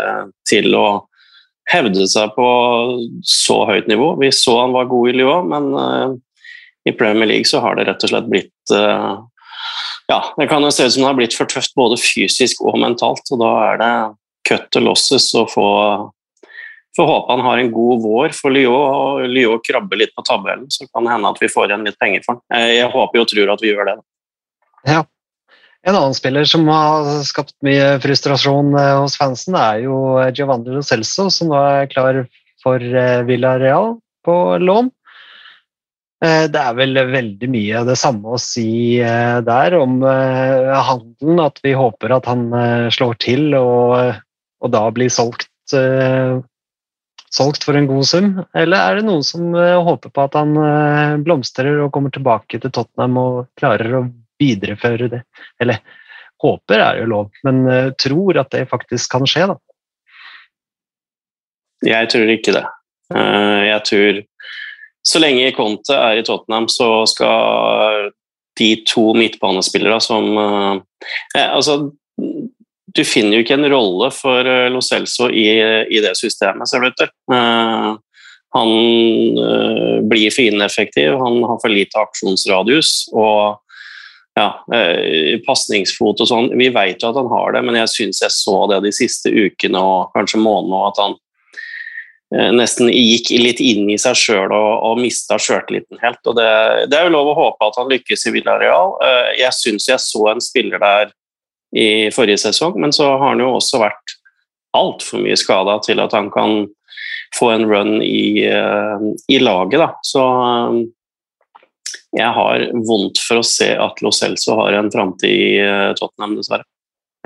til 0.49 0.73
å 0.73 0.85
hevde 1.69 2.07
seg 2.09 2.31
på 2.35 2.47
så 3.27 3.61
høyt 3.69 3.89
nivå. 3.91 4.15
Vi 4.21 4.31
så 4.33 4.57
han 4.63 4.73
var 4.73 4.89
god 4.91 5.11
i 5.11 5.17
Lyon, 5.19 5.51
men 5.51 5.67
uh, 5.77 6.15
i 6.89 6.93
Premier 6.97 7.29
League 7.29 7.49
så 7.49 7.61
har 7.61 7.77
det 7.77 7.85
rett 7.89 8.07
og 8.07 8.13
slett 8.13 8.31
blitt 8.31 8.73
uh, 8.73 9.21
Ja, 10.09 10.23
det 10.35 10.49
kan 10.49 10.65
jo 10.65 10.71
se 10.73 10.87
ut 10.87 10.95
som 10.95 11.05
det 11.05 11.11
har 11.11 11.19
blitt 11.19 11.37
for 11.37 11.49
tøft 11.49 11.77
både 11.77 11.99
fysisk 12.01 12.65
og 12.65 12.79
mentalt, 12.81 13.23
og 13.29 13.43
da 13.43 13.51
er 13.69 13.79
det 13.83 13.93
cut 14.49 14.65
to 14.73 14.81
losses 14.83 15.29
å 15.37 15.45
få 15.49 15.69
Får 16.91 17.07
håpe 17.07 17.31
han 17.31 17.41
har 17.45 17.59
en 17.61 17.69
god 17.71 18.01
vår 18.03 18.33
for 18.35 18.51
Lyon, 18.51 18.73
og 18.75 19.21
Lyon 19.31 19.61
krabber 19.63 19.95
litt 19.95 20.11
på 20.11 20.25
tabellen. 20.27 20.65
Så 20.67 20.83
kan 20.89 21.05
det 21.07 21.13
hende 21.13 21.29
at 21.31 21.37
vi 21.39 21.47
får 21.47 21.69
igjen 21.69 21.85
litt 21.87 21.95
penger 22.01 22.25
for 22.25 22.35
han. 22.35 22.65
Jeg 22.67 22.89
håper 22.91 23.21
og 23.21 23.29
tror 23.31 23.51
at 23.53 23.63
vi 23.63 23.69
gjør 23.71 23.87
det. 23.87 23.93
Ja, 24.89 25.05
en 25.87 25.95
annen 25.95 26.13
spiller 26.13 26.45
som 26.45 26.67
har 26.69 27.09
skapt 27.25 27.55
mye 27.65 27.97
frustrasjon 28.03 28.75
eh, 28.77 28.95
hos 29.01 29.17
fansen, 29.17 29.57
er 29.57 29.81
jo 29.87 29.97
Giovanni 30.35 30.75
Lo 30.75 30.83
Celso, 30.85 31.29
som 31.33 31.49
nå 31.51 31.57
er 31.57 31.89
klar 31.91 32.23
for 32.61 32.81
eh, 32.81 33.21
Villarreal 33.25 33.95
på 34.25 34.35
lån. 34.61 34.91
Eh, 36.21 36.45
det 36.53 36.61
er 36.61 36.77
vel 36.77 37.01
veldig 37.09 37.49
mye 37.49 37.81
det 37.87 37.97
samme 37.97 38.35
å 38.35 38.41
si 38.41 39.01
der 39.01 39.77
om 39.79 40.03
handelen, 40.05 41.41
at 41.41 41.57
vi 41.65 41.73
håper 41.77 42.13
at 42.19 42.29
han 42.29 42.45
slår 42.93 43.17
til 43.23 43.57
og, 43.57 44.21
og 44.61 44.73
da 44.75 44.85
blir 44.93 45.09
solgt, 45.09 45.49
solgt 47.33 47.65
for 47.65 47.79
en 47.79 47.89
god 47.89 48.05
sum. 48.05 48.33
Eller 48.53 48.77
er 48.77 48.99
det 48.99 49.09
noen 49.09 49.25
som 49.25 49.49
håper 49.57 50.13
på 50.13 50.29
at 50.29 50.37
han 50.37 50.53
blomstrer 51.25 51.87
og 51.87 51.93
kommer 51.95 52.13
tilbake 52.13 52.61
til 52.61 52.69
Tottenham 52.69 53.17
og 53.17 53.47
klarer 53.57 53.97
å 53.97 54.09
videreføre 54.41 55.09
det. 55.11 55.21
Eller 55.61 55.79
håper 56.41 56.81
er 56.81 57.01
jo 57.01 57.09
lov, 57.11 57.29
men 57.45 57.61
uh, 57.69 57.91
tror 58.01 58.41
at 58.41 58.51
det 58.53 58.69
faktisk 58.71 59.13
kan 59.13 59.27
skje, 59.29 59.51
da. 59.51 59.57
Jeg 61.85 62.09
tror 62.13 62.33
ikke 62.33 62.55
det. 62.57 62.65
Uh, 63.11 63.61
jeg 63.67 63.81
tror 63.89 64.19
Så 65.03 65.17
lenge 65.17 65.49
Conte 65.57 65.95
er 65.97 66.19
i 66.19 66.25
Tottenham, 66.25 66.67
så 66.69 67.03
skal 67.09 68.11
de 68.59 68.69
to 68.85 69.15
midtbanespillere 69.17 69.97
som 70.03 70.27
eh, 70.37 71.47
Altså, 71.47 71.89
du 72.93 73.01
finner 73.07 73.39
jo 73.39 73.41
ikke 73.41 73.57
en 73.57 73.71
rolle 73.71 74.11
for 74.13 74.45
Lo 74.69 74.81
Celso 74.85 75.31
i, 75.33 75.47
i 75.89 76.03
det 76.03 76.11
systemet, 76.19 76.69
ser 76.69 76.83
det 76.83 76.91
ut 76.91 76.99
til. 77.01 77.09
Han 78.53 78.71
blir 80.11 80.35
for 80.35 80.43
ineffektiv, 80.43 81.15
han 81.17 81.39
har 81.49 81.57
for 81.63 81.73
lite 81.73 82.03
aksjonsradius. 82.03 83.07
og 83.15 83.57
ja, 84.37 84.65
eh, 84.73 85.39
pasningsfot 85.45 86.21
og 86.23 86.29
sånn. 86.29 86.51
Vi 86.57 86.69
vet 86.71 87.03
jo 87.03 87.09
at 87.11 87.19
han 87.19 87.31
har 87.31 87.55
det, 87.55 87.63
men 87.67 87.77
jeg 87.81 87.91
syns 87.91 88.21
jeg 88.23 88.33
så 88.33 88.63
det 88.71 88.81
de 88.85 88.93
siste 88.95 89.31
ukene 89.31 89.81
og 89.81 90.15
kanskje 90.15 90.39
månedene, 90.39 90.83
at 90.87 91.01
han 91.03 91.17
eh, 92.35 92.51
nesten 92.55 92.91
gikk 92.93 93.33
litt 93.41 93.59
inn 93.63 93.89
i 93.91 93.99
seg 94.01 94.15
sjøl 94.19 94.53
og, 94.55 94.71
og 94.87 95.01
mista 95.03 95.39
sjøltilliten 95.41 95.99
helt. 96.03 96.21
og 96.23 96.37
det, 96.39 96.51
det, 96.91 96.99
er 96.99 97.09
jo 97.09 97.17
lov 97.17 97.33
å 97.33 97.39
håpe 97.41 97.67
at 97.67 97.81
han 97.81 97.91
lykkes 97.91 98.27
i 98.27 98.35
Villarreal. 98.37 98.95
Eh, 99.03 99.33
jeg 99.41 99.57
syns 99.57 99.89
jeg 99.91 100.03
så 100.03 100.31
en 100.31 100.43
spiller 100.43 100.81
der 100.81 101.11
i 101.75 101.89
forrige 102.11 102.39
sesong, 102.41 102.79
men 102.79 102.95
så 102.95 103.13
har 103.13 103.29
han 103.31 103.43
jo 103.43 103.53
også 103.57 103.79
vært 103.83 104.17
altfor 104.75 105.23
mye 105.23 105.35
skada 105.39 105.77
til 105.83 105.99
at 106.03 106.15
han 106.15 106.31
kan 106.31 106.65
få 107.35 107.47
en 107.51 107.63
run 107.67 108.01
i, 108.03 108.43
i 108.43 109.37
laget. 109.39 109.79
Da. 109.79 109.87
Så 110.03 110.23
jeg 112.11 112.31
har 112.35 112.65
vondt 112.87 113.21
for 113.23 113.39
å 113.39 113.45
se 113.45 113.69
at 113.79 114.01
Lo 114.03 114.11
Celso 114.15 114.57
har 114.59 114.75
en 114.75 114.91
framtid 114.91 115.31
i 115.31 115.47
eh, 115.63 115.91
Tottenham, 115.95 116.35
dessverre. 116.39 116.67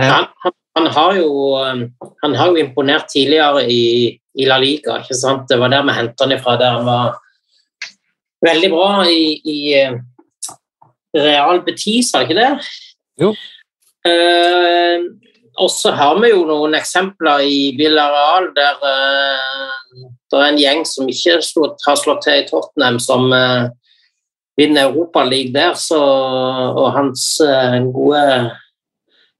Han, 0.01 0.27
han, 0.43 0.53
han, 0.77 0.88
har 0.91 1.17
jo, 1.17 1.29
um, 1.55 1.86
han, 2.21 2.36
har 2.36 2.51
jo, 2.51 2.59
imponert 2.61 3.07
tidligere 3.09 3.63
i, 3.71 3.86
i, 4.36 4.47
La 4.49 4.59
Liga. 4.61 4.99
ikke 5.01 5.17
sant? 5.17 5.47
Det 5.49 5.57
var 5.61 5.71
der 5.73 5.86
vi 5.88 5.95
hentet 5.95 6.25
han 6.25 6.36
ifra, 6.36 6.57
der 6.59 6.77
han 6.77 6.89
var 6.89 7.15
veldig 8.45 8.71
bra 8.75 8.89
i, 9.09 9.38
i 9.41 9.59
eh, 9.79 9.95
Real 11.15 11.63
Betis, 11.65 12.11
var 12.13 12.25
det 12.25 12.29
ikke 12.29 12.41
det? 12.41 12.73
Jo. 13.23 13.31
Eh, 14.05 15.07
og 15.55 15.71
så 15.71 15.95
har 15.95 16.19
vi 16.19 16.33
jo 16.33 16.43
noen 16.45 16.75
eksempler 16.77 17.45
i 17.47 17.71
Villarreal 17.79 18.51
der 18.57 18.83
eh, 18.91 20.05
det 20.29 20.41
er 20.41 20.51
en 20.51 20.59
gjeng 20.59 20.83
som 20.88 21.09
ikke 21.09 21.39
har 21.39 21.97
slått 21.97 22.25
til 22.25 22.41
i 22.41 22.45
Tottenham, 22.49 22.97
som 22.99 23.29
uh, 23.31 23.69
vinner 24.58 24.89
Europaligaen 24.89 25.53
der, 25.56 25.74
så, 25.80 25.99
og 25.99 26.93
hans 26.95 27.26
eh, 27.43 27.80
gode 27.93 28.24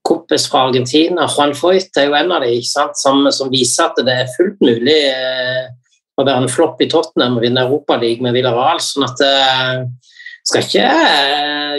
kompis 0.06 0.46
fra 0.50 0.66
Argentina, 0.68 1.26
Juan 1.26 1.54
Foyt, 1.56 1.90
er 1.98 2.10
jo 2.10 2.18
en 2.18 2.34
av 2.36 2.44
de, 2.44 2.52
ikke 2.58 2.70
sant, 2.70 2.98
som, 3.00 3.24
som 3.34 3.50
viser 3.50 3.88
at 3.88 3.98
det 4.06 4.14
er 4.22 4.34
fullt 4.36 4.60
mulig 4.62 4.98
eh, 5.08 5.64
å 6.16 6.24
være 6.24 6.44
en 6.44 6.52
flopp 6.52 6.84
i 6.84 6.88
Tottenham 6.92 7.38
og 7.38 7.44
vinne 7.44 7.64
Europaligaen 7.66 8.28
med 8.28 8.36
Villarreal. 8.36 8.80
sånn 8.82 9.08
at 9.08 9.24
eh, 9.24 9.82
skal 10.46 10.62
ikke 10.62 10.86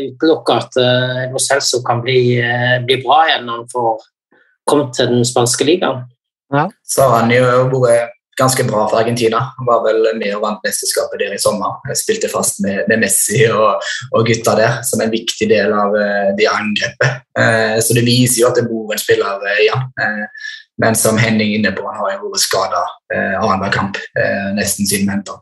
utelukke 0.10 0.58
at 0.60 0.78
eh, 0.82 1.24
Lo 1.32 1.42
Celso 1.42 1.82
kan 1.88 2.04
bli, 2.04 2.38
eh, 2.42 2.78
bli 2.86 3.00
bra 3.06 3.24
igjen 3.30 3.48
når 3.48 3.62
han 3.62 3.72
får 3.72 4.06
kommet 4.68 4.94
til 4.98 5.12
den 5.14 5.26
spanske 5.28 5.68
ligaen. 5.68 6.04
Så 6.84 7.08
har 7.08 7.24
han 7.24 7.32
jo 7.32 7.82
vært 7.82 8.17
ganske 8.38 8.64
bra 8.64 8.86
for 8.90 9.00
Argentina. 9.00 9.42
Var 9.68 9.82
vel 9.86 10.06
med 10.20 10.36
og 10.38 10.44
vant 10.46 10.64
mesterskapet 10.66 11.22
der 11.22 11.34
i 11.36 11.42
sommer. 11.42 11.80
Jeg 11.90 12.02
spilte 12.04 12.32
fast 12.32 12.62
med, 12.66 12.84
med 12.90 13.02
Messi 13.02 13.44
og, 13.50 13.82
og 14.14 14.30
gutta 14.30 14.56
der 14.60 14.80
som 14.88 15.02
en 15.04 15.14
viktig 15.14 15.50
del 15.50 15.74
av 15.74 15.98
eh, 15.98 16.30
det 16.38 16.48
angrepet. 16.52 17.26
Eh, 17.40 17.78
så 17.84 17.98
det 17.98 18.06
viser 18.08 18.44
jo 18.44 18.52
at 18.52 18.60
det 18.60 18.68
bor 18.70 18.94
en 18.94 19.02
spiller 19.02 19.44
eh, 19.50 19.66
igjen. 19.66 19.90
Eh, 20.04 20.48
men 20.78 20.96
som 20.96 21.18
Henning 21.18 21.56
inne 21.56 21.72
på, 21.74 21.86
han 21.90 21.98
har 21.98 22.12
jo 22.20 22.30
vært 22.30 22.44
skada 22.44 22.84
eh, 23.14 23.34
annenhver 23.40 23.74
kamp 23.74 23.98
eh, 23.98 24.50
nesten 24.54 24.86
siden 24.86 25.10
mentor. 25.10 25.42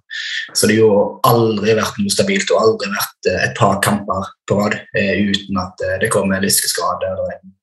Så 0.54 0.70
det 0.70 0.78
har 0.78 0.86
jo 0.86 1.00
aldri 1.28 1.76
vært 1.76 2.00
noe 2.00 2.14
stabilt 2.14 2.54
og 2.56 2.62
aldri 2.62 2.91
vært 2.93 3.32
eh, 3.32 3.41
et 3.50 3.58
par 3.60 3.82
kamper 3.84 4.32
på 4.48 4.62
rad 4.62 4.80
uten 4.96 5.60
at 5.60 5.88
det 6.00 6.12
kommer 6.14 6.39
lyskeskader. 6.39 6.46
lyskeskade 6.46 7.12
eller 7.12 7.36
en, 7.36 7.56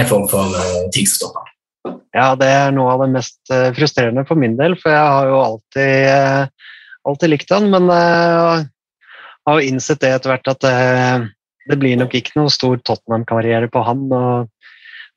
en 0.00 0.08
form 0.10 0.26
for 0.32 0.58
ting 0.90 1.06
som 1.06 1.20
stopper. 1.20 1.52
Ja, 2.16 2.30
det 2.38 2.48
er 2.48 2.74
noe 2.74 2.94
av 2.94 3.04
det 3.04 3.12
mest 3.14 3.52
eh, 3.52 3.70
frustrerende 3.76 4.26
for 4.28 4.40
min 4.40 4.56
del, 4.58 4.76
for 4.80 4.94
jeg 4.94 5.12
har 5.14 5.30
jo 5.30 5.38
alltid, 5.42 5.94
eh, 6.10 6.74
alltid 7.08 7.32
likt 7.32 7.54
han, 7.54 7.70
men 7.72 7.90
jeg 7.92 8.66
har 9.46 9.60
jo 9.60 9.70
innsett 9.70 10.02
det 10.02 10.12
etter 10.16 10.32
hvert 10.32 10.52
at 10.52 10.62
det, 10.64 10.76
det 11.70 11.78
blir 11.80 11.98
nok 12.00 12.14
ikke 12.18 12.36
noe 12.38 12.52
stor 12.52 12.78
Tottenham-karriere 12.82 13.70
på 13.72 13.82
han. 13.86 14.06
og 14.10 14.70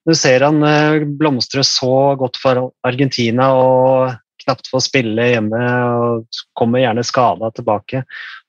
Du 0.08 0.16
ser 0.18 0.46
han 0.46 0.64
eh, 0.66 1.06
blomstre 1.20 1.64
så 1.68 2.16
godt 2.20 2.40
for 2.42 2.70
Argentina 2.88 3.52
og 3.58 4.18
knapt 4.44 4.70
får 4.72 4.86
spille 4.88 5.30
hjemme 5.34 5.62
og 6.00 6.42
kommer 6.58 6.84
gjerne 6.84 7.06
skada 7.06 7.52
tilbake. 7.56 8.04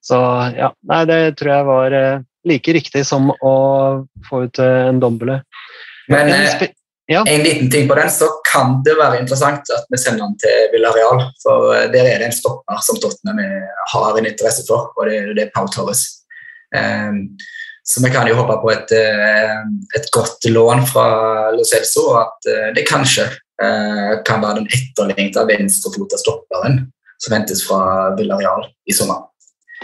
Så 0.05 0.19
ja, 0.57 0.71
nei, 0.89 1.05
det 1.09 1.21
tror 1.41 1.53
jeg 1.53 1.69
var 1.69 1.97
eh, 1.97 2.27
like 2.49 2.75
riktig 2.77 3.05
som 3.09 3.31
å 3.33 3.55
få 4.29 4.45
ut 4.47 4.61
eh, 4.63 4.89
en 4.89 5.01
dombele. 5.03 5.43
Men 6.11 6.31
Men 6.31 6.47
eh, 6.47 6.71
ja. 7.11 7.25
En 7.27 7.43
liten 7.43 7.71
ting 7.71 7.89
på 7.91 7.97
den, 7.99 8.11
så 8.11 8.29
kan 8.53 8.81
det 8.87 8.95
være 8.99 9.21
interessant 9.21 9.71
at 9.75 9.89
vi 9.91 9.99
sender 9.99 10.29
den 10.29 10.37
til 10.39 10.69
Villarreal. 10.75 11.25
For 11.43 11.73
eh, 11.75 11.89
der 11.93 12.07
er 12.07 12.23
det 12.23 12.31
en 12.31 12.37
stopper 12.37 12.83
som 12.87 13.01
Tottenham 13.03 13.41
er- 13.43 13.73
har 13.95 14.19
en 14.19 14.29
interesse 14.31 14.67
for, 14.69 14.93
og 14.97 15.11
det, 15.11 15.23
det 15.39 15.49
er 15.49 15.55
Pau 15.55 15.67
Torres. 15.75 16.05
Um, 16.71 17.25
så 17.83 17.99
vi 18.05 18.13
kan 18.15 18.29
jo 18.31 18.37
håpe 18.39 18.61
på 18.63 18.71
et, 18.71 18.93
eh, 18.95 19.57
et 19.99 20.11
godt 20.15 20.47
lån 20.47 20.85
fra 20.87 21.07
Lo 21.57 21.65
Celso, 21.67 22.05
og 22.13 22.21
at 22.23 22.51
eh, 22.53 22.69
det 22.77 22.87
kanskje 22.87 23.27
uh, 23.27 24.21
kan 24.27 24.45
være 24.45 24.61
den 24.61 24.71
etterlengta 24.71 25.43
venstrefota 25.49 26.21
stopperen 26.21 26.85
som 27.19 27.35
ventes 27.35 27.65
fra 27.67 28.15
Villarreal 28.19 28.69
i 28.87 28.95
sommer. 28.95 29.27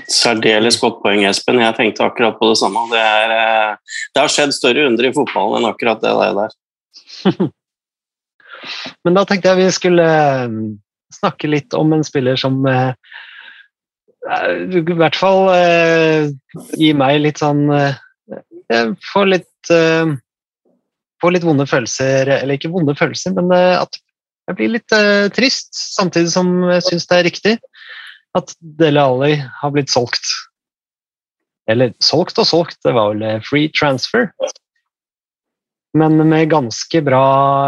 Særdeles 0.06 0.78
godt 0.78 1.00
poeng, 1.02 1.24
Espen. 1.26 1.58
Jeg 1.62 1.74
tenkte 1.78 2.04
akkurat 2.06 2.36
på 2.38 2.50
det 2.50 2.58
samme. 2.60 2.84
Det, 2.92 3.00
er, 3.00 3.34
eh, 3.34 3.98
det 4.14 4.22
har 4.22 4.32
skjedd 4.32 4.54
større 4.54 4.86
under 4.90 5.08
i 5.08 5.12
fotballen 5.16 5.58
enn 5.62 5.70
akkurat 5.72 6.02
det 6.04 6.12
der. 6.38 6.54
Men 9.04 9.16
da 9.16 9.24
tenkte 9.26 9.52
jeg 9.52 9.60
vi 9.60 9.70
skulle 9.74 10.06
eh, 10.06 10.56
snakke 11.14 11.50
litt 11.50 11.76
om 11.76 11.94
en 11.96 12.04
spiller 12.06 12.38
som 12.40 12.58
eh, 12.70 12.92
eh, 14.30 14.78
i 14.80 14.82
hvert 14.86 15.18
fall 15.18 15.50
eh, 15.54 16.30
gir 16.78 16.96
meg 16.98 17.20
litt 17.22 17.42
sånn 17.42 17.66
eh, 17.74 17.98
Jeg 18.72 18.96
får 19.12 19.30
litt 19.34 19.74
eh, 19.74 20.16
Får 21.22 21.32
litt 21.32 21.46
vonde 21.46 21.64
følelser, 21.64 22.28
eller 22.28 22.58
ikke 22.58 22.68
vonde 22.74 22.92
følelser, 22.92 23.32
men 23.32 23.48
at 23.56 23.94
jeg 23.96 24.56
blir 24.58 24.68
litt 24.74 24.92
trist, 25.32 25.70
samtidig 25.72 26.28
som 26.28 26.50
jeg 26.68 26.82
syns 26.84 27.08
det 27.08 27.16
er 27.16 27.24
riktig 27.24 27.52
at 28.36 28.52
Dele 28.60 29.00
Alli 29.00 29.38
har 29.40 29.72
blitt 29.72 29.88
solgt. 29.88 30.28
Eller 31.72 31.94
solgt 32.04 32.36
og 32.36 32.44
solgt, 32.50 32.76
det 32.84 32.92
var 32.92 33.16
vel 33.16 33.40
free 33.48 33.72
transfer 33.72 34.28
men 35.98 36.28
med 36.28 36.50
ganske 36.50 37.00
bra 37.04 37.26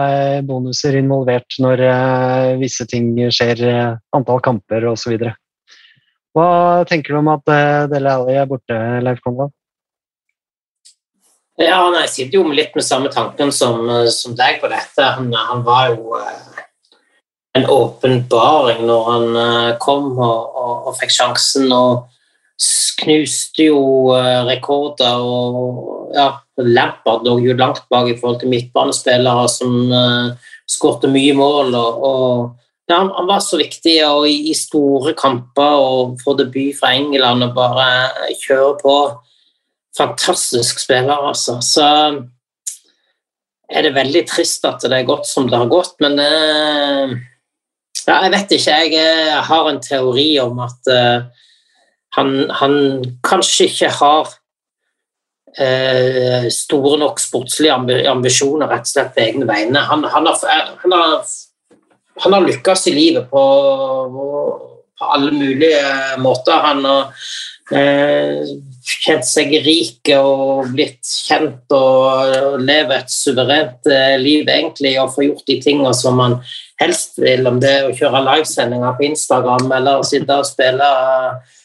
eh, 0.09 0.41
bonuser 0.47 0.97
involvert 0.99 1.59
når 1.62 1.83
eh, 1.87 2.57
visse 2.61 2.87
ting 2.91 3.14
skjer, 3.33 3.62
eh, 3.66 3.95
antall 4.16 4.43
kamper 4.45 4.87
osv. 4.91 5.16
Hva 6.37 6.49
tenker 6.89 7.14
du 7.14 7.20
om 7.22 7.31
at 7.33 7.49
Dele 7.91 8.12
Alli 8.12 8.37
er 8.39 8.51
borte, 8.51 8.76
Leif 9.03 9.22
Konrad? 9.24 9.55
Ja, 11.59 11.81
nei, 11.91 12.05
Jeg 12.05 12.12
sitter 12.12 12.39
jo 12.39 12.45
med 12.47 12.59
litt 12.61 12.76
med 12.79 12.87
samme 12.87 13.11
tanken 13.11 13.51
som, 13.51 13.81
som 14.14 14.37
deg 14.39 14.61
på 14.62 14.70
dette. 14.70 15.09
Han, 15.16 15.33
han 15.35 15.64
var 15.66 15.89
jo 15.91 16.20
en 17.59 17.66
åpenbaring 17.74 18.85
når 18.87 19.09
han 19.09 19.26
kom 19.83 20.12
og, 20.12 20.55
og, 20.62 20.87
og 20.93 21.01
fikk 21.01 21.16
sjansen. 21.16 21.66
og 21.74 22.07
knuste 22.99 23.69
jo 23.69 23.81
eh, 24.17 24.43
rekorder 24.49 25.23
og 25.23 26.15
ja, 26.17 26.33
Lampard 26.59 27.27
lå 27.27 27.37
jo 27.45 27.57
langt 27.59 27.85
bak 27.93 28.09
i 28.11 28.17
forhold 28.19 28.41
til 28.41 28.51
midtbanespillere 28.51 29.45
som 29.53 29.93
uh, 29.93 30.49
skårte 30.67 31.11
mye 31.13 31.37
mål. 31.39 31.77
og, 31.79 32.03
og 32.09 32.91
ja, 32.91 32.99
han, 33.05 33.29
var 33.29 33.43
så 33.45 33.61
viktig 33.61 33.95
og 34.09 34.27
i, 34.27 34.55
store 34.57 35.15
kamper 35.19 35.85
og 35.85 36.19
få 36.25 36.35
debut 36.39 36.75
fra 36.79 36.95
England 36.97 37.47
og 37.47 37.55
bare 37.55 37.87
kjøre 38.41 38.75
på. 38.83 38.97
Fantastisk 39.99 40.81
spiller, 40.81 41.29
altså. 41.31 41.59
Så 41.63 41.87
er 43.69 43.85
det 43.85 43.95
veldig 43.95 44.25
trist 44.31 44.65
at 44.67 44.83
det 44.83 44.97
er 44.97 45.07
gått 45.07 45.29
som 45.29 45.47
det 45.51 45.61
har 45.61 45.71
gått, 45.71 45.99
men 46.01 46.17
eh, 46.23 47.19
ja, 48.09 48.23
jeg 48.25 48.33
vet 48.33 48.55
ikke. 48.57 48.79
Jeg 48.89 49.43
har 49.51 49.69
en 49.69 49.83
teori 49.85 50.31
om 50.41 50.65
at 50.65 50.97
han, 52.17 52.51
han 52.61 52.75
kanskje 53.27 53.69
ikke 53.69 53.91
har 53.99 54.31
eh, 55.59 56.49
store 56.53 56.99
nok 57.03 57.21
sportslige 57.21 57.75
ambisjoner 58.11 58.71
rett 58.71 58.87
og 58.89 58.93
slett 58.93 59.13
på 59.17 59.25
egne 59.27 59.49
vegne. 59.49 59.85
Han, 59.91 60.07
han, 60.09 60.31
har, 60.31 60.73
han, 60.83 60.97
har, 60.97 61.21
han 62.25 62.39
har 62.39 62.49
lykkes 62.49 62.89
i 62.89 62.97
livet 62.97 63.29
på, 63.31 63.45
på 64.99 65.13
alle 65.17 65.35
mulige 65.37 65.85
måter. 66.25 66.65
Han 66.65 66.85
har 66.89 67.13
eh, 67.77 68.57
kjent 68.89 69.27
seg 69.29 69.53
rik 69.65 70.09
og 70.17 70.73
blitt 70.73 71.05
kjent 71.05 71.77
og 71.77 72.57
lever 72.63 73.03
et 73.03 73.13
suverent 73.13 73.91
eh, 73.93 74.17
liv 74.21 74.49
egentlig 74.49 74.97
og 75.03 75.13
får 75.15 75.29
gjort 75.29 75.53
de 75.53 75.59
tingene 75.65 75.93
som 75.97 76.17
man 76.21 76.39
helst 76.81 77.19
vil, 77.21 77.47
om 77.51 77.59
det 77.61 77.71
er 77.75 77.89
å 77.89 77.95
kjøre 77.97 78.25
livesendinger 78.25 78.97
på 78.97 79.09
Instagram 79.11 79.73
eller 79.81 80.05
sitte 80.07 80.41
og 80.41 80.49
spille 80.49 80.89
eh, 80.89 81.57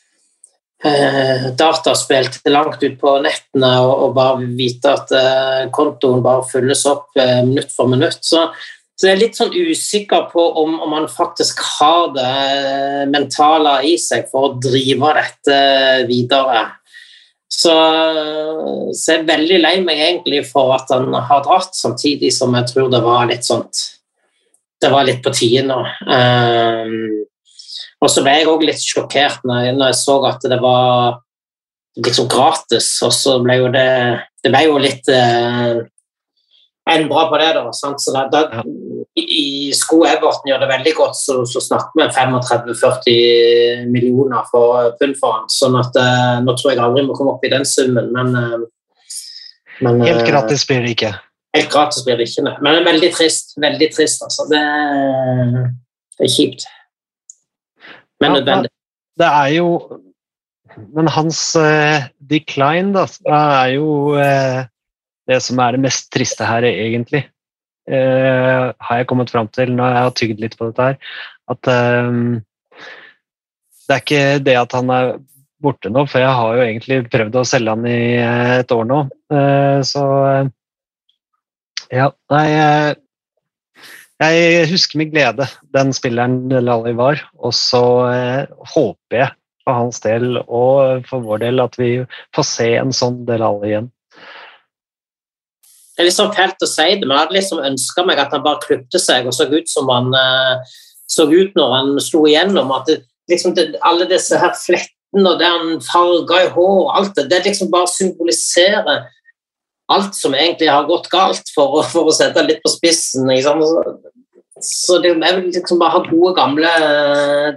dataspill 0.83 2.27
til 2.33 2.51
langt 2.51 2.81
ut 2.83 2.95
på 2.99 3.15
nettene 3.23 3.71
og, 3.79 3.91
og 4.07 4.15
bare 4.17 4.47
vite 4.57 4.91
at 4.91 5.13
eh, 5.15 5.65
kontoen 5.71 6.23
bare 6.25 6.43
fylles 6.49 6.83
opp 6.89 7.15
eh, 7.19 7.39
minutt 7.47 7.71
for 7.71 7.87
minutt. 7.91 8.19
Så, 8.19 8.49
så 8.99 9.07
jeg 9.07 9.15
er 9.15 9.21
litt 9.21 9.39
sånn 9.39 9.55
usikker 9.55 10.27
på 10.33 10.43
om, 10.59 10.75
om 10.83 10.91
man 10.91 11.07
faktisk 11.11 11.63
har 11.79 12.11
det 12.17 12.27
eh, 12.27 13.03
mentale 13.11 13.79
i 13.87 13.95
seg 14.01 14.27
for 14.31 14.49
å 14.49 14.55
drive 14.59 15.15
dette 15.21 15.59
videre. 16.09 16.65
Så, 17.53 17.73
så 18.97 19.11
jeg 19.13 19.21
er 19.21 19.27
veldig 19.29 19.59
lei 19.61 19.75
meg 19.85 19.99
egentlig 20.01 20.41
for 20.49 20.73
at 20.75 20.89
han 20.91 21.13
har 21.13 21.43
dratt, 21.45 21.75
samtidig 21.77 22.33
som 22.33 22.55
jeg 22.57 22.71
tror 22.71 22.89
det 22.91 23.03
var 23.05 23.27
litt 23.29 23.45
sånt 23.45 23.83
Det 24.81 24.89
var 24.91 25.05
litt 25.07 25.21
på 25.23 25.31
tide 25.31 25.61
nå. 25.67 25.77
Um, 26.09 27.23
og 28.03 28.11
så 28.11 28.23
ble 28.23 28.35
jeg 28.35 28.49
òg 28.51 28.65
litt 28.67 28.83
sjokkert 28.83 29.45
når 29.47 29.67
jeg, 29.67 29.75
når 29.79 29.93
jeg 29.93 29.99
så 30.01 30.17
at 30.27 30.45
det 30.51 30.59
var 30.63 31.21
liksom 32.03 32.27
gratis, 32.27 32.89
og 33.05 33.13
så 33.15 33.39
ble 33.43 33.59
jo 33.61 33.73
det 33.73 33.89
Det 34.43 34.51
ble 34.51 34.63
jo 34.65 34.79
litt 34.81 35.07
eh, 35.07 35.77
endra 36.91 37.21
på 37.31 37.37
det, 37.39 37.51
da. 37.55 37.69
Sant? 37.71 38.01
Så 38.03 38.11
da, 38.11 38.25
da, 38.27 38.63
i, 39.15 39.23
i 39.23 39.45
Sko 39.77 40.01
Everton 40.03 40.49
gjør 40.49 40.65
det 40.65 40.69
veldig 40.73 40.93
godt, 40.97 41.15
så, 41.15 41.37
så 41.47 41.61
snakker 41.63 42.01
vi 42.01 42.09
35-40 42.17 43.87
millioner 43.93 44.43
for 44.51 44.91
pund 44.99 45.15
for 45.21 45.37
han. 45.37 45.47
Sånn 45.53 45.79
at 45.79 45.95
eh, 45.99 46.41
nå 46.43 46.57
tror 46.59 46.73
jeg 46.73 46.83
aldri 46.83 47.05
vi 47.05 47.15
kommer 47.15 47.37
opp 47.37 47.47
i 47.47 47.53
den 47.53 47.63
summen, 47.67 48.11
men, 48.11 48.35
eh, 48.35 48.67
men 49.85 50.03
Helt 50.03 50.25
eh, 50.25 50.29
gratis 50.33 50.67
blir 50.67 50.83
det 50.83 50.97
ikke. 50.97 51.13
Helt 51.55 51.71
gratis 51.71 52.03
blir 52.03 52.19
det 52.19 52.27
ikke, 52.27 52.47
nei. 52.49 52.57
Men 52.59 52.75
det 52.75 52.81
er 52.81 52.91
veldig 52.91 53.11
trist. 53.15 53.55
Veldig 53.61 53.89
trist, 53.93 54.27
altså. 54.27 54.49
Det, 54.51 54.63
det 56.17 56.27
er 56.27 56.35
kjipt. 56.35 56.67
Men 58.23 58.31
Ja, 58.31 58.39
nødvendig. 58.39 58.71
Det 59.19 59.29
er 59.29 59.49
jo 59.57 59.67
Men 60.95 61.07
hans 61.07 61.53
uh, 61.53 62.01
decline, 62.17 62.95
da, 62.95 63.05
er 63.29 63.75
jo 63.75 64.17
uh, 64.17 64.65
det 65.29 65.37
som 65.45 65.59
er 65.61 65.75
det 65.75 65.83
mest 65.83 66.07
triste 66.09 66.47
her, 66.49 66.65
egentlig. 66.65 67.27
Uh, 67.85 68.73
har 68.81 68.95
jeg 68.97 69.05
kommet 69.11 69.29
fram 69.29 69.45
til 69.53 69.69
når 69.75 69.91
jeg 69.91 70.03
har 70.07 70.15
tygd 70.17 70.41
litt 70.41 70.57
på 70.57 70.71
dette 70.71 70.87
her. 70.87 70.97
At 71.51 71.61
det 71.67 71.75
er 73.93 74.01
ikke 74.01 74.41
det 74.47 74.57
at 74.57 74.73
han 74.73 74.89
er 74.95 75.11
borte 75.61 75.93
nå, 75.93 76.07
for 76.09 76.23
jeg 76.23 76.33
har 76.39 76.57
jo 76.57 76.65
egentlig 76.65 76.97
prøvd 77.13 77.37
å 77.37 77.45
selge 77.45 77.75
han 77.75 77.85
i 77.85 78.17
et 78.63 78.73
år 78.73 78.85
nå. 78.89 78.99
Så 79.85 80.03
ja, 81.93 82.09
nei 82.33 82.47
Jeg 84.23 84.67
husker 84.71 84.99
med 85.01 85.11
glede 85.11 85.47
den 85.75 85.91
spilleren 85.95 86.45
Lally 86.47 86.93
var, 86.95 87.19
og 87.39 87.53
så 87.57 87.83
eh, 88.11 88.51
håper 88.75 89.17
jeg 89.17 89.31
for 89.63 89.79
hans 89.79 89.99
del 90.03 90.37
og 90.43 91.07
for 91.07 91.23
vår 91.23 91.43
del 91.45 91.63
at 91.63 91.75
vi 91.79 91.91
får 92.35 92.47
se 92.47 92.69
en 92.79 92.93
sånn 92.95 93.23
Delali 93.27 93.71
igjen. 93.71 93.89
Det 95.93 96.07
er 96.07 96.13
sånn 96.13 96.33
fælt 96.33 96.63
å 96.63 96.69
si 96.69 96.87
det, 96.97 97.05
men 97.05 97.13
jeg 97.13 97.21
hadde 97.21 97.37
liksom 97.37 97.61
ønska 97.67 98.05
meg 98.07 98.21
at 98.21 98.33
han 98.33 98.43
bare 98.45 98.63
klipte 98.63 99.01
seg 99.01 99.27
og 99.29 99.35
så 99.35 99.47
ut 99.51 99.69
som 99.69 99.91
han 99.93 100.09
eh, 100.17 100.73
så 101.09 101.27
ut 101.29 101.53
når 101.57 101.75
han 101.77 101.91
slo 102.01 102.23
igjennom. 102.29 102.71
At 102.73 102.89
det, 102.89 103.03
liksom 103.31 103.53
det, 103.57 103.73
alle 103.85 104.07
disse 104.09 104.39
her 104.39 104.55
flettene 104.57 105.29
og 105.29 105.41
det 105.41 105.49
han 105.49 105.83
farga 105.85 106.45
i 106.45 106.53
hår 106.55 106.79
og 106.85 106.95
alt 106.97 107.13
det, 107.19 107.27
det 107.31 107.43
liksom 107.45 107.69
bare 107.73 107.91
symboliserer 107.91 109.05
alt 109.93 110.17
som 110.17 110.35
egentlig 110.35 110.69
har 110.71 110.89
gått 110.89 111.09
galt, 111.13 111.49
for 111.55 111.79
å, 111.79 111.85
for 111.87 112.09
å 112.09 112.15
sette 112.15 112.41
det 112.41 112.55
litt 112.55 112.65
på 112.65 112.73
spissen. 112.73 113.29
Liksom. 113.29 113.63
Så, 113.63 113.83
så 114.63 114.99
det, 115.03 115.13
jeg 115.15 115.39
vil 115.39 115.49
liksom 115.51 115.81
bare 115.81 115.97
ha 115.97 116.03
gode, 116.09 116.35
gamle 116.37 116.75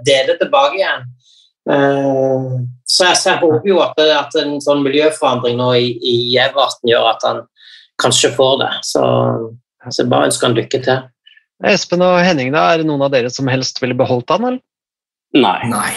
deler 0.07 0.41
tilbake 0.41 0.81
igjen. 0.81 1.05
Eh, 1.71 2.49
så, 2.87 3.09
jeg, 3.09 3.19
så 3.19 3.33
jeg 3.33 3.43
håper 3.43 3.69
jo 3.73 3.83
at, 3.83 4.01
at 4.21 4.39
en 4.43 4.57
sånn 4.63 4.85
miljøforandring 4.87 5.59
nå 5.59 5.73
i, 5.81 5.93
i 5.99 6.17
Everton 6.39 6.93
gjør 6.93 7.11
at 7.15 7.27
han 7.27 7.45
kanskje 8.03 8.33
får 8.37 8.59
det. 8.63 8.73
Så, 8.87 9.05
så 9.89 10.03
jeg 10.03 10.11
bare 10.13 10.31
ønsker 10.31 10.51
han 10.51 10.59
lykke 10.59 10.83
til. 10.85 11.05
Espen 11.67 12.05
og 12.05 12.19
Henning, 12.21 12.53
da, 12.53 12.69
er 12.73 12.83
det 12.83 12.91
noen 12.91 13.07
av 13.07 13.15
dere 13.15 13.33
som 13.33 13.49
helst 13.49 13.81
ville 13.81 13.97
beholdt 13.97 14.31
han, 14.35 14.45
eller? 14.45 14.63
Nei. 15.37 15.59
Nei. 15.73 15.95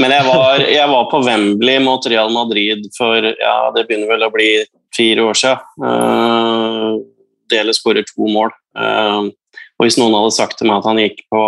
Men 0.00 0.10
jeg 0.16 0.24
var, 0.26 0.64
jeg 0.64 0.88
var 0.90 1.04
på 1.12 1.20
Wembley 1.26 1.78
mot 1.84 2.06
Real 2.10 2.32
Madrid 2.34 2.88
for 2.96 3.22
ja, 3.22 3.56
det 3.76 3.86
begynner 3.86 4.10
vel 4.10 4.26
å 4.26 4.34
bli 4.34 4.50
fire 4.96 5.20
år 5.28 5.36
siden. 5.38 5.60
Uh, 5.82 6.92
Dele 7.52 7.72
skårer 7.76 8.04
to 8.08 8.26
mål. 8.26 8.50
Uh, 8.76 9.22
og 9.76 9.82
hvis 9.86 9.98
noen 10.00 10.16
hadde 10.16 10.34
sagt 10.34 10.58
til 10.58 10.66
meg 10.70 10.80
at 10.80 10.88
han 10.90 11.02
gikk 11.02 11.18
på 11.32 11.42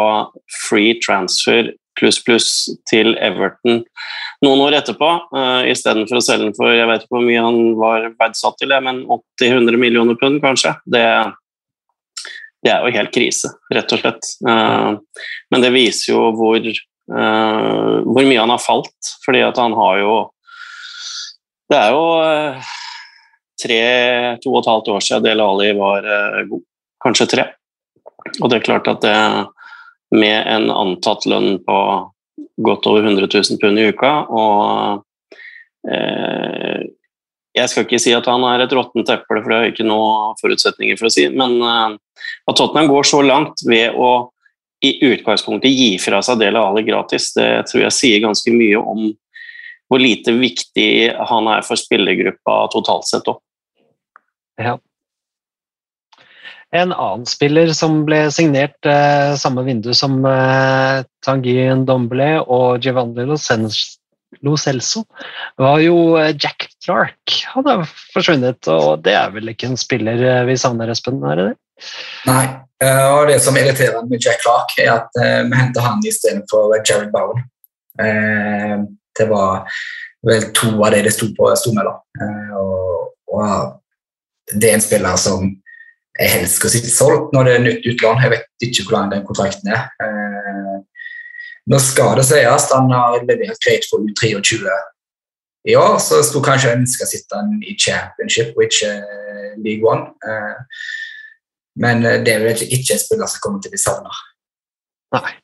free 0.69 0.93
transfer 1.05 1.62
pluss 1.99 2.19
pluss 2.23 2.51
til 2.87 3.16
Everton 3.19 3.83
noen 4.45 4.61
år 4.69 4.77
etterpå, 4.79 5.09
uh, 5.35 5.62
istedenfor 5.66 6.21
å 6.21 6.23
selge 6.23 6.45
den 6.47 6.55
for 6.55 6.71
jeg 6.71 6.87
vet 6.87 7.03
ikke 7.03 7.16
hvor 7.16 7.27
mye 7.27 7.43
han 7.43 7.59
var 7.81 8.07
verdsatt 8.21 8.57
til, 8.61 8.71
men 8.85 9.03
80-100 9.43 9.81
millioner 9.81 10.19
pund, 10.21 10.39
kanskje, 10.45 10.77
det, 10.87 11.03
det 12.65 12.73
er 12.73 12.83
jo 12.83 12.95
helt 12.97 13.15
krise, 13.15 13.51
rett 13.75 13.93
og 13.95 14.01
slett. 14.03 14.31
Uh, 14.47 14.99
men 15.53 15.63
det 15.63 15.75
viser 15.75 16.13
jo 16.13 16.31
hvor, 16.39 16.65
uh, 16.65 17.95
hvor 18.03 18.27
mye 18.27 18.41
han 18.41 18.53
har 18.53 18.63
falt, 18.63 19.13
fordi 19.25 19.45
at 19.47 19.61
han 19.61 19.77
har 19.79 20.03
jo 20.03 20.17
Det 21.69 21.77
er 21.77 21.93
jo 21.93 22.05
uh, 22.25 22.69
tre, 23.61 23.81
to 24.43 24.51
og 24.55 24.63
et 24.63 24.71
halvt 24.73 24.91
år 24.95 25.05
siden 25.05 25.27
Del 25.27 25.45
Ali 25.45 25.73
var 25.77 26.07
god. 26.49 26.65
Kanskje 27.05 27.29
tre. 27.31 27.45
Og 28.41 28.51
det 28.51 28.59
er 28.59 28.65
klart 28.67 28.89
at 28.91 29.03
det 29.05 29.19
med 30.11 30.49
en 30.49 30.71
antatt 30.73 31.27
lønn 31.29 31.61
på 31.63 31.77
godt 32.65 32.89
over 32.89 33.05
100 33.05 33.29
000 33.29 33.61
pund 33.61 33.79
i 33.79 33.85
uka 33.93 34.11
og 34.33 35.05
jeg 37.55 37.71
skal 37.71 37.85
ikke 37.85 38.01
si 38.03 38.15
at 38.17 38.27
han 38.29 38.43
er 38.49 38.65
et 38.65 38.73
råttent 38.75 39.11
eple, 39.13 39.43
for 39.43 39.51
det 39.51 39.57
har 39.57 39.67
jeg 39.67 39.75
ikke 39.77 39.87
noen 39.87 40.35
forutsetninger 40.41 40.99
for 40.99 41.09
å 41.09 41.13
si, 41.13 41.29
men 41.31 41.55
at 42.49 42.57
Tottenham 42.57 42.90
går 42.90 43.07
så 43.07 43.22
langt 43.24 43.62
ved 43.68 43.96
å 43.96 44.30
i 44.84 44.92
utgangspunktet 45.03 45.74
gi 45.74 45.96
fra 45.99 46.20
seg 46.22 46.38
Dele 46.40 46.61
Ali 46.62 46.84
gratis, 46.86 47.32
det 47.34 47.49
tror 47.70 47.82
jeg 47.88 47.96
sier 47.96 48.22
ganske 48.22 48.53
mye 48.55 48.78
om 48.78 49.09
hvor 49.88 50.03
lite 50.03 50.34
viktig 50.36 50.90
han 51.30 51.49
er 51.51 51.64
for 51.66 51.80
spillergruppa 51.80 52.61
totalt 52.72 53.09
sett 53.09 53.28
òg. 53.30 53.40
Ja. 54.61 54.76
En 56.76 56.92
annen 56.92 57.24
spiller 57.28 57.72
som 57.72 58.03
ble 58.05 58.26
signert 58.34 58.84
eh, 58.86 59.32
samme 59.40 59.64
vindu 59.64 59.94
som 59.96 60.20
eh, 60.28 61.01
Tanguy 61.24 61.64
Ndombele 61.80 62.42
og 62.44 62.84
Giovanni 62.84 63.24
Lo 63.24 63.38
Celso, 64.61 65.05
var 65.57 65.81
jo 65.83 66.16
eh, 66.20 66.35
Jack 66.37 66.68
Clark. 66.85 67.37
Han 67.55 67.66
har 67.66 67.85
forsvunnet, 68.14 68.68
og 68.72 69.05
det 69.05 69.16
er 69.18 69.33
vel 69.35 69.53
ikke 69.55 69.70
en 69.70 69.81
spiller 69.81 70.20
eh, 70.20 70.45
vi 70.49 70.59
savner, 70.61 70.91
Espen? 70.93 71.22
er 71.24 71.41
det 71.41 71.47
det? 71.51 71.57
Nei. 72.29 72.45
eh, 72.85 73.07
og 73.14 73.31
det 73.31 73.39
som 73.45 73.57
irriterer 73.57 74.05
med 74.09 74.20
Jack 74.22 74.43
Clark, 74.45 74.74
er 74.83 74.93
at 74.99 75.22
vi 75.49 75.59
henter 75.59 75.85
han 75.85 76.05
istedenfor 76.07 76.76
Jared 76.83 77.11
Bowen. 77.14 77.47
Det 79.18 79.26
var 79.26 79.64
vel 80.26 80.51
to 80.55 80.70
av 80.83 80.93
de 80.95 81.05
det 81.07 81.14
sto 81.14 81.29
på 81.37 81.49
sto 81.59 81.72
mellom. 81.76 81.99
Eh, 82.22 82.53
og, 82.59 83.79
det 84.49 84.70
er 84.70 84.79
en 84.79 84.83
spiller 84.83 85.16
som 85.20 85.43
jeg 86.18 86.31
helst 86.33 86.57
skal 86.59 86.72
sitte 86.72 86.91
solgt 86.91 87.35
når 87.35 87.45
det 87.45 87.53
er 87.55 87.64
nytt 87.66 87.89
utlån. 87.93 88.22
Jeg 88.24 88.33
vet 88.33 88.64
ikke 88.64 88.87
hvor 88.87 88.95
lang 88.97 89.11
den 89.12 89.26
kontrakten 89.29 89.70
er. 89.70 89.85
Nå 91.69 91.81
skal 91.85 92.16
det 92.16 92.25
sies 92.29 92.71
han 92.73 92.89
har 92.95 93.19
levert 93.29 93.61
greit 93.64 93.85
for 93.91 94.05
U23 94.05 94.62
i 95.69 95.75
år, 95.77 95.99
så 96.01 96.21
jeg 96.21 96.29
skulle 96.29 96.47
kanskje 96.47 96.77
ønske 96.79 97.05
å 97.05 97.11
sitte 97.11 97.37
han 97.37 97.59
i 97.61 97.75
championship 97.77 98.57
og 98.57 98.64
ikke 98.69 98.95
eh, 98.95 99.51
League 99.61 99.85
One. 99.85 100.14
Eh, 100.25 100.87
men 101.83 102.07
eh, 102.07 102.23
det 102.25 102.35
er 102.35 102.47
vel 102.47 102.64
ikke 102.64 102.97
en 102.97 103.03
spiller 103.03 103.29
som 103.29 103.43
kommer 103.45 103.61
til 103.61 103.73
å 103.73 103.75
bli 103.75 103.83
savna. 103.83 104.21
Nei. 105.19 105.35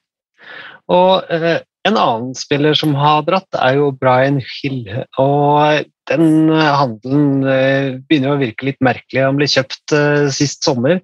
Og 0.95 1.33
eh, 1.33 1.61
en 1.85 1.99
annen 2.01 2.33
spiller 2.39 2.77
som 2.79 2.95
har 2.97 3.27
dratt, 3.27 3.49
er 3.61 3.77
jo 3.83 3.91
Brian 4.01 4.41
Hill. 4.41 4.87
Og 5.21 5.85
den 6.09 6.53
handelen 6.55 7.45
eh, 7.45 7.91
begynner 8.01 8.35
å 8.35 8.41
virke 8.41 8.71
litt 8.71 8.81
merkelig. 8.85 9.27
Han 9.27 9.41
ble 9.41 9.51
kjøpt 9.51 9.97
eh, 9.97 10.29
sist 10.33 10.65
sommer, 10.65 11.03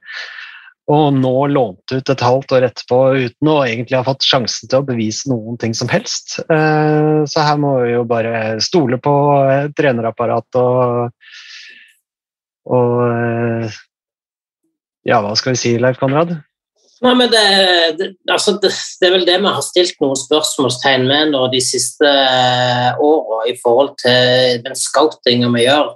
og 0.90 1.14
nå 1.14 1.34
lånt 1.52 1.92
ut 1.92 2.10
et 2.10 2.24
halvt 2.24 2.54
år 2.56 2.66
etterpå 2.70 2.98
uten 3.20 3.50
å 3.52 3.60
egentlig 3.62 3.98
ha 3.98 4.06
fått 4.06 4.26
sjansen 4.26 4.70
til 4.70 4.80
å 4.80 4.86
bevise 4.88 5.30
noen 5.30 5.58
ting 5.60 5.74
som 5.76 5.90
helst. 5.92 6.40
Eh, 6.42 7.22
så 7.30 7.46
her 7.46 7.60
må 7.62 7.76
vi 7.84 7.94
jo 7.94 8.04
bare 8.08 8.58
stole 8.64 8.98
på 9.02 9.14
eh, 9.44 9.68
trenerapparatet 9.76 10.58
og, 10.60 11.32
og 12.74 12.94
eh, 13.06 13.80
ja, 15.06 15.20
hva 15.22 15.34
skal 15.38 15.54
vi 15.54 15.62
si, 15.62 15.76
Leif 15.80 16.00
Konrad? 16.00 16.34
Nei, 17.00 17.14
men 17.16 17.30
det, 17.32 17.44
det, 17.96 18.10
altså 18.28 18.58
det, 18.60 18.74
det, 19.00 19.06
er 19.08 19.14
vel 19.14 19.28
det 19.28 19.38
vi 19.40 19.52
har 19.54 19.62
stilt 19.64 20.02
noen 20.02 20.18
spørsmålstegn 20.20 21.06
med 21.08 21.30
nå 21.32 21.46
de 21.54 21.62
siste 21.64 22.10
åra 23.00 23.44
i 23.48 23.54
forhold 23.62 23.94
til 24.02 24.60
den 24.66 24.76
scoutinga 24.76 25.48
vi 25.54 25.64
gjør. 25.64 25.94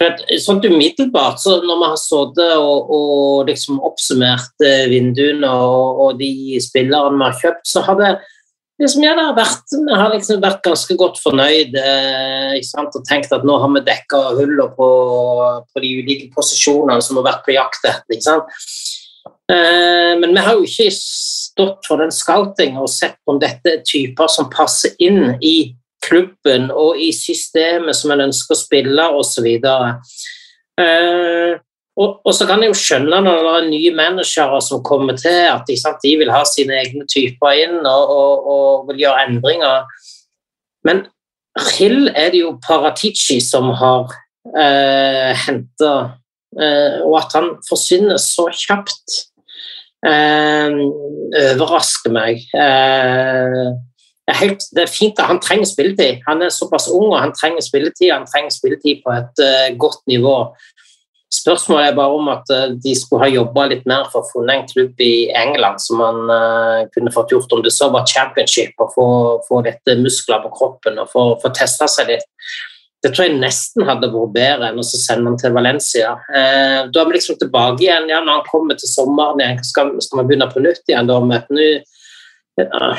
Eh, 0.00 0.16
for 0.16 0.40
sånn 0.40 0.62
umiddelbart, 0.64 1.40
så 1.42 1.58
Når 1.60 1.80
vi 1.80 1.88
har 1.92 2.00
sittet 2.00 2.52
og, 2.56 2.92
og 2.96 3.48
liksom 3.50 3.80
oppsummert 3.84 4.68
vinduene 4.90 5.48
og, 5.48 6.04
og, 6.04 6.20
de 6.20 6.60
spillerne 6.62 7.18
vi 7.18 7.26
har 7.26 7.40
kjøpt, 7.42 7.66
så 7.68 7.82
har 7.84 7.98
det 8.00 8.12
liksom, 8.80 9.04
ja, 9.04 9.12
det 9.18 9.26
har 9.28 9.36
vært, 9.36 9.74
vi 9.76 9.98
har 10.00 10.14
liksom 10.14 10.40
vært 10.40 10.62
ganske 10.64 10.96
godt 11.00 11.20
fornøyd 11.20 11.76
eh, 11.76 12.56
og 12.80 13.02
tenkt 13.08 13.34
at 13.36 13.44
nå 13.44 13.58
har 13.60 13.74
vi 13.76 13.84
dekka 13.90 14.22
hullene 14.38 14.70
på, 14.76 14.88
på, 15.68 15.84
de 15.84 15.92
ulike 16.00 16.30
posisjonene 16.36 17.04
som 17.04 17.20
har 17.20 17.28
vært 17.28 17.44
på 17.44 17.56
jakt 17.58 17.84
etter. 17.90 18.40
Eh, 19.50 20.14
men 20.16 20.32
vi 20.32 20.46
har 20.46 20.56
jo 20.56 20.64
ikke 20.64 20.88
stått 20.96 21.84
for 21.88 22.00
den 22.00 22.14
scouting 22.14 22.78
og 22.80 22.88
sett 22.88 23.20
om 23.28 23.40
dette 23.42 23.76
er 23.76 23.84
typer 23.84 24.30
som 24.32 24.48
passer 24.52 24.96
inn 25.02 25.36
i 25.44 25.74
klubben 26.04 26.70
og 26.72 27.00
i 27.00 27.10
systemet 27.14 27.96
som 27.96 28.14
en 28.14 28.26
ønsker 28.28 28.56
å 28.56 28.60
spille 28.60 29.08
osv. 29.20 29.48
Eh, 30.80 31.58
og, 32.00 32.20
og, 32.24 32.30
så 32.32 32.46
kan 32.48 32.62
jeg 32.62 32.72
jo 32.72 32.78
skjønne 32.78 33.18
når 33.24 33.40
det 33.44 33.52
er 33.52 33.68
nye 33.68 33.92
managere 33.96 34.60
som 34.64 34.84
kommer 34.86 35.18
til, 35.20 35.42
at 35.50 35.68
sant, 35.80 36.00
de 36.04 36.14
vil 36.22 36.32
ha 36.32 36.42
sine 36.48 36.78
egne 36.80 37.04
typer 37.10 37.58
inn 37.66 37.80
og, 37.82 38.14
og, 38.14 38.46
og 38.54 38.90
vil 38.90 39.02
gjøre 39.04 39.26
endringer. 39.28 40.06
Men 40.86 41.04
Hill 41.74 42.08
er 42.14 42.30
det 42.32 42.44
jo 42.44 42.54
Paratici 42.62 43.40
som 43.42 43.72
har 43.76 44.14
eh, 44.56 45.34
henta, 45.44 45.92
eh, 46.56 47.02
og 47.04 47.18
at 47.20 47.36
han 47.36 47.50
forsvinner 47.66 48.20
så 48.22 48.46
kjapt, 48.54 49.18
eh, 50.06 50.78
overrasker 51.58 52.14
meg. 52.14 52.46
Eh, 52.54 53.66
er 54.32 54.40
helt, 54.40 54.66
det 54.76 54.84
er 54.84 54.92
fint 54.92 55.20
at 55.20 55.30
han 55.30 55.40
trenger 55.42 55.68
spilletid. 55.68 56.20
Han 56.26 56.42
er 56.42 56.52
såpass 56.54 56.88
ung 56.92 57.10
og 57.10 57.20
han 57.20 57.34
trenger 57.36 57.64
spilletid. 57.64 58.12
Han 58.12 58.28
trenger 58.28 58.54
spilletid 58.54 59.02
på 59.04 59.14
et 59.14 59.42
uh, 59.44 59.68
godt 59.80 60.02
nivå. 60.10 60.36
Spørsmålet 61.30 61.90
er 61.90 61.98
bare 61.98 62.16
om 62.18 62.30
at 62.32 62.50
uh, 62.54 62.72
de 62.84 62.94
skulle 62.98 63.22
ha 63.24 63.30
jobba 63.30 63.68
litt 63.70 63.86
mer 63.90 64.08
for 64.12 64.22
å 64.22 64.30
få 64.32 64.42
en 64.46 64.66
klubb 64.70 64.98
i 65.04 65.30
England 65.36 65.82
som 65.84 66.02
man 66.02 66.24
uh, 66.30 66.88
kunne 66.94 67.12
fått 67.14 67.36
gjort, 67.36 67.52
om 67.54 67.62
det 67.66 67.74
så 67.74 67.90
var 67.94 68.08
championship, 68.08 68.74
og 68.82 68.92
få, 68.96 69.06
få 69.46 69.62
litt 69.66 69.94
muskler 70.02 70.42
på 70.44 70.52
kroppen 70.58 70.98
og 71.02 71.12
få, 71.12 71.30
få 71.42 71.54
testa 71.56 71.90
seg 71.90 72.14
litt. 72.14 72.28
Det 73.00 73.14
tror 73.14 73.30
jeg 73.30 73.38
nesten 73.40 73.86
hadde 73.88 74.10
vært 74.12 74.34
bedre 74.34 74.68
enn 74.68 74.80
å 74.80 74.84
sende 74.84 75.30
han 75.30 75.38
til 75.40 75.54
Valencia. 75.56 76.12
Eh, 76.28 76.80
da 76.92 77.00
er 77.00 77.08
vi 77.08 77.16
liksom 77.16 77.38
tilbake 77.40 77.86
igjen 77.86 78.10
ja, 78.12 78.18
når 78.20 78.40
han 78.42 78.50
kommer 78.50 78.76
til 78.76 78.90
sommeren 78.92 79.40
igjen. 79.40 79.62
Skal, 79.64 79.94
skal 80.04 80.20
vi 80.20 80.26
begynne 80.28 80.50
på 80.52 80.60
nytt 80.60 80.84
igjen 80.84 81.08
da 81.08 81.16
med 81.24 81.40
et 81.40 81.56
ny 81.56 81.70
Ja. 82.60 82.90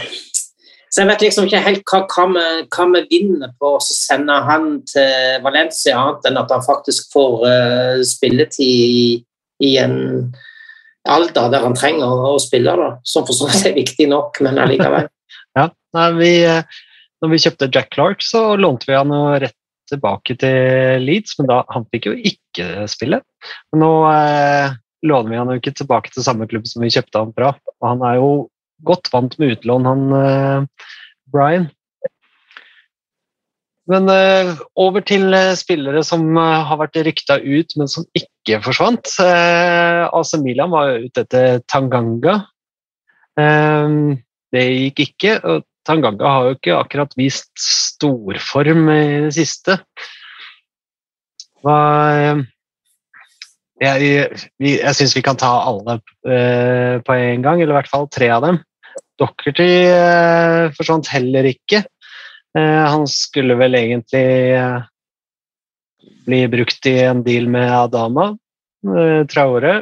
Så 0.91 1.01
jeg 1.01 1.07
vet 1.07 1.23
liksom 1.23 1.47
ikke 1.47 1.63
helt 1.63 1.83
hva, 1.87 2.01
hva, 2.11 2.85
vi, 2.91 3.01
vinner 3.13 3.53
på 3.59 3.75
å 3.77 3.83
sende 3.85 4.35
han 4.43 4.73
til 4.89 5.39
Valencia, 5.45 5.95
annet 5.95 6.27
enn 6.27 6.39
at 6.41 6.51
han 6.51 6.65
faktisk 6.65 7.13
får 7.13 7.45
uh, 7.47 8.01
spilletid 8.03 8.67
i, 8.67 9.05
i 9.63 9.71
en 9.79 9.95
alder 11.07 11.47
der 11.53 11.63
han 11.63 11.77
trenger 11.77 12.05
å, 12.05 12.33
å 12.35 12.41
spille, 12.43 12.75
da. 12.75 12.91
som 13.07 13.25
for 13.27 13.37
så 13.37 13.47
vidt 13.49 13.71
er 13.71 13.79
viktig 13.79 14.09
nok, 14.11 14.43
men 14.45 14.61
allikevel. 14.61 15.09
Ja, 15.51 15.65
nei, 15.95 16.05
vi, 16.15 16.29
eh, 16.47 16.83
når 17.19 17.31
vi 17.33 17.37
kjøpte 17.43 17.67
Jack 17.75 17.89
Clark, 17.91 18.21
så 18.23 18.53
lånte 18.55 18.87
vi 18.87 18.95
han 18.95 19.11
rett 19.43 19.57
tilbake 19.91 20.37
til 20.39 21.03
Leeds, 21.03 21.35
men 21.39 21.49
da, 21.49 21.57
han 21.75 21.83
fikk 21.91 22.07
jo 22.07 22.13
ikke 22.15 22.85
spille. 22.91 23.19
Men 23.71 23.83
nå 23.83 23.91
eh, 24.13 24.77
låner 25.07 25.33
vi 25.33 25.39
han 25.41 25.51
jo 25.51 25.59
ikke 25.59 25.75
tilbake 25.81 26.13
til 26.13 26.23
samme 26.23 26.47
klubb 26.47 26.69
som 26.69 26.83
vi 26.85 26.91
kjøpte 26.93 27.23
han 27.23 27.35
fra. 27.35 27.51
Og 27.81 27.89
han 27.89 28.05
er 28.07 28.19
jo 28.21 28.31
godt 28.88 29.11
vant 29.13 29.38
med 29.39 29.55
utlån, 29.55 29.88
han 29.88 30.17
eh, 30.17 30.89
Brian. 31.32 31.69
Men 33.91 34.07
eh, 34.13 34.53
over 34.79 35.03
til 35.05 35.34
eh, 35.36 35.53
spillere 35.59 36.03
som 36.05 36.38
har 36.38 36.77
vært 36.79 37.01
rykta 37.07 37.39
ut, 37.41 37.75
men 37.79 37.91
som 37.91 38.07
ikke 38.17 38.61
forsvant. 38.65 39.15
AC 39.21 40.36
Milan 40.41 40.73
var 40.73 40.95
ute 41.03 41.25
etter 41.25 41.59
Tanganga. 41.69 42.41
Det 43.38 44.63
gikk 44.67 45.03
ikke. 45.05 45.36
og 45.45 45.67
Tanganga 45.88 46.29
har 46.29 46.47
jo 46.47 46.55
ikke 46.57 46.77
akkurat 46.77 47.13
vist 47.17 47.53
storform 47.61 48.89
i 48.91 49.03
det 49.27 49.36
siste. 49.38 49.77
Hva 51.61 51.77
Jeg, 53.82 54.41
jeg 54.61 54.93
syns 54.97 55.15
vi 55.17 55.23
kan 55.25 55.39
ta 55.41 55.49
alle 55.65 55.95
på 56.21 57.15
en 57.15 57.45
gang, 57.45 57.61
eller 57.61 57.73
i 57.73 57.79
hvert 57.79 57.89
fall 57.93 58.09
tre 58.13 58.29
av 58.34 58.43
dem. 58.45 58.59
Docherty 59.22 59.69
eh, 59.86 60.72
forsvant 60.78 61.11
heller 61.13 61.47
ikke. 61.51 61.84
Eh, 62.57 62.84
han 62.89 63.05
skulle 63.09 63.57
vel 63.59 63.78
egentlig 63.78 64.26
eh, 64.57 64.82
bli 66.26 66.41
brukt 66.51 66.89
i 66.89 66.97
en 67.05 67.24
deal 67.26 67.47
med 67.51 67.69
Adama, 67.76 68.32
eh, 68.88 69.22
Traore. 69.30 69.78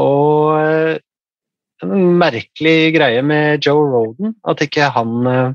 Og 0.00 0.56
eh, 0.60 0.96
en 1.84 1.94
merkelig 2.20 2.94
greie 2.96 3.22
med 3.24 3.64
Joe 3.64 3.84
Roden, 3.92 4.34
at 4.48 4.62
ikke 4.64 4.90
han 4.94 5.30
eh, 5.30 5.54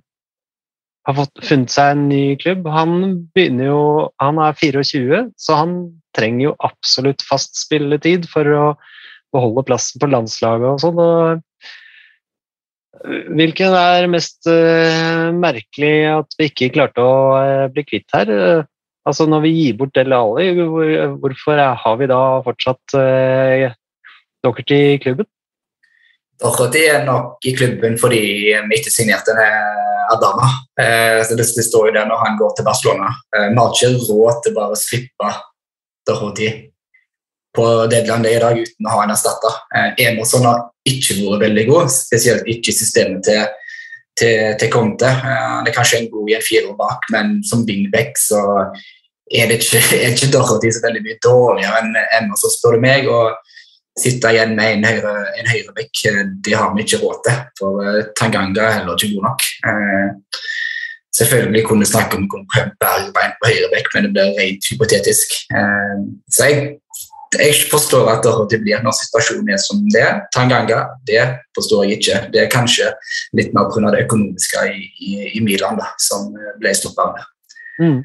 har 1.08 1.18
fått, 1.18 1.44
funnet 1.48 1.74
seg 1.74 1.96
en 1.96 2.08
ny 2.12 2.24
klubb. 2.42 2.68
Han 2.70 2.98
begynner 3.34 3.72
jo 3.72 3.84
Han 4.22 4.42
er 4.42 4.58
24, 4.58 5.24
så 5.38 5.58
han 5.58 5.78
trenger 6.18 6.50
jo 6.50 6.58
absolutt 6.68 7.24
fast 7.26 7.56
spilletid 7.58 8.28
for 8.30 8.46
å 8.54 8.66
beholde 9.32 9.64
plassen 9.66 10.02
på 10.02 10.10
landslaget 10.12 10.68
og 10.74 10.82
sånn. 10.84 11.42
Hvilken 13.02 13.74
er 13.74 14.08
mest 14.12 14.46
eh, 14.50 15.32
merkelig 15.34 15.96
at 16.12 16.36
vi 16.38 16.50
ikke 16.52 16.72
klarte 16.76 17.02
å 17.02 17.16
eh, 17.40 17.68
bli 17.74 17.84
kvitt 17.88 18.14
her? 18.14 18.30
Eh, 18.30 18.64
altså 19.08 19.26
Når 19.30 19.46
vi 19.48 19.54
gir 19.56 19.78
bort 19.80 19.96
Del 19.98 20.14
Ali, 20.14 20.52
hvor, 20.60 20.92
hvorfor 21.24 21.62
har 21.82 21.96
vi 21.98 22.10
da 22.12 22.22
fortsatt 22.46 22.94
uh, 22.94 23.72
Docherty 24.46 24.78
i 24.92 25.00
klubben? 25.02 25.26
Dere 26.42 26.84
er 26.86 27.04
nok 27.06 27.42
i 27.46 27.56
klubben 27.58 27.98
fordi 28.02 28.22
vi 28.54 28.78
ikke 28.78 28.94
signerte 28.94 29.34
Adama. 30.12 30.48
Så 31.26 31.38
det, 31.38 31.46
står 31.50 31.90
jo 31.90 31.96
der 31.98 32.08
når 32.10 32.22
han 32.22 32.38
går 32.40 32.56
til 32.58 32.66
Barcelona. 32.66 33.12
Vi 33.34 33.58
har 33.58 33.74
ikke 33.74 33.92
råd 34.10 34.42
til 34.46 34.56
bare 34.58 34.74
å 34.74 34.80
slippe 34.82 35.34
Doherty 36.10 36.50
på 37.56 37.66
deadline 37.92 38.24
day 38.26 38.38
i 38.38 38.44
dag 38.44 38.60
uten 38.60 38.88
å 38.88 38.94
ha 38.96 39.04
en 39.06 39.14
erstatter. 39.16 39.58
Eh, 39.76 40.06
Emerson 40.08 40.48
har 40.48 40.64
ikke 40.88 41.20
vært 41.20 41.46
veldig 41.48 41.66
god, 41.70 41.92
spesielt 41.94 42.48
ikke 42.50 42.72
i 42.72 42.78
systemet 42.78 43.26
til, 43.28 43.44
til, 44.20 44.56
til 44.62 44.74
Conte. 44.74 45.12
Eh, 45.12 45.46
han 45.58 45.68
er 45.68 45.76
kanskje 45.76 46.02
en 46.02 46.10
god 46.14 46.32
i 46.32 46.38
en 46.40 46.48
firer 46.48 46.74
bak, 46.80 47.08
men 47.16 47.40
som 47.48 47.66
wingback 47.68 48.20
så 48.22 48.42
er 49.32 49.52
det 49.52 49.62
ikke, 49.62 49.84
er 50.02 50.16
ikke 50.16 50.32
Dorothy 50.34 50.74
så 50.74 50.84
veldig 50.88 51.06
mye 51.08 51.22
dårligere 51.24 51.84
enn 51.84 51.96
Emerson, 52.22 52.56
spør 52.56 52.80
du 52.80 52.86
meg. 52.88 53.10
og 53.12 53.36
sitte 54.00 54.32
igjen 54.32 54.56
med 54.56 54.78
en, 54.78 54.86
høyre, 54.88 55.14
høyrebekk, 55.52 56.04
eh, 56.10 56.22
det 56.46 56.58
har 56.58 56.74
vi 56.76 56.86
ikke 56.86 57.02
råd 57.04 57.24
til. 57.28 57.40
For 57.60 57.84
eh, 57.84 58.04
Tanganga 58.18 58.68
er 58.68 58.78
heller 58.80 58.98
ikke 58.98 59.18
god 59.18 59.28
nok. 59.30 59.48
Eh, 59.68 60.44
selvfølgelig 61.20 61.66
kunne 61.68 61.86
vi 61.86 61.92
snakke 61.92 62.20
om 62.20 62.30
Bergbein 62.32 63.36
på 63.42 63.52
høyrebekk, 63.52 63.92
men 63.94 64.08
det 64.08 64.14
blir 64.16 64.34
rent 64.40 64.70
hypotetisk. 64.72 65.36
Eh, 65.52 65.98
så 66.32 66.50
jeg, 66.50 66.70
jeg 67.40 67.56
forstår 67.72 68.10
at 68.12 68.26
det 68.52 68.60
blir 68.64 68.82
når 68.84 68.96
situasjonen 68.98 69.54
er 69.54 69.60
som 69.62 69.84
det 69.94 70.02
er. 70.04 70.22
Tanganga, 70.36 70.84
det 71.08 71.24
forstår 71.56 71.86
jeg 71.86 72.00
ikke. 72.00 72.18
Det 72.34 72.44
er 72.44 72.52
kanskje 72.52 72.92
litt 73.38 73.54
mer 73.56 73.70
pga. 73.72 73.92
det 73.94 74.06
økonomiske 74.06 74.66
i, 74.68 74.82
i, 75.00 75.12
i 75.40 75.44
Milan 75.44 75.80
da, 75.80 75.94
som 76.02 76.34
ble 76.60 76.74
stoppa. 76.76 77.14
Mm. 77.80 78.02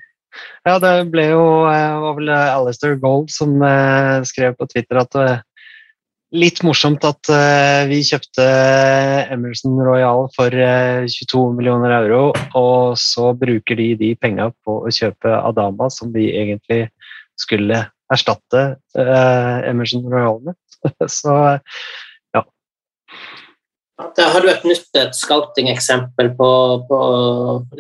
Ja, 0.67 0.79
det 0.83 0.95
ble 1.11 1.31
jo 1.31 1.43
eh, 1.71 1.99
var 2.03 2.17
vel 2.19 2.31
Alistair 2.31 2.97
Gold 3.01 3.31
som 3.33 3.57
eh, 3.65 4.23
skrev 4.29 4.57
på 4.59 4.69
Twitter 4.71 5.01
at 5.01 5.15
eh, 5.19 5.39
litt 6.37 6.63
morsomt 6.67 7.05
at 7.07 7.31
eh, 7.33 7.87
vi 7.91 8.03
kjøpte 8.05 8.47
Emerson 9.33 9.79
Royal 9.81 10.27
for 10.37 10.53
eh, 10.53 11.07
22 11.07 11.45
millioner 11.57 11.95
euro, 12.01 12.33
og 12.59 12.97
så 13.01 13.33
bruker 13.39 13.79
de 13.79 13.93
de 14.01 14.15
penga 14.19 14.51
på 14.67 14.81
å 14.83 14.93
kjøpe 14.93 15.35
Adama, 15.39 15.91
som 15.93 16.13
vi 16.15 16.29
egentlig 16.35 16.87
skulle 17.39 17.85
erstatte 18.13 18.61
eh, 18.99 19.71
Emerson 19.71 20.05
Royal 20.13 20.41
med. 20.47 20.55
så 21.11 21.35
Der 24.17 24.29
har 24.29 24.43
du 24.45 24.49
et 24.51 24.65
nytt 24.69 24.97
et 25.01 25.15
scouting-eksempel 25.17 26.29
på, 26.37 26.49
på 26.89 26.97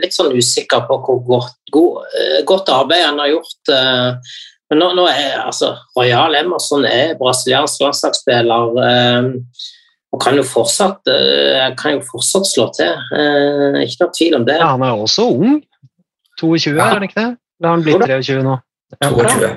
litt 0.00 0.14
sånn 0.16 0.32
usikker 0.32 0.86
på 0.88 0.96
hvor 1.04 1.18
godt, 1.26 1.56
god, 1.74 2.06
eh, 2.16 2.38
godt 2.48 2.70
arbeid 2.72 3.04
han 3.04 3.18
har 3.20 3.34
gjort. 3.34 3.72
eh, 3.72 4.36
Men 4.72 4.80
nå, 4.80 4.88
nå 4.96 5.04
er 5.12 5.42
altså 5.44 5.74
Royal 5.96 6.34
Emerson 6.38 6.86
er 6.88 7.12
brasiliansk 7.20 7.84
landslagsspiller 7.84 8.80
eh, 8.86 9.28
og 10.14 10.22
kan 10.24 10.38
jo 10.40 10.46
fortsatt, 10.48 11.04
eh, 11.12 11.68
kan 11.76 11.98
jo 11.98 12.00
fortsatt 12.08 12.48
slå 12.48 12.70
til. 12.78 12.96
Eh, 13.12 13.82
Ikke 13.84 14.06
noe 14.06 14.16
tvil 14.16 14.38
om 14.40 14.46
det. 14.48 14.56
ja, 14.62 14.72
han 14.72 14.82
er 14.88 14.96
også 14.96 15.28
ung. 15.36 15.60
22, 16.40 16.76
Ja. 16.78 16.86
er 16.88 16.94
han 16.96 17.02
ikke 17.10 17.20
det? 17.20 17.30
Da 17.60 17.68
har 17.68 17.76
han 17.76 17.84
blitt 17.84 18.08
23 18.08 18.42
nå? 18.42 18.56
Ja, 19.02 19.10
22. 19.12 19.52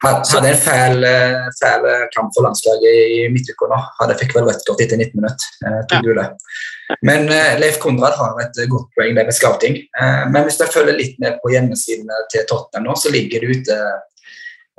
Han 0.00 0.22
hadde 0.24 0.48
en 0.48 0.56
fæl, 0.56 1.02
eh, 1.04 1.48
fæl 1.60 1.82
kamp 2.14 2.30
for 2.32 2.46
landslaget 2.46 3.00
i 3.16 3.18
midtuka 3.32 3.68
nå. 3.68 3.80
Hadde 3.98 4.16
fikk 4.16 4.32
vel 4.36 4.46
rødt 4.48 4.62
kort 4.64 4.80
etter 4.80 4.96
19 4.96 5.18
minutter. 5.20 5.50
Eh, 5.66 5.80
tok 5.90 6.06
gule. 6.06 6.24
Men 7.02 7.28
eh, 7.28 7.58
Leif 7.60 7.78
Konrad 7.82 8.16
har 8.16 8.38
et 8.40 8.62
eh, 8.62 8.68
godt 8.70 8.88
poeng 8.96 9.16
der 9.16 9.28
med 9.28 9.36
scouting. 9.36 9.76
Eh, 9.76 10.22
men 10.32 10.46
hvis 10.46 10.56
jeg 10.60 10.72
følger 10.72 10.96
litt 10.96 11.20
med 11.20 11.36
på 11.42 11.52
hjemmesidene 11.52 12.22
til 12.32 12.46
Tottenham 12.48 12.88
nå, 12.88 12.96
så 12.96 13.12
ligger 13.12 13.44
det 13.44 13.60
ute 13.60 13.76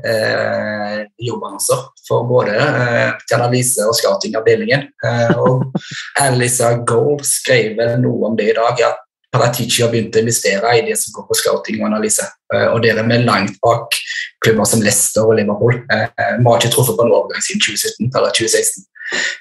eh, 0.10 0.98
jobbannonser 1.30 1.86
for 2.08 2.26
både 2.30 2.58
eh, 2.58 3.38
analyse 3.38 3.86
og 3.86 3.96
scouting-avdelingen. 3.98 4.90
Eh, 5.06 5.38
og 5.38 5.70
Alisa 6.26 6.74
Gold 6.82 7.24
skrev 7.28 7.78
vel 7.80 7.98
noe 8.02 8.32
om 8.32 8.38
det 8.40 8.52
i 8.52 8.58
dag, 8.58 8.86
at 8.90 9.08
Paratici 9.32 9.80
har 9.80 9.94
begynt 9.94 10.18
å 10.18 10.26
investere 10.26 10.74
i 10.76 10.84
det 10.90 10.98
som 11.00 11.14
går 11.16 11.30
på 11.30 11.38
scouting 11.40 11.80
og 11.80 11.92
analyse. 11.94 12.26
Eh, 12.54 12.68
og 12.74 12.82
der 12.84 12.98
er 13.00 13.08
vi 13.08 13.18
langt 13.24 13.58
bak 13.64 13.96
klubber 14.44 14.66
som 14.68 14.82
Leicester 14.84 15.24
og 15.28 15.36
Liverpool. 15.40 15.78
Eh, 15.92 16.08
Vi 16.38 16.44
har 16.48 16.58
ikke 16.60 16.74
truffet 16.74 16.98
på 16.98 17.06
en 17.06 17.14
overgang 17.16 17.42
siden 17.46 17.62
2017 17.62 18.12
eller 18.18 18.30
2016, 18.36 18.86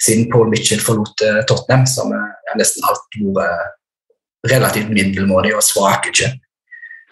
siden 0.05 0.29
Paul 0.33 0.49
Mitchell 0.53 0.81
forlot 0.85 1.25
eh, 1.27 1.41
Tottenham, 1.49 1.87
som 1.87 2.13
eh, 2.13 2.29
har 2.51 2.59
nesten 2.61 2.85
alt 2.87 3.19
vært 3.37 4.53
relativt 4.55 4.89
middelmådig 4.95 5.55
og 5.57 5.63
svak. 5.63 6.07
ikke. 6.13 6.31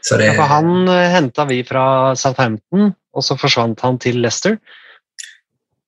Så 0.02 0.16
det, 0.16 0.30
Ja, 0.38 0.46
han 0.48 0.86
henta 0.88 1.44
vi 1.50 1.62
fra 1.66 2.14
Southampton, 2.16 2.92
og 3.12 3.24
så 3.26 3.34
forsvant 3.36 3.80
han 3.82 3.98
til 3.98 4.20
Leicester. 4.22 4.58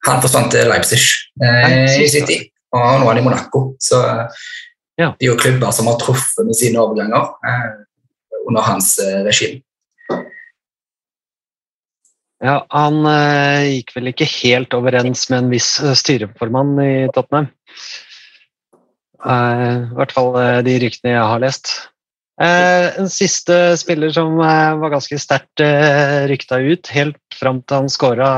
han 0.06 0.20
forsvant 0.22 0.50
til 0.52 0.66
Leipzig 0.68 0.98
eh, 1.42 1.68
Leipzig, 1.68 2.02
i 2.04 2.08
City, 2.08 2.36
og 2.72 3.00
nå 3.00 3.06
er 3.06 3.14
han 3.14 3.18
i 3.22 3.24
Monaco. 3.28 3.76
Så 3.80 4.00
eh, 4.02 4.26
Ja. 5.00 5.14
det 5.18 5.24
er 5.28 5.30
jo 5.32 5.38
klubber 5.40 5.70
som 5.72 5.86
har 5.88 5.96
truffet 6.00 6.44
med 6.44 6.56
sine 6.58 6.76
overganger 6.82 7.30
eh, 7.46 7.68
under 8.48 8.60
hans 8.66 8.98
eh, 8.98 9.22
regime. 9.24 9.62
Ja, 12.40 12.62
han 12.72 13.02
eh, 13.04 13.66
gikk 13.76 13.92
vel 13.98 14.10
ikke 14.14 14.28
helt 14.40 14.72
overens 14.72 15.26
med 15.28 15.42
en 15.42 15.50
viss 15.52 15.74
eh, 15.84 15.92
styreformann 15.98 16.72
i 16.80 16.92
Tottenham. 17.12 17.50
Eh, 19.20 19.72
I 19.76 19.98
hvert 19.98 20.14
fall 20.16 20.30
de 20.64 20.76
ryktene 20.80 21.18
jeg 21.18 21.30
har 21.32 21.42
lest. 21.42 21.74
En 22.40 23.10
siste 23.12 23.52
spiller 23.76 24.14
som 24.16 24.38
var 24.40 24.88
ganske 24.94 25.18
sterkt 25.20 25.60
rykta 26.30 26.56
ut, 26.56 26.88
helt 26.88 27.36
fram 27.36 27.58
til 27.60 27.82
han 27.82 27.90
skåra 27.92 28.30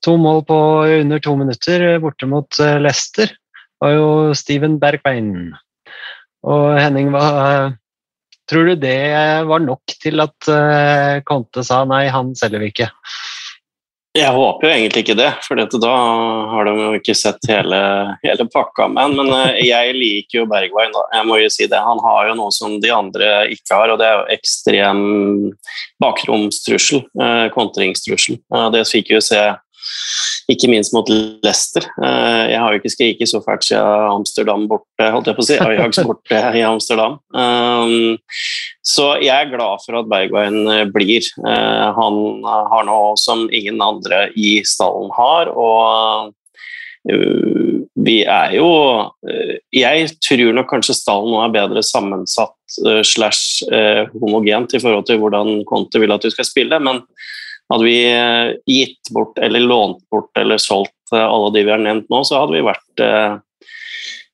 to 0.00 0.14
mål 0.16 0.40
på 0.48 0.56
under 1.02 1.20
to 1.20 1.34
minutter 1.36 1.84
borte 2.00 2.24
mot 2.30 2.56
Leicester, 2.80 3.34
var 3.84 3.92
jo 3.92 4.06
Steven 4.32 4.78
Bergbein. 4.80 5.52
Og 6.48 6.80
Henning, 6.80 7.12
hva 7.12 7.76
Tror 8.52 8.68
du 8.68 8.74
det 8.76 8.98
var 9.48 9.62
nok 9.64 9.94
til 10.02 10.20
at 10.20 10.48
eh, 10.52 11.22
Conte 11.24 11.64
sa 11.64 11.86
nei, 11.88 12.04
han 12.12 12.34
selger 12.36 12.60
vi 12.60 12.68
ikke? 12.68 12.90
Jeg 14.12 14.28
håper 14.28 14.66
jo 14.66 14.72
egentlig 14.74 15.02
ikke 15.06 15.16
det, 15.16 15.30
for 15.40 15.56
da 15.56 15.92
har 16.52 16.66
de 16.68 16.72
jo 16.76 16.88
ikke 16.98 17.14
sett 17.16 17.46
hele, 17.48 17.78
hele 18.20 18.44
pakka. 18.52 18.90
Men, 18.92 19.14
men 19.16 19.32
eh, 19.38 19.62
jeg 19.70 19.94
liker 19.96 20.42
jo 20.42 20.48
Bergwijn. 20.50 20.92
Jeg 21.14 21.28
må 21.30 21.38
jo 21.40 21.48
si 21.54 21.64
det. 21.64 21.80
Han 21.80 22.02
har 22.04 22.28
jo 22.28 22.36
noe 22.42 22.52
som 22.52 22.76
de 22.82 22.92
andre 22.92 23.30
ikke 23.54 23.78
har, 23.78 23.94
og 23.94 24.02
det 24.02 24.10
er 24.10 24.18
jo 24.18 24.36
ekstrem 24.36 25.00
bakromstrussel. 26.04 27.06
Eh, 27.24 27.46
kontringstrussel. 27.56 28.36
Det 28.76 28.84
fikk 28.90 29.14
vi 29.14 29.16
jo 29.16 29.24
se 29.24 29.40
ikke 30.50 30.70
minst 30.70 30.94
mot 30.94 31.08
Leicester. 31.10 31.84
Eh, 32.02 32.42
jeg 32.52 32.60
har 32.60 32.72
jo 32.72 32.80
ikke 32.80 32.92
skriket 32.92 33.30
så 33.30 33.40
fælt 33.44 33.66
siden 33.66 34.16
Amsterdam 34.18 34.66
borte, 34.70 35.08
holdt 35.14 35.30
jeg 35.30 35.38
på 35.38 35.44
å 35.44 35.48
si. 35.48 35.58
Ajax 35.62 36.02
borte 36.06 36.42
i 36.58 36.64
Amsterdam. 36.66 37.18
Um, 37.30 38.18
så 38.86 39.12
jeg 39.22 39.32
er 39.36 39.52
glad 39.52 39.82
for 39.84 40.00
at 40.00 40.10
Bergwijn 40.10 40.60
eh, 40.66 40.84
blir. 40.92 41.26
Eh, 41.46 41.88
han 41.98 42.20
har 42.72 42.86
noe 42.88 43.14
som 43.20 43.46
ingen 43.54 43.82
andre 43.84 44.26
i 44.36 44.60
stallen 44.66 45.12
har, 45.16 45.52
og 45.54 46.32
vi 47.02 48.20
er 48.30 48.52
jo 48.54 48.66
Jeg 49.74 50.04
tror 50.22 50.52
nok 50.54 50.68
kanskje 50.70 50.94
stallen 50.94 51.32
nå 51.34 51.40
er 51.42 51.54
bedre 51.56 51.82
sammensatt 51.82 52.76
slash 53.02 53.66
homogent 54.22 54.70
i 54.70 54.78
forhold 54.78 55.08
til 55.08 55.18
hvordan 55.18 55.64
Conte 55.66 55.98
vil 55.98 56.14
at 56.14 56.22
du 56.22 56.30
skal 56.30 56.46
spille, 56.46 56.78
men 56.78 57.02
hadde 57.72 57.88
vi 57.88 57.98
eh, 58.12 58.54
gitt 58.68 59.10
bort 59.10 59.38
eller 59.38 59.60
lånt 59.60 60.02
bort 60.10 60.36
eller 60.38 60.60
solgt 60.60 61.14
eh, 61.14 61.24
alle 61.24 61.52
de 61.54 61.64
vi 61.64 61.72
har 61.72 61.80
nevnt 61.80 62.10
nå, 62.12 62.22
så 62.24 62.42
hadde 62.42 62.58
vi 62.58 62.66
vært 62.66 63.04
eh, 63.04 63.36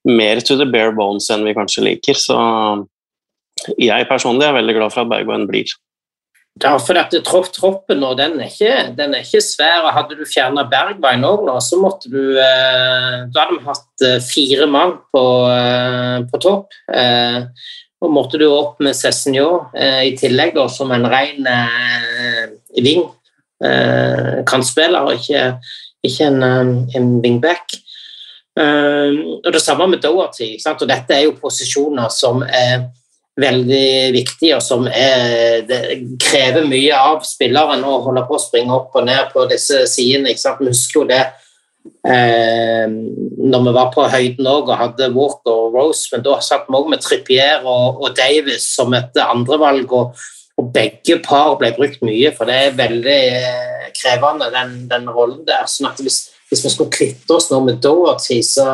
mer 0.08 0.40
to 0.42 0.56
the 0.58 0.66
bare 0.66 0.94
bones 0.96 1.28
enn 1.30 1.46
vi 1.46 1.54
kanskje 1.56 1.84
liker. 1.86 2.18
Så 2.18 2.38
jeg 3.78 4.08
personlig 4.10 4.48
er 4.48 4.56
veldig 4.56 4.74
glad 4.78 4.94
for 4.94 5.04
at 5.04 5.12
Bergwijn 5.12 5.46
blir. 5.50 5.70
Ja, 6.58 6.72
for 6.82 6.98
at 6.98 7.12
tropp, 7.26 7.52
troppen 7.54 8.00
nå, 8.02 8.14
den 8.18 8.40
er, 8.40 8.48
ikke, 8.50 8.88
den 8.98 9.14
er 9.14 9.22
ikke 9.22 9.42
svær. 9.44 9.86
Hadde 9.94 10.16
du 10.18 10.24
fjerna 10.26 10.64
Bergwijn 10.66 11.26
òg 11.26 11.44
nå, 11.46 11.54
så 11.62 11.78
måtte 11.78 12.10
du 12.10 12.34
Da 12.34 13.44
hadde 13.44 13.58
vi 13.58 13.66
hatt 13.66 14.06
fire 14.26 14.66
mann 14.70 14.96
på, 15.14 15.22
på 16.32 16.40
topp. 16.42 16.74
og 17.98 18.10
måtte 18.14 18.40
du 18.42 18.48
opp 18.48 18.82
med 18.82 18.98
Cézinho 18.98 19.68
i 19.76 20.16
tillegg 20.18 20.56
da, 20.58 20.66
som 20.72 20.90
en 20.94 21.06
ren 21.12 21.46
ving 22.74 23.06
eh, 23.64 24.44
kantspiller, 24.48 25.12
ikke, 25.16 25.44
ikke 26.06 26.30
en, 26.30 26.42
en 26.94 27.10
wingback. 27.24 27.78
Eh, 28.58 29.18
og 29.44 29.52
Det 29.52 29.62
samme 29.62 29.86
med 29.86 30.02
Doherty. 30.02 30.56
og 30.66 30.88
Dette 30.88 31.14
er 31.14 31.26
jo 31.26 31.38
posisjoner 31.40 32.08
som 32.08 32.42
er 32.42 32.88
veldig 33.38 34.12
viktige, 34.12 34.56
og 34.56 34.62
som 34.62 34.88
er, 34.90 35.62
krever 36.18 36.66
mye 36.66 36.94
av 36.94 37.22
spilleren 37.26 37.84
å 37.86 38.00
holde 38.02 38.24
på 38.26 38.34
å 38.34 38.42
springe 38.42 38.74
opp 38.74 38.96
og 38.98 39.06
ned 39.06 39.30
på 39.34 39.46
disse 39.50 39.84
sidene. 39.86 40.34
Vi 40.34 40.72
husker 40.72 41.00
jo 41.00 41.04
det 41.06 41.22
eh, 42.02 42.88
når 42.88 43.68
vi 43.68 43.76
var 43.76 43.92
på 43.94 44.08
høyden 44.10 44.50
òg 44.50 44.72
og 44.72 44.80
hadde 44.80 45.12
Walker 45.14 45.54
og 45.54 45.78
Rose, 45.78 46.08
men 46.12 46.24
da 46.26 46.40
satt 46.42 46.66
vi 46.66 46.80
òg 46.80 46.90
med 46.90 47.04
Trippier 47.04 47.62
og, 47.62 48.02
og 48.02 48.18
Davis 48.18 48.66
som 48.74 48.94
et 48.98 49.22
andrevalg. 49.22 49.92
og 49.92 50.18
og 50.58 50.72
begge 50.74 51.18
par 51.22 51.54
ble 51.60 51.70
brukt 51.76 52.00
mye, 52.06 52.32
for 52.34 52.48
det 52.50 52.56
er 52.58 52.78
veldig 52.78 53.18
eh, 53.38 53.90
krevende, 53.94 54.50
den, 54.54 54.80
den 54.90 55.10
rollen 55.10 55.44
der. 55.46 55.68
sånn 55.70 55.90
at 55.90 56.00
hvis, 56.02 56.24
hvis, 56.50 56.64
vi 56.64 56.72
skulle 56.72 56.94
kvitte 56.94 57.36
oss 57.36 57.50
nå 57.52 57.60
med 57.66 57.78
Doherty, 57.84 58.40
så, 58.42 58.66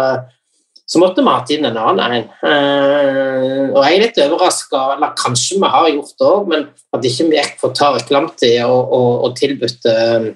så 0.89 1.03
måtte 1.03 1.25
vi 1.25 1.35
hatt 1.35 1.53
inn 1.53 1.69
en 1.69 1.81
annen 1.81 2.17
en. 2.19 2.31
Uh, 2.41 3.75
og 3.75 3.83
jeg 3.85 3.99
er 3.99 4.05
litt 4.07 4.23
overraska, 4.25 4.87
eller 4.95 5.13
kanskje 5.21 5.61
vi 5.61 5.73
har 5.77 5.91
gjort 5.93 6.17
det 6.17 6.31
òg, 6.31 6.49
men 6.55 6.67
at 6.97 7.11
ikke 7.11 7.29
vi 7.29 7.39
gikk 7.41 7.61
for 7.61 7.77
Tariq 7.77 8.15
Lamti 8.15 8.55
og, 8.65 8.81
og, 8.81 9.13
og 9.29 9.37
tilbudt 9.41 9.89
uh, 9.91 10.33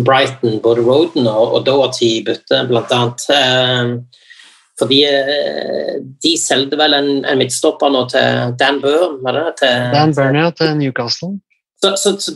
Brighton 0.00 0.60
både 0.64 0.86
Roden 0.86 1.28
og, 1.28 1.58
og 1.58 1.68
Doherty 1.68 2.14
bytte, 2.24 2.64
blant 2.70 2.96
annet. 2.96 3.28
Uh, 3.28 4.21
fordi 4.82 4.98
eh, 5.06 5.94
de 6.22 6.34
solgte 6.40 6.78
vel 6.80 6.96
en, 6.98 7.10
en, 7.22 7.38
midtstopper 7.38 7.92
nå 7.94 8.02
til 8.10 8.56
Dan 8.58 8.82
Burn? 8.82 9.20
Til, 9.58 9.88
Dan 9.94 10.14
Burn, 10.16 10.38
ja, 10.42 10.50
til 10.58 10.74
Newcastle. 10.80 11.36
Så, 11.82 11.94
så, 11.96 12.14
så, 12.18 12.34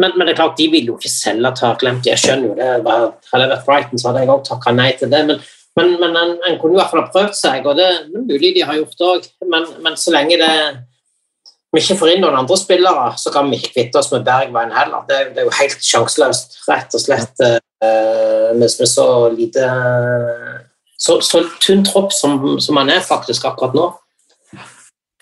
men, 0.00 0.12
men, 0.16 0.26
det 0.26 0.34
er 0.34 0.40
klart, 0.40 0.58
de 0.58 0.68
vil 0.72 0.90
jo 0.90 0.96
ikke 0.98 1.12
selge 1.12 1.52
Taklemt. 1.56 2.08
Jeg 2.08 2.20
skjønner 2.20 2.50
jo 2.50 2.56
det. 2.58 2.96
Hadde 3.30 3.44
jeg 3.44 3.52
vært 3.52 3.68
Brighton, 3.68 4.00
så 4.00 4.10
hadde 4.10 4.24
jeg 4.24 4.32
også 4.34 4.50
takka 4.50 4.74
nei 4.76 4.90
til 4.98 5.12
det. 5.12 5.22
Men, 5.28 5.40
men, 5.76 5.94
men 6.00 6.18
en, 6.20 6.34
en, 6.40 6.58
kunne 6.60 6.76
i 6.76 6.80
hvert 6.80 6.92
fall 6.92 7.04
ha 7.04 7.12
prøvd 7.12 7.36
seg, 7.36 7.68
og 7.68 7.78
det 7.78 7.86
er 7.86 8.04
mulig 8.12 8.52
de 8.56 8.66
har 8.68 8.78
gjort 8.80 9.08
òg. 9.08 9.30
Men, 9.48 9.68
men, 9.84 9.96
så 10.00 10.12
lenge 10.14 10.38
det, 10.40 10.52
vi 11.72 11.82
ikke 11.82 11.98
får 12.00 12.12
inn 12.14 12.24
noen 12.24 12.38
andre 12.42 12.60
spillere, 12.60 13.10
så 13.20 13.32
kan 13.32 13.48
vi 13.52 13.60
ikke 13.60 13.74
kvitte 13.74 14.00
oss 14.00 14.12
med 14.12 14.24
Bergveien 14.28 14.72
heller. 14.76 15.04
Det, 15.08 15.22
det, 15.32 15.42
er 15.42 15.48
jo 15.48 15.56
helt 15.60 15.88
sjanseløst, 15.90 16.60
rett 16.68 16.96
og 16.96 17.02
slett, 17.02 17.44
uh, 17.44 18.52
med, 18.56 18.68
med 18.68 18.88
så 18.88 19.06
lite 19.32 19.68
så, 20.96 21.20
så 21.20 21.44
tynn 21.60 21.84
tropp 21.84 22.12
som, 22.12 22.40
som 22.60 22.80
han 22.80 22.90
er 22.92 23.04
faktisk 23.04 23.44
akkurat 23.48 23.76
nå. 23.76 23.86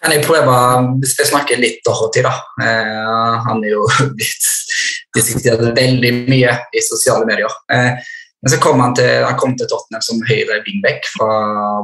Kan 0.04 0.12
jeg 0.12 0.24
prøve, 0.26 0.56
hvis 1.00 1.14
jeg 1.16 1.30
snakker 1.30 1.60
litt 1.62 1.78
Dorothy, 1.86 2.20
da. 2.26 2.34
Eh, 2.60 3.36
han 3.46 3.62
er 3.64 3.72
jo 3.72 3.86
blitt 4.18 4.50
diskutert 5.16 5.64
veldig 5.76 6.12
mye 6.28 6.58
i 6.76 6.82
sosiale 6.84 7.24
medier. 7.28 7.52
Eh, 7.72 7.96
men 8.44 8.52
så 8.52 8.58
kom 8.60 8.82
han 8.84 8.92
til, 8.92 9.22
han 9.24 9.38
kom 9.40 9.54
til 9.56 9.64
Tottenham 9.70 10.02
som 10.04 10.20
høyre 10.28 10.58
wingback 10.66 11.08
fra 11.14 11.30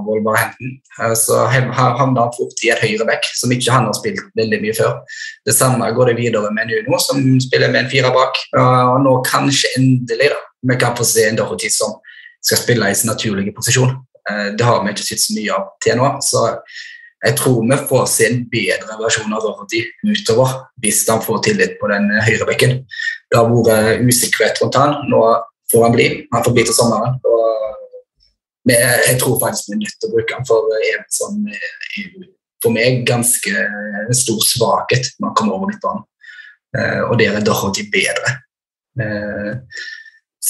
Wolverhampton. 0.04 0.74
Eh, 1.00 1.14
så 1.16 1.46
havna 1.48 1.86
han 1.96 2.36
fort 2.36 2.60
i 2.60 2.74
et 2.74 2.84
høyreback 2.84 3.24
som 3.40 3.56
ikke 3.56 3.72
han 3.72 3.88
har 3.88 3.96
spilt 3.96 4.20
veldig 4.36 4.60
mye 4.66 4.76
før. 4.76 5.00
Det 5.48 5.56
samme 5.56 5.88
går 5.96 6.12
det 6.12 6.18
videre 6.20 6.52
med 6.52 6.68
Nuno, 6.68 7.00
som 7.00 7.24
spiller 7.40 7.72
med 7.72 7.86
en 7.86 7.92
fire 7.94 8.12
bak. 8.12 8.36
Og 8.60 9.00
nå 9.06 9.16
kanskje 9.32 9.72
endelig 9.80 10.28
da, 10.34 10.44
vi 10.68 10.76
kan 10.76 10.92
få 10.98 11.08
se 11.08 11.24
en 11.30 11.40
Dorothy 11.40 11.72
som 11.72 11.96
skal 12.44 12.60
spille 12.60 12.90
i 12.90 12.96
sin 12.96 13.10
naturlige 13.10 13.54
posisjon. 13.56 13.92
Eh, 14.30 14.46
det 14.56 14.66
har 14.66 14.82
vi 14.84 14.94
ikke 14.94 15.06
sett 15.06 15.22
så 15.22 15.36
mye 15.36 15.56
av 15.56 15.68
til 15.84 16.00
nå. 16.00 16.14
så 16.24 16.46
jeg 17.20 17.36
tror 17.36 17.58
vi 17.68 17.76
får 17.88 18.06
se 18.08 18.26
en 18.30 18.38
bedre 18.48 18.96
versjon 18.96 19.32
av 19.36 19.42
Dorothy 19.44 19.82
utover 20.08 20.54
hvis 20.80 21.02
han 21.08 21.20
får 21.20 21.42
tillit 21.44 21.74
på 21.80 21.90
den 21.92 22.08
høyrebekken. 22.16 22.78
Det 23.28 23.36
har 23.36 23.50
vært 23.50 24.00
usikkerhet 24.08 24.62
rundt 24.62 24.78
han. 24.80 24.94
Nå 25.12 25.20
får 25.68 25.84
han 25.84 25.96
bli. 25.98 26.06
Han 26.32 26.46
får 26.46 26.56
bli 26.56 26.64
til 26.64 26.78
sommeren. 26.78 27.18
Og 27.28 28.72
jeg 28.72 29.18
tror 29.20 29.36
faktisk 29.42 29.68
vi 29.68 29.76
er 29.76 29.82
nødt 29.82 29.98
til 30.00 30.08
å 30.08 30.14
bruke 30.14 30.38
han 30.38 30.48
for 30.48 30.72
en 30.78 31.04
som 31.12 31.36
for 32.64 32.72
meg 32.72 33.04
ganske 33.08 33.66
stor 34.16 34.40
svakhet 34.44 35.12
når 35.18 35.30
han 35.30 35.36
kommer 35.36 35.58
over 35.58 35.70
midtbanen. 35.70 36.06
Eh, 36.76 37.00
og 37.04 37.18
der 37.20 37.36
er 37.36 37.44
Dorothy 37.44 37.88
bedre. 37.92 38.36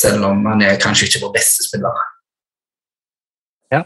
Eh, 0.00 0.10
selv 0.10 0.24
om 0.30 0.46
han 0.46 0.62
er 0.62 0.80
kanskje 0.80 1.08
ikke 1.08 1.24
vår 1.26 1.34
beste 1.36 1.66
spiller. 1.68 2.00
Ja. 3.72 3.84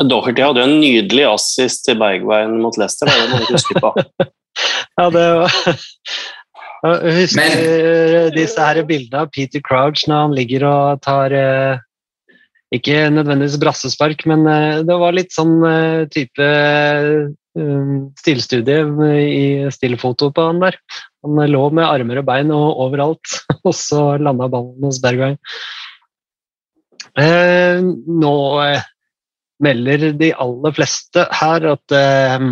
Doherty 0.00 0.42
hadde 0.42 0.64
en 0.64 0.80
nydelig 0.80 1.26
assist 1.28 1.84
til 1.86 1.98
Bergveien 2.00 2.58
mot 2.62 2.76
Leicester, 2.80 3.06
det 3.06 3.30
må 3.30 3.40
du 3.44 3.54
huske 3.54 3.80
på. 3.80 3.94
ja, 4.98 5.10
det 5.10 5.26
var 5.42 5.56
jeg 6.80 7.16
husker 7.18 7.42
Men, 7.42 7.58
eh, 7.60 8.26
disse 8.32 8.64
her 8.64 8.80
bildene 8.88 9.26
av 9.26 9.30
Peter 9.34 9.60
Crouch 9.60 10.06
når 10.08 10.22
han 10.24 10.36
ligger 10.36 10.64
og 10.64 11.02
tar 11.04 11.34
eh, 11.36 11.82
Ikke 12.72 13.10
nødvendigvis 13.12 13.58
brassespark, 13.60 14.24
men 14.30 14.46
eh, 14.48 14.80
det 14.86 14.96
var 14.96 15.16
litt 15.16 15.34
sånn 15.34 15.58
type 16.14 16.48
stillstudie 18.20 19.08
i 19.26 19.70
stillfoto 19.74 20.28
på 20.32 20.44
han 20.46 20.60
der. 20.62 20.76
Han 21.26 21.40
lå 21.52 21.66
med 21.76 21.84
armer 21.84 22.22
og 22.22 22.26
bein 22.28 22.52
og 22.54 22.80
overalt, 22.86 23.36
og 23.66 23.74
så 23.76 24.16
landa 24.20 24.48
ballen 24.52 24.88
hos 24.88 25.00
Bergwijn. 25.02 25.36
Eh, 27.18 27.80
nå 27.80 28.34
eh, 28.64 28.84
melder 29.64 30.12
de 30.16 30.30
aller 30.38 30.76
fleste 30.76 31.24
her 31.40 31.66
at 31.72 31.96
eh, 31.96 32.44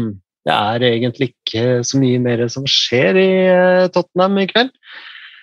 det 0.49 0.55
er 0.55 0.87
egentlig 0.89 1.31
ikke 1.33 1.85
så 1.85 2.01
mye 2.01 2.21
mer 2.25 2.45
som 2.53 2.67
skjer 2.69 3.19
i 3.21 3.29
eh, 3.51 3.89
Tottenham 3.93 4.41
i 4.41 4.49
kveld. 4.51 4.73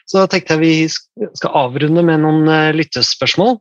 Så 0.05 0.21
da 0.21 0.29
tenkte 0.29 0.55
jeg 0.55 0.61
vi 0.61 1.29
skal 1.37 1.53
avrunde 1.65 2.03
med 2.05 2.21
noen 2.23 2.49
eh, 2.49 2.73
lyttespørsmål. 2.77 3.57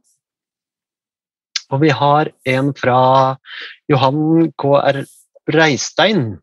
Og 1.73 1.81
vi 1.81 1.91
har 1.97 2.31
en 2.49 2.73
fra 2.77 2.99
Johan 3.91 4.51
KR 4.61 5.03
Breistein. 5.49 6.35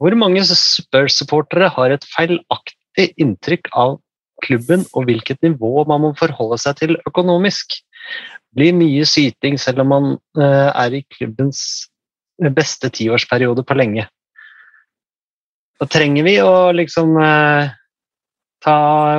Hvor 0.00 0.16
mange 0.18 0.42
Spurs-supportere 0.46 1.70
har 1.72 1.94
et 1.94 2.04
feilaktig 2.14 3.10
inntrykk 3.20 3.70
av 3.76 3.98
klubben, 4.44 4.84
og 4.92 5.08
hvilket 5.08 5.42
nivå 5.44 5.84
man 5.88 6.02
må 6.04 6.12
forholde 6.18 6.58
seg 6.60 6.80
til 6.80 6.96
økonomisk? 7.08 7.78
Blir 8.56 8.76
mye 8.76 9.04
syting 9.08 9.58
selv 9.60 9.84
om 9.84 9.92
man 9.92 10.10
uh, 10.38 10.70
er 10.72 10.98
i 10.98 11.04
klubbens 11.12 11.88
beste 12.56 12.90
tiårsperiode 12.92 13.64
på 13.66 13.76
lenge. 13.76 14.06
Da 15.80 15.88
trenger 15.92 16.24
vi 16.24 16.36
å 16.40 16.72
liksom 16.72 17.16
uh, 17.20 17.68
ta 18.64 18.76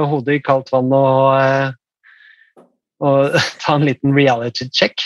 hodet 0.10 0.40
i 0.40 0.44
kaldt 0.46 0.72
vann 0.74 0.94
og, 0.94 1.38
uh, 1.38 2.66
og 3.06 3.38
ta 3.64 3.78
en 3.78 3.86
liten 3.86 4.16
reality 4.18 4.70
check. 4.74 5.06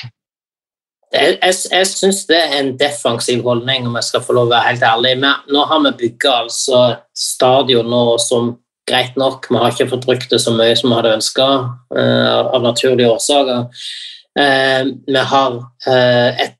Jeg, 1.11 1.37
jeg, 1.41 1.55
jeg 1.71 1.87
syns 1.89 2.21
det 2.29 2.37
er 2.39 2.53
en 2.59 2.73
defensiv 2.79 3.43
holdning, 3.43 3.87
om 3.87 3.97
jeg 3.99 4.07
skal 4.07 4.23
få 4.23 4.35
lov 4.37 4.47
å 4.47 4.53
være 4.53 4.69
helt 4.69 4.85
ærlig. 4.87 5.15
Men 5.23 5.51
nå 5.51 5.65
har 5.67 5.83
vi 5.85 5.95
bygga 6.05 6.37
altså 6.45 6.83
stadion 7.17 7.89
nå 7.91 8.05
som 8.23 8.53
greit 8.87 9.19
nok. 9.19 9.49
Vi 9.51 9.59
har 9.59 9.73
ikke 9.73 9.89
fått 9.91 10.07
brukt 10.07 10.31
det 10.31 10.39
så 10.43 10.53
mye 10.55 10.77
som 10.79 10.91
vi 10.91 10.97
hadde 10.99 11.17
ønska, 11.19 11.49
av 11.91 12.63
naturlige 12.63 13.11
årsaker. 13.11 13.85
Uh, 14.31 14.87
vi 15.11 15.21
har 15.27 15.57
uh, 15.59 16.29
et, 16.39 16.55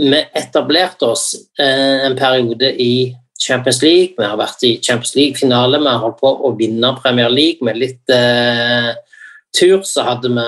vi 0.00 0.20
etablert 0.32 1.02
oss 1.02 1.34
eh, 1.60 2.06
en 2.06 2.16
periode 2.16 2.70
i 2.80 3.14
Champions 3.40 3.82
League. 3.82 4.14
Vi 4.18 4.24
har 4.24 4.38
vært 4.40 4.64
i 4.64 4.78
Champions 4.82 5.14
League-finale, 5.16 5.80
vi 5.80 5.90
har 5.90 6.00
holdt 6.02 6.20
på 6.22 6.30
å 6.30 6.52
vinne 6.58 6.94
Premier 7.00 7.28
League 7.32 7.64
med 7.66 7.80
litt 7.80 8.12
eh, 8.14 8.90
tur, 9.56 9.82
så 9.84 10.06
hadde, 10.06 10.30
vi, 10.32 10.46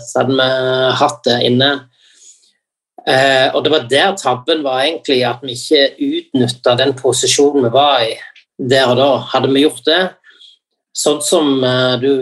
så 0.00 0.22
hadde 0.22 0.38
vi 0.38 0.48
hatt 1.02 1.22
det 1.28 1.36
inne. 1.50 1.70
Eh, 3.06 3.48
og 3.54 3.62
det 3.64 3.70
var 3.70 3.86
der 3.90 4.14
tabben 4.18 4.64
var 4.66 4.82
egentlig, 4.82 5.20
at 5.26 5.44
vi 5.46 5.54
ikke 5.54 5.92
utnytta 6.02 6.74
den 6.78 6.94
posisjonen 6.98 7.68
vi 7.68 7.74
var 7.74 8.02
i 8.02 8.16
der 8.58 8.90
og 8.90 8.98
da. 8.98 9.10
Hadde 9.34 9.52
vi 9.52 9.62
gjort 9.62 9.84
det, 9.86 10.00
sånn 10.96 11.22
som 11.22 11.62
eh, 11.64 11.94
du 12.02 12.12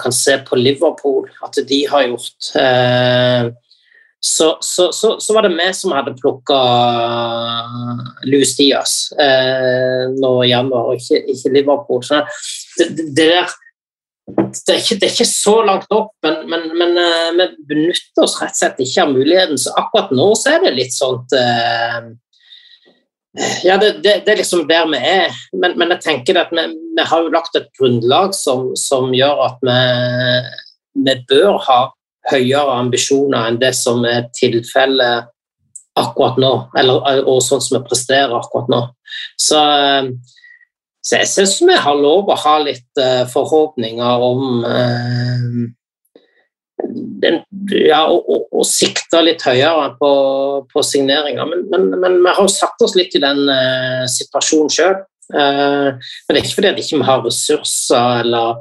kan 0.00 0.14
se 0.14 0.38
på 0.46 0.58
Liverpool, 0.60 1.26
at 1.44 1.58
de 1.68 1.82
har 1.90 2.06
gjort 2.06 2.52
eh, 2.60 3.50
så, 4.22 4.52
så, 4.62 4.92
så, 4.94 5.16
så, 5.18 5.34
var 5.34 5.42
det 5.42 5.56
vi 5.56 5.64
som 5.74 5.90
hadde 5.96 6.14
plukka 6.14 6.58
Louis 8.22 8.52
Diaz 8.54 8.92
eh, 9.18 10.04
nå 10.14 10.30
i 10.44 10.52
januar, 10.52 10.92
og 10.92 11.00
ikke, 11.00 11.24
ikke 11.32 11.50
Liverpool. 11.56 12.04
Det, 12.78 12.86
det, 12.94 13.08
der, 13.18 13.50
det, 14.30 14.72
er 14.72 14.78
ikke, 14.78 14.96
det, 15.00 15.06
er 15.06 15.14
ikke, 15.16 15.26
så 15.26 15.54
langt 15.66 15.94
opp, 15.94 16.12
men, 16.22 16.42
men, 16.50 16.68
men 16.78 16.98
uh, 16.98 17.30
vi 17.38 17.46
benytter 17.72 18.24
oss 18.24 18.36
rett 18.40 18.54
og 18.54 18.60
slett 18.60 18.82
ikke 18.84 19.06
av 19.06 19.14
muligheten. 19.16 19.58
Så 19.58 19.72
akkurat 19.78 20.12
nå 20.14 20.28
så 20.38 20.54
er 20.54 20.66
det 20.66 20.76
litt 20.76 20.94
sånt 20.94 21.34
uh, 21.36 22.12
Ja, 23.64 23.78
det, 23.80 23.96
er 24.04 24.38
liksom 24.38 24.66
der 24.68 24.86
vi 24.92 25.00
er. 25.00 25.34
Men, 25.56 25.74
men 25.80 25.94
jeg 25.96 26.04
tenker 26.06 26.38
at 26.42 26.52
vi, 26.54 26.66
vi, 26.70 27.08
har 27.08 27.24
jo 27.24 27.32
lagt 27.34 27.58
et 27.58 27.70
grunnlag 27.78 28.36
som, 28.36 28.70
som 28.78 29.10
gjør 29.16 29.42
at 29.48 29.66
vi, 29.66 29.80
vi 31.08 31.18
bør 31.30 31.58
ha 31.66 31.80
høyere 32.30 32.78
ambisjoner 32.78 33.48
enn 33.48 33.58
det 33.58 33.72
som 33.74 34.04
er 34.06 34.28
tilfellet 34.38 35.32
akkurat 35.98 36.38
nå, 36.40 36.52
eller, 36.78 37.24
og 37.28 37.42
sånn 37.44 37.60
som 37.60 37.76
vi 37.76 37.88
presterer 37.88 38.32
akkurat 38.38 38.70
nå. 38.72 38.84
Så, 39.40 39.58
så 41.02 41.18
jeg 41.18 41.30
syns 41.32 41.56
vi 41.66 41.76
har 41.84 41.98
lov 41.98 42.30
å 42.30 42.38
ha 42.44 42.56
litt 42.62 43.00
uh, 43.00 43.24
forhåpninger 43.30 44.22
om 44.22 44.62
uh, 44.62 45.64
den, 47.22 47.40
ja, 47.74 48.04
å, 48.06 48.62
sikte 48.66 49.22
litt 49.26 49.42
høyere 49.42 49.92
på, 49.98 50.10
på 50.70 50.84
signeringer. 50.86 51.48
Men, 51.50 51.64
men, 51.72 51.88
men, 51.98 52.20
vi 52.22 52.34
har 52.36 52.50
satt 52.50 52.86
oss 52.86 52.94
litt 52.98 53.16
i 53.18 53.22
den 53.22 53.42
uh, 53.50 54.06
situasjonen 54.10 54.70
sjøl. 54.70 55.00
men 55.32 55.98
det 56.28 56.34
er 56.34 56.40
ikke 56.42 56.58
fordi 56.58 56.72
vi 56.76 56.82
ikke 56.84 57.06
har 57.08 57.22
ressurser 57.24 58.22
eller 58.22 58.58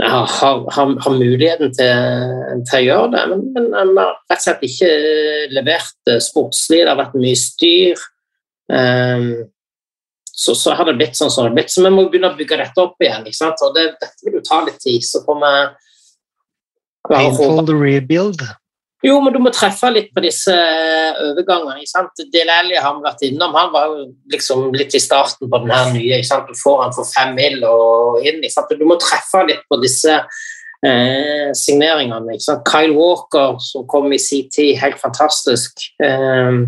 har, 0.00 0.30
har, 0.40 0.62
har 1.04 1.16
muligheten 1.18 1.74
til, 1.76 2.62
til, 2.70 2.78
å 2.78 2.84
gjøre 2.86 3.10
det. 3.12 3.24
Men, 3.30 3.42
men 3.74 3.90
vi 3.92 4.00
har 4.00 4.14
rett 4.32 4.38
og 4.38 4.46
slett 4.46 4.62
ikke 4.66 4.92
levert 5.52 6.14
sportslig. 6.24 6.80
Det 6.80 6.90
har 6.90 7.02
vært 7.02 7.18
mye 7.20 7.38
styr. 7.38 8.06
Um, 8.72 9.26
så, 10.32 10.54
så, 10.54 10.72
har 10.72 10.88
det 10.88 10.96
blitt 10.96 11.18
sånn 11.18 11.30
som 11.30 11.44
det 11.44 11.50
har 11.50 11.56
blitt. 11.58 11.70
Så 11.72 11.84
vi 11.84 11.92
må 11.92 12.06
begynne 12.08 12.32
å 12.32 12.38
bygge 12.38 12.58
dette 12.62 12.80
opp 12.80 13.04
igjen. 13.04 13.26
ikke 13.28 13.36
sant? 13.36 13.62
Og 13.66 13.76
det, 13.76 13.90
dette 14.00 14.26
vil 14.26 14.38
jo 14.40 14.44
ta 14.46 14.62
litt 14.64 14.80
tid. 14.80 15.04
Så 15.04 15.20
får 15.26 15.38
vi 15.42 15.54
Painful 17.10 17.66
rebuild. 17.76 18.42
Jo, 19.02 19.16
men 19.18 19.34
du 19.34 19.40
må 19.42 19.50
treffe 19.50 19.88
litt 19.90 20.12
på 20.14 20.22
disse 20.22 20.54
eh, 20.54 21.16
overgangene. 21.26 21.82
ikke 21.82 21.90
sant? 21.90 22.22
Delali 22.32 22.78
har 22.78 22.94
vi 22.94 23.04
vært 23.04 23.24
innom. 23.26 23.56
Han 23.58 23.72
var 23.74 23.90
jo 23.90 24.04
liksom 24.30 24.68
litt 24.78 24.94
i 24.94 25.02
starten 25.02 25.50
på 25.50 25.62
den 25.64 25.74
her 25.74 25.90
nye. 25.90 26.20
ikke 26.20 26.30
sant? 26.30 26.48
Du 26.48 26.58
får 26.60 26.84
han 26.84 26.94
for 26.94 27.10
fem 27.10 27.34
mil 27.36 27.58
og 27.66 28.22
inn. 28.22 28.38
ikke 28.40 28.54
sant? 28.54 28.74
Du 28.78 28.86
må 28.88 28.96
treffe 29.02 29.42
litt 29.50 29.66
på 29.68 29.80
disse 29.82 30.14
eh, 30.16 31.50
signeringene. 31.58 32.38
ikke 32.38 32.46
sant? 32.46 32.64
Kyle 32.70 32.94
Walker, 32.94 33.58
som 33.60 33.88
kom 33.90 34.06
i 34.14 34.22
sin 34.22 34.46
tid, 34.54 34.76
helt 34.80 35.02
fantastisk. 35.02 35.82
Eh, 35.98 36.62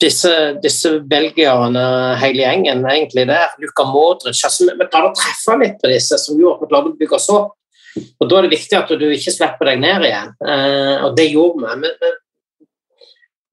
disse, 0.00 0.32
disse 0.62 0.92
belgierne, 1.10 1.84
hele 2.22 2.44
gjengen, 2.44 2.84
egentlig 2.86 3.26
der. 3.30 3.54
Luka 3.58 3.86
Modric. 3.88 4.38
altså 4.44 4.68
Vi 4.68 4.86
klarer 4.86 5.10
å 5.10 5.16
treffe 5.16 5.58
litt 5.62 5.80
på 5.82 5.90
disse, 5.90 6.18
som 6.22 6.38
gjorde 6.38 6.58
at 6.58 6.62
vi 6.62 6.70
klarte 6.72 6.92
å 6.92 6.98
bygge 7.00 7.18
oss 7.18 7.28
opp. 7.34 7.54
Og 8.20 8.28
Da 8.30 8.38
er 8.38 8.46
det 8.46 8.54
viktig 8.54 8.78
at 8.78 8.92
du 9.00 9.06
ikke 9.10 9.34
slipper 9.34 9.72
deg 9.72 9.80
ned 9.82 10.06
igjen, 10.06 10.34
eh, 10.46 11.04
og 11.04 11.16
det 11.18 11.30
gjorde 11.32 11.74
vi. 11.82 12.12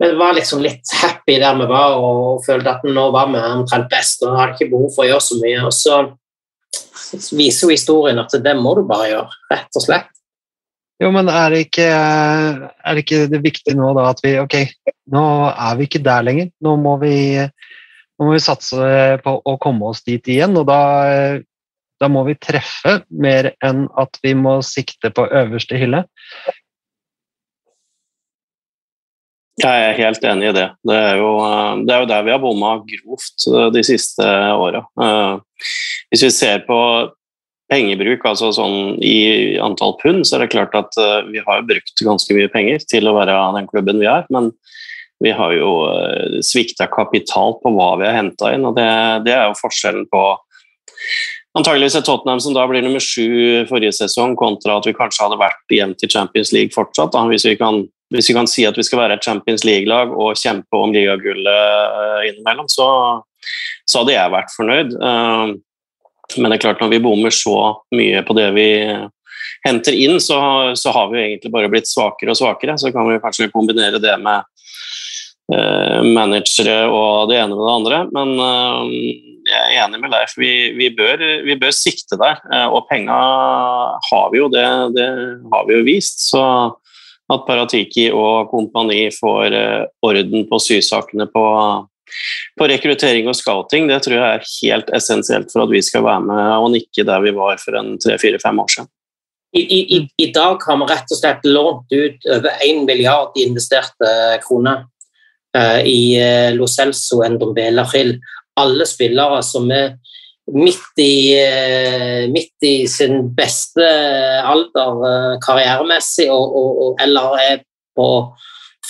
Vi 0.03 0.09
var 0.19 0.35
liksom 0.35 0.59
litt 0.61 0.91
happy 1.01 1.37
der 1.39 1.55
vi 1.55 1.65
var 1.71 1.95
og 2.03 2.43
følte 2.43 2.73
at 2.73 2.83
nå 2.83 3.05
var 3.15 3.29
vi 3.31 3.39
omtrent 3.39 3.87
best 3.89 4.25
og 4.27 4.35
hadde 4.35 4.57
ikke 4.57 4.73
behov 4.73 4.91
for 4.91 5.05
å 5.05 5.07
gjøre 5.07 5.23
så 5.23 5.37
mye. 5.39 5.61
Og 5.63 5.73
så 5.73 6.01
viser 7.37 7.65
jo 7.65 7.71
historien 7.71 8.19
at 8.19 8.35
det 8.43 8.55
må 8.59 8.75
du 8.75 8.83
bare 8.83 9.07
gjøre, 9.13 9.39
rett 9.53 9.79
og 9.79 9.85
slett. 9.85 10.11
Jo, 11.03 11.09
men 11.11 11.27
er 11.27 11.51
det 11.51 11.65
ikke, 11.65 11.85
er 11.91 12.95
det, 12.95 13.01
ikke 13.03 13.25
det 13.27 13.41
viktige 13.43 13.75
nå 13.75 13.89
da 13.97 14.05
at 14.13 14.21
vi 14.23 14.37
Ok, 14.39 14.55
nå 15.11 15.23
er 15.51 15.73
vi 15.79 15.89
ikke 15.89 16.03
der 16.05 16.23
lenger. 16.23 16.53
Nå 16.63 16.77
må 16.79 16.95
vi, 17.01 17.15
nå 17.41 18.29
må 18.29 18.37
vi 18.37 18.43
satse 18.43 18.93
på 19.25 19.35
å 19.43 19.57
komme 19.61 19.91
oss 19.91 20.05
dit 20.07 20.31
igjen. 20.31 20.55
Og 20.55 20.69
da 20.69 20.79
da 22.01 22.09
må 22.11 22.25
vi 22.27 22.35
treffe 22.39 22.99
mer 23.09 23.53
enn 23.63 23.87
at 23.99 24.19
vi 24.23 24.35
må 24.37 24.57
sikte 24.65 25.11
på 25.15 25.27
øverste 25.31 25.79
hylle. 25.79 26.03
Jeg 29.61 29.83
er 29.87 29.95
helt 29.95 30.25
enig 30.27 30.49
i 30.49 30.55
det. 30.57 30.65
Det 30.83 30.95
er 30.99 31.21
jo, 31.21 31.29
det 31.87 31.93
er 31.95 32.01
jo 32.03 32.09
der 32.09 32.25
vi 32.27 32.33
har 32.33 32.41
bomma 32.43 32.73
grovt 32.83 33.45
eh, 33.47 33.69
de 33.71 33.83
siste 33.87 34.25
åra. 34.51 34.83
Eh, 34.99 35.69
hvis 36.11 36.25
vi 36.27 36.31
ser 36.35 36.65
på 36.67 36.79
pengebruk, 37.71 38.25
altså 38.29 38.51
sånn 38.55 38.97
i 39.03 39.57
antall 39.63 39.95
pund, 40.01 40.25
så 40.27 40.37
er 40.37 40.45
det 40.45 40.53
klart 40.53 40.75
at 40.77 40.97
eh, 41.01 41.21
vi 41.31 41.43
har 41.45 41.65
brukt 41.67 42.05
ganske 42.07 42.37
mye 42.37 42.51
penger 42.53 42.85
til 42.89 43.09
å 43.09 43.15
være 43.17 43.37
den 43.57 43.69
klubben 43.71 44.01
vi 44.01 44.09
er. 44.11 44.27
Men 44.33 44.51
vi 45.23 45.31
har 45.31 45.53
jo 45.55 45.71
svikta 46.43 46.89
kapital 46.91 47.55
på 47.61 47.71
hva 47.71 47.93
vi 48.01 48.07
har 48.07 48.17
henta 48.17 48.51
inn, 48.51 48.67
og 48.67 48.75
det, 48.75 48.89
det 49.25 49.33
er 49.33 49.47
jo 49.47 49.61
forskjellen 49.61 50.09
på 50.11 50.25
Antageligvis 51.55 51.95
er 51.95 52.03
Tottenham 52.03 52.41
som 52.43 52.55
da 52.55 52.65
blir 52.67 52.83
nummer 52.83 52.99
sju 52.99 53.63
forrige 53.69 53.95
sesong, 53.95 54.33
kontra 54.35 54.75
at 54.75 54.87
vi 54.89 54.95
kanskje 54.95 55.23
hadde 55.23 55.39
vært 55.39 55.71
jevnt 55.71 56.03
i 56.03 56.09
Champions 56.11 56.51
League 56.51 56.75
fortsatt. 56.75 57.13
Da. 57.13 57.21
Hvis, 57.31 57.45
vi 57.47 57.55
kan, 57.59 57.85
hvis 58.11 58.27
vi 58.27 58.35
kan 58.35 58.49
si 58.51 58.65
at 58.67 58.75
vi 58.75 58.83
skal 58.83 59.05
være 59.05 59.15
et 59.15 59.23
Champions 59.23 59.63
League-lag 59.63 60.11
og 60.11 60.35
kjempe 60.41 60.75
om 60.75 60.91
ligagullet 60.91 61.95
uh, 61.95 62.25
innimellom, 62.27 62.67
så, 62.71 62.89
så, 63.87 64.01
hadde 64.01 64.17
jeg 64.17 64.33
vært 64.35 64.51
fornøyd. 64.57 64.97
Uh, 66.31 66.39
men 66.39 66.49
det 66.49 66.57
er 66.57 66.65
klart 66.67 66.81
når 66.83 66.95
vi 66.95 67.03
bommer 67.03 67.33
så 67.33 67.57
mye 67.95 68.23
på 68.25 68.37
det 68.37 68.49
vi 68.57 68.69
henter 69.65 69.97
inn, 69.97 70.19
så, 70.21 70.39
så 70.77 70.93
har 70.93 71.11
vi 71.13 71.21
egentlig 71.23 71.53
bare 71.53 71.69
blitt 71.71 71.89
svakere 71.89 72.33
og 72.33 72.39
svakere. 72.39 72.77
Så 72.81 72.93
kan 72.93 73.07
vi 73.09 73.21
kanskje 73.23 73.51
kombinere 73.53 74.01
det 74.01 74.17
med 74.21 74.45
uh, 75.53 76.01
managere 76.05 76.83
og 76.89 77.31
det 77.31 77.39
ene 77.41 77.55
med 77.55 77.65
det 77.65 77.77
andre. 77.79 78.03
Men 78.13 78.35
jeg 79.45 79.75
er 79.75 79.83
enig 79.83 80.01
med 80.01 80.13
Leif. 80.13 80.33
Vi, 80.39 80.51
vi, 80.77 80.89
bør, 80.95 81.21
vi 81.45 81.57
bør, 81.59 81.73
sikte 81.75 82.17
der. 82.21 82.39
Eh, 82.49 82.65
og 82.65 82.87
penga 82.89 83.17
har 84.09 84.31
vi 84.33 84.41
jo, 84.41 84.49
det, 84.51 84.65
det, 84.95 85.09
har 85.51 85.67
vi 85.67 85.77
jo 85.77 85.85
vist. 85.85 86.25
Så 86.31 86.41
at 87.31 87.45
Paratiki 87.47 88.07
og 88.13 88.49
kompani 88.51 89.07
får 89.13 89.57
eh, 89.57 89.83
orden 90.05 90.47
på 90.49 90.61
sysakene 90.61 91.29
på, 91.31 91.45
på 92.59 92.67
rekruttering 92.71 93.29
og 93.29 93.37
scouting, 93.37 93.89
det 93.89 94.01
tror 94.05 94.15
jeg 94.17 94.39
er 94.39 94.51
helt 94.61 94.91
essensielt 94.95 95.51
for 95.53 95.65
at 95.65 95.73
vi 95.73 95.81
skal 95.85 96.05
være 96.05 96.23
med 96.27 96.43
og 96.57 96.71
nikke 96.75 97.05
der 97.07 97.23
vi 97.23 97.33
var 97.35 97.59
for 97.61 97.77
en 97.79 97.95
tre-fire-fem 98.01 98.61
år 98.63 98.71
siden. 98.75 98.91
I, 99.55 99.61
i, 99.61 99.99
I, 100.19 100.31
dag 100.35 100.59
har 100.67 100.79
vi 100.81 100.87
rett 100.89 101.11
og 101.13 101.19
slett 101.19 101.45
lånt 101.47 101.93
ut 101.93 102.25
over 102.27 102.57
1 102.65 102.81
milliard 102.87 103.37
i 103.39 103.45
investerte 103.47 104.09
kroner 104.43 104.81
uh, 105.55 105.79
i 105.79 106.17
uh, 106.19 106.49
Lo 106.57 106.67
Celso 106.67 107.21
Endombela 107.23 107.85
Hill 107.93 108.17
alle 108.59 108.87
spillere 108.87 109.39
som 109.47 109.71
er 109.71 109.95
midt 110.51 110.99
i, 110.99 111.15
uh, 111.39 112.25
midt 112.33 112.67
i 112.67 112.73
sin 112.91 113.29
beste 113.37 113.87
alder 114.43 115.39
karrieremessig, 115.45 116.27
og, 116.31 116.51
og, 116.51 116.83
og, 116.83 116.99
eller 117.05 117.39
er 117.45 117.63
på 117.95 118.09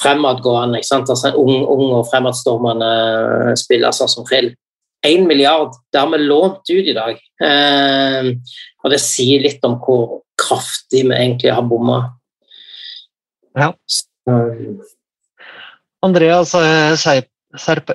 fremadgående. 0.01 0.79
ikke 0.79 0.89
sant? 0.89 1.09
Altså 1.09 1.31
En 1.31 1.39
ung, 1.41 1.65
ung 1.75 1.93
og 1.99 2.07
fremadstormende 2.11 3.55
spiller 3.59 3.95
sånn 3.95 4.11
som 4.11 4.27
Krill. 4.27 4.53
Én 5.05 5.27
milliard, 5.29 5.75
det 5.93 6.01
har 6.01 6.09
vi 6.09 6.23
lånt 6.23 6.65
ut 6.71 6.87
i 6.89 6.95
dag. 6.95 7.19
Eh, 7.45 8.31
og 8.83 8.93
det 8.93 9.01
sier 9.03 9.43
litt 9.43 9.65
om 9.67 9.77
hvor 9.83 10.23
kraftig 10.39 11.05
vi 11.05 11.13
egentlig 11.13 11.53
har 11.53 11.65
bomma. 11.67 12.01
Ja. 13.55 13.71
Andreas 16.03 16.51
Serp... 16.99 17.29
Serp 17.55 17.93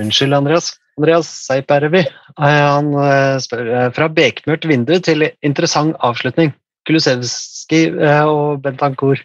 Unnskyld, 0.00 0.34
Andreas. 0.34 0.72
Andreas 0.98 1.28
Seipervi. 1.46 2.04
Han 2.38 2.92
eh, 2.98 3.36
spør 3.42 3.70
eh, 3.70 3.88
fra 3.94 4.08
bekmørkt 4.10 4.66
vindu 4.70 4.94
til 5.02 5.26
interessant 5.46 5.96
avslutning. 6.06 6.52
Kulusevski 6.86 7.86
eh, 7.92 8.24
og 8.26 8.62
Bentancour. 8.64 9.22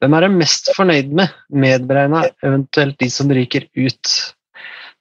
Hvem 0.00 0.16
er 0.16 0.26
dere 0.26 0.38
mest 0.38 0.72
fornøyd 0.76 1.12
med, 1.18 1.36
medberegna 1.50 2.24
eventuelt 2.44 2.98
de 3.02 3.10
som 3.12 3.30
ryker 3.32 3.68
ut? 3.76 4.14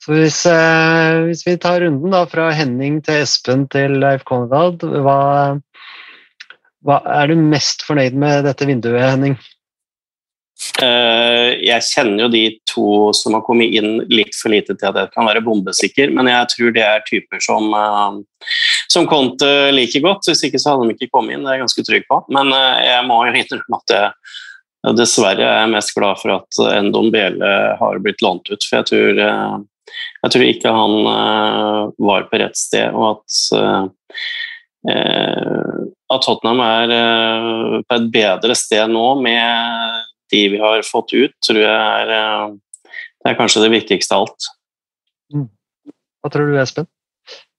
Så 0.03 0.13
hvis, 0.13 0.43
eh, 0.45 1.23
hvis 1.30 1.45
vi 1.47 1.57
tar 1.61 1.82
runden 1.82 2.13
da 2.13 2.26
fra 2.30 2.51
Henning 2.53 2.99
til 3.05 3.23
Espen 3.23 3.65
til 3.73 3.97
Leif 4.03 4.26
Konrad, 4.28 4.84
hva, 4.84 5.19
hva 6.86 7.01
er 7.21 7.32
du 7.32 7.39
mest 7.41 7.86
fornøyd 7.88 8.17
med 8.21 8.45
dette 8.45 8.67
vinduet, 8.69 9.01
Henning? 9.01 9.38
Eh, 10.55 11.49
jeg 11.67 11.84
kjenner 11.84 12.26
jo 12.26 12.30
de 12.32 12.43
to 12.69 12.88
som 13.17 13.36
har 13.36 13.43
kommet 13.43 13.76
inn 13.76 13.97
litt 14.11 14.36
for 14.39 14.53
lite 14.53 14.76
til 14.76 14.88
at 14.88 14.99
jeg 15.01 15.11
kan 15.11 15.28
være 15.28 15.43
bombesikker, 15.43 16.13
men 16.15 16.30
jeg 16.32 16.51
tror 16.53 16.76
det 16.76 16.84
er 16.86 17.03
typer 17.07 17.43
som, 17.43 17.67
eh, 17.76 18.47
som 18.91 19.07
Conte 19.11 19.71
liker 19.76 20.03
godt. 20.05 20.30
Hvis 20.30 20.45
ikke 20.47 20.61
så 20.61 20.73
hadde 20.73 20.88
de 20.89 20.95
ikke 20.95 21.11
kommet 21.11 21.36
inn, 21.36 21.43
det 21.43 21.51
er 21.51 21.59
jeg 21.59 21.65
ganske 21.65 21.86
trygg 21.89 22.07
på. 22.11 22.21
Men 22.38 22.53
eh, 22.55 22.86
jeg 22.88 23.07
må 23.09 23.19
jo 23.26 23.36
innrømme 23.36 23.82
at 23.82 23.95
jeg 23.97 24.11
dessverre 24.93 25.41
er 25.41 25.61
jeg 25.63 25.73
mest 25.73 25.93
glad 25.97 26.19
for 26.21 26.36
at 26.36 26.59
Endon 26.75 27.11
Bjelle 27.13 27.51
har 27.79 28.01
blitt 28.03 28.21
lånt 28.25 28.49
ut. 28.51 28.61
For 28.61 28.79
jeg 28.79 28.89
tror, 28.91 29.21
jeg 29.95 30.33
tror 30.36 30.45
ikke 30.45 30.73
han 30.75 30.93
var 32.09 32.27
på 32.29 32.41
rett 32.41 32.59
sted, 32.59 32.93
og 32.93 33.23
at 33.23 33.31
at 34.86 36.21
Tottenham 36.21 36.59
er 36.61 36.91
på 37.89 37.95
et 37.97 38.11
bedre 38.13 38.53
sted 38.53 38.91
nå 38.91 39.05
med 39.17 40.03
de 40.33 40.41
vi 40.53 40.59
har 40.61 40.83
fått 40.86 41.13
ut, 41.15 41.33
tror 41.45 41.57
jeg 41.57 41.71
er, 41.71 42.51
det 43.23 43.31
er 43.31 43.39
kanskje 43.39 43.63
det 43.65 43.71
viktigste 43.73 44.13
av 44.13 44.27
alt. 44.27 44.51
Hva 46.21 46.31
tror 46.33 46.51
du, 46.51 46.59
Espen? 46.61 46.88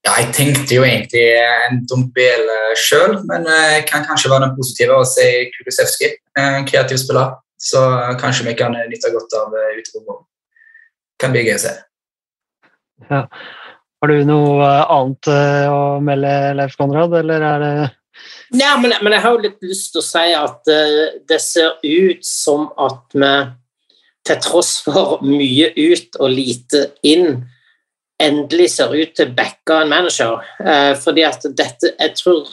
Ja, 0.06 0.12
jeg 0.20 0.30
tenkte 0.36 0.76
jo 0.76 0.84
egentlig 0.86 1.24
en 1.34 1.80
Dombel 1.90 2.50
sjøl, 2.78 3.16
men 3.26 3.46
jeg 3.50 3.86
kan 3.90 4.06
kanskje 4.06 4.30
være 4.30 4.46
den 4.46 4.54
positive 4.58 5.00
og 5.00 5.08
si 5.10 5.26
Kulusevski. 5.56 6.12
En 6.36 6.66
kreativ 6.68 7.00
spiller, 7.00 7.36
så 7.56 7.82
kanskje 8.20 8.48
vi 8.50 8.56
kan 8.58 8.74
nytte 8.76 9.12
godt 9.14 9.36
av 9.38 9.54
utrommet. 9.56 10.24
Kan 11.20 11.32
bli 11.32 11.46
gøy 11.46 11.54
å 11.56 11.62
se. 11.62 11.72
Ja. 13.08 13.22
Har 13.96 14.12
du 14.12 14.26
noe 14.28 14.66
annet 14.92 15.30
å 15.72 15.80
melde, 16.04 16.32
Leif 16.58 16.76
Konrad, 16.76 17.16
eller 17.16 17.46
er 17.48 17.62
det 17.62 17.70
Nei, 18.54 18.72
men, 18.80 18.92
men, 19.02 19.14
jeg 19.16 19.24
har 19.24 19.34
jo 19.34 19.42
litt 19.42 19.66
lyst 19.66 19.92
til 19.94 20.00
å 20.00 20.06
si 20.06 20.32
at 20.36 20.70
uh, 20.70 21.18
det 21.28 21.38
ser 21.42 21.76
ut 21.82 22.24
som 22.24 22.68
at 22.80 23.16
vi, 23.16 23.32
til 24.26 24.40
tross 24.42 24.72
for 24.86 25.20
mye 25.26 25.72
ut 25.74 26.18
og 26.20 26.32
lite 26.32 26.86
inn, 27.06 27.42
endelig 28.22 28.70
ser 28.76 28.94
ut 28.94 29.12
til 29.18 29.28
å 29.28 29.36
backe 29.36 29.80
en 29.82 29.92
manager. 29.92 30.40
Uh, 30.62 30.94
fordi 30.98 31.26
at 31.26 31.44
dette 31.58 31.92
Jeg 31.92 32.16
tror 32.22 32.48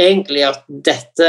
egentlig 0.00 0.42
at 0.48 0.64
dette 0.66 1.28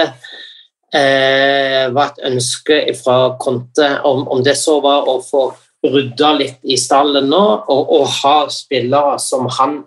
uh, 0.95 1.83
var 1.95 2.13
et 2.13 2.23
ønske 2.31 2.79
fra 2.97 3.19
Conte, 3.41 3.91
om, 4.07 4.23
om, 4.31 4.43
det 4.45 4.55
så 4.59 4.79
var 4.83 5.09
å 5.11 5.19
få 5.23 5.49
rydda 5.85 6.31
litt 6.39 6.63
i 6.63 6.79
stallen 6.81 7.27
nå, 7.29 7.43
og, 7.69 7.91
og 7.99 8.07
ha 8.23 8.37
spillere 8.49 9.19
som 9.21 9.45
han 9.59 9.83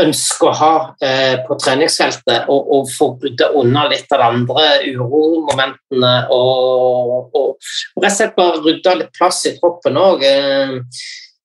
ønsker 0.00 0.50
å 0.50 0.54
ha 0.56 0.72
eh, 1.04 1.36
på 1.46 1.56
treningsfeltet, 1.60 2.48
og, 2.52 2.72
og 2.74 2.90
få 2.92 3.10
rydda 3.22 3.50
unna 3.56 3.86
litt 3.90 4.10
av 4.12 4.22
de 4.22 4.26
andre 4.28 4.66
uromomentene. 4.90 6.14
Og, 6.34 7.30
og, 7.32 7.54
og 7.56 8.04
rett 8.04 8.12
og 8.12 8.18
slett 8.18 8.36
bare 8.36 8.62
rydda 8.64 8.96
litt 9.00 9.14
plass 9.16 9.44
i 9.48 9.54
troppen 9.56 9.96
òg. 10.00 10.26
Eh, 10.28 10.76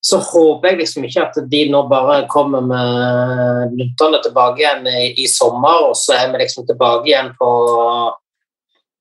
så 0.02 0.18
håper 0.18 0.72
jeg 0.72 0.80
liksom 0.80 1.04
ikke 1.06 1.24
at 1.28 1.36
de 1.52 1.62
nå 1.70 1.84
bare 1.90 2.24
kommer 2.32 2.64
med 2.66 3.76
luntene 3.78 4.22
tilbake 4.24 4.64
igjen 4.64 4.88
i, 4.90 5.12
i, 5.22 5.28
sommer, 5.30 5.92
og 5.92 5.98
så 5.98 6.16
er 6.18 6.32
vi 6.32 6.42
liksom 6.42 6.66
tilbake 6.66 7.12
igjen 7.12 7.30
på, 7.38 7.50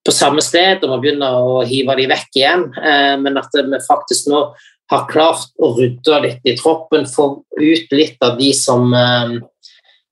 på 0.05 0.15
samme 0.15 0.45
sted 0.45 0.85
og 0.85 0.93
må 0.93 0.99
begynne 1.01 1.31
å 1.41 1.63
hive 1.65 1.97
de 1.97 2.11
vekk 2.11 2.43
igjen. 2.43 2.67
Eh, 2.77 3.15
men 3.23 3.41
at 3.41 3.57
vi 3.57 3.81
faktisk 3.87 4.29
nå 4.29 4.43
har 4.93 5.09
klart 5.09 5.49
å 5.63 5.73
rydde 5.79 6.21
litt 6.27 6.53
i 6.53 6.57
troppen, 6.61 7.09
få 7.09 7.31
ut 7.57 7.97
litt 7.97 8.21
av 8.27 8.37
de 8.37 8.53
som, 8.53 8.93
eh, 8.93 9.41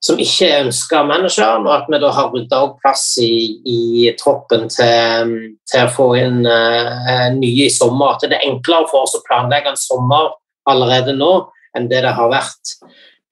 som 0.00 0.24
ikke 0.24 0.48
er 0.48 0.66
ønska 0.70 1.04
manageren, 1.04 1.68
og 1.68 1.74
at 1.82 1.92
vi 1.92 2.00
da 2.00 2.16
har 2.16 2.32
rydda 2.32 2.64
opp 2.64 2.80
plass 2.80 3.10
i, 3.20 3.60
i 3.68 4.16
troppen 4.16 4.70
til, 4.72 5.38
til, 5.68 5.84
å 5.84 5.92
få 5.92 6.12
inn 6.16 6.46
uh, 6.46 7.28
nye 7.34 7.66
i 7.66 7.72
sommer. 7.74 8.14
At 8.14 8.30
det 8.30 8.38
er 8.38 8.52
enklere 8.54 8.88
for 8.88 9.04
oss 9.04 9.18
å 9.18 9.24
planlegge 9.26 9.74
en 9.74 9.82
sommer 9.82 10.30
allerede 10.68 11.16
nå 11.16 11.32
enn 11.76 11.88
det 11.90 12.02
det 12.04 12.14
har 12.16 12.30
vært. 12.32 12.76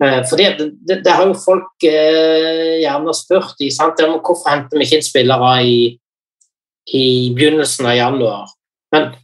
Uh, 0.03 0.20
fordi 0.28 0.49
det, 0.59 0.66
det, 0.89 0.99
det, 1.07 1.12
har 1.12 1.24
jo 1.24 1.37
folk 1.41 1.87
eh, 1.89 2.82
gjerne 2.82 3.14
spurt 3.16 3.62
i, 3.64 3.70
sant? 3.72 4.01
hvorfor 4.01 4.51
henter 4.53 4.76
vi 4.76 4.84
ikke 4.84 4.99
inn 5.01 5.07
spillere 5.07 5.53
i, 5.64 5.78
i 6.93 7.07
begynnelsen 7.37 7.89
av 7.89 7.97
januar. 7.97 8.51
Men 8.93 9.14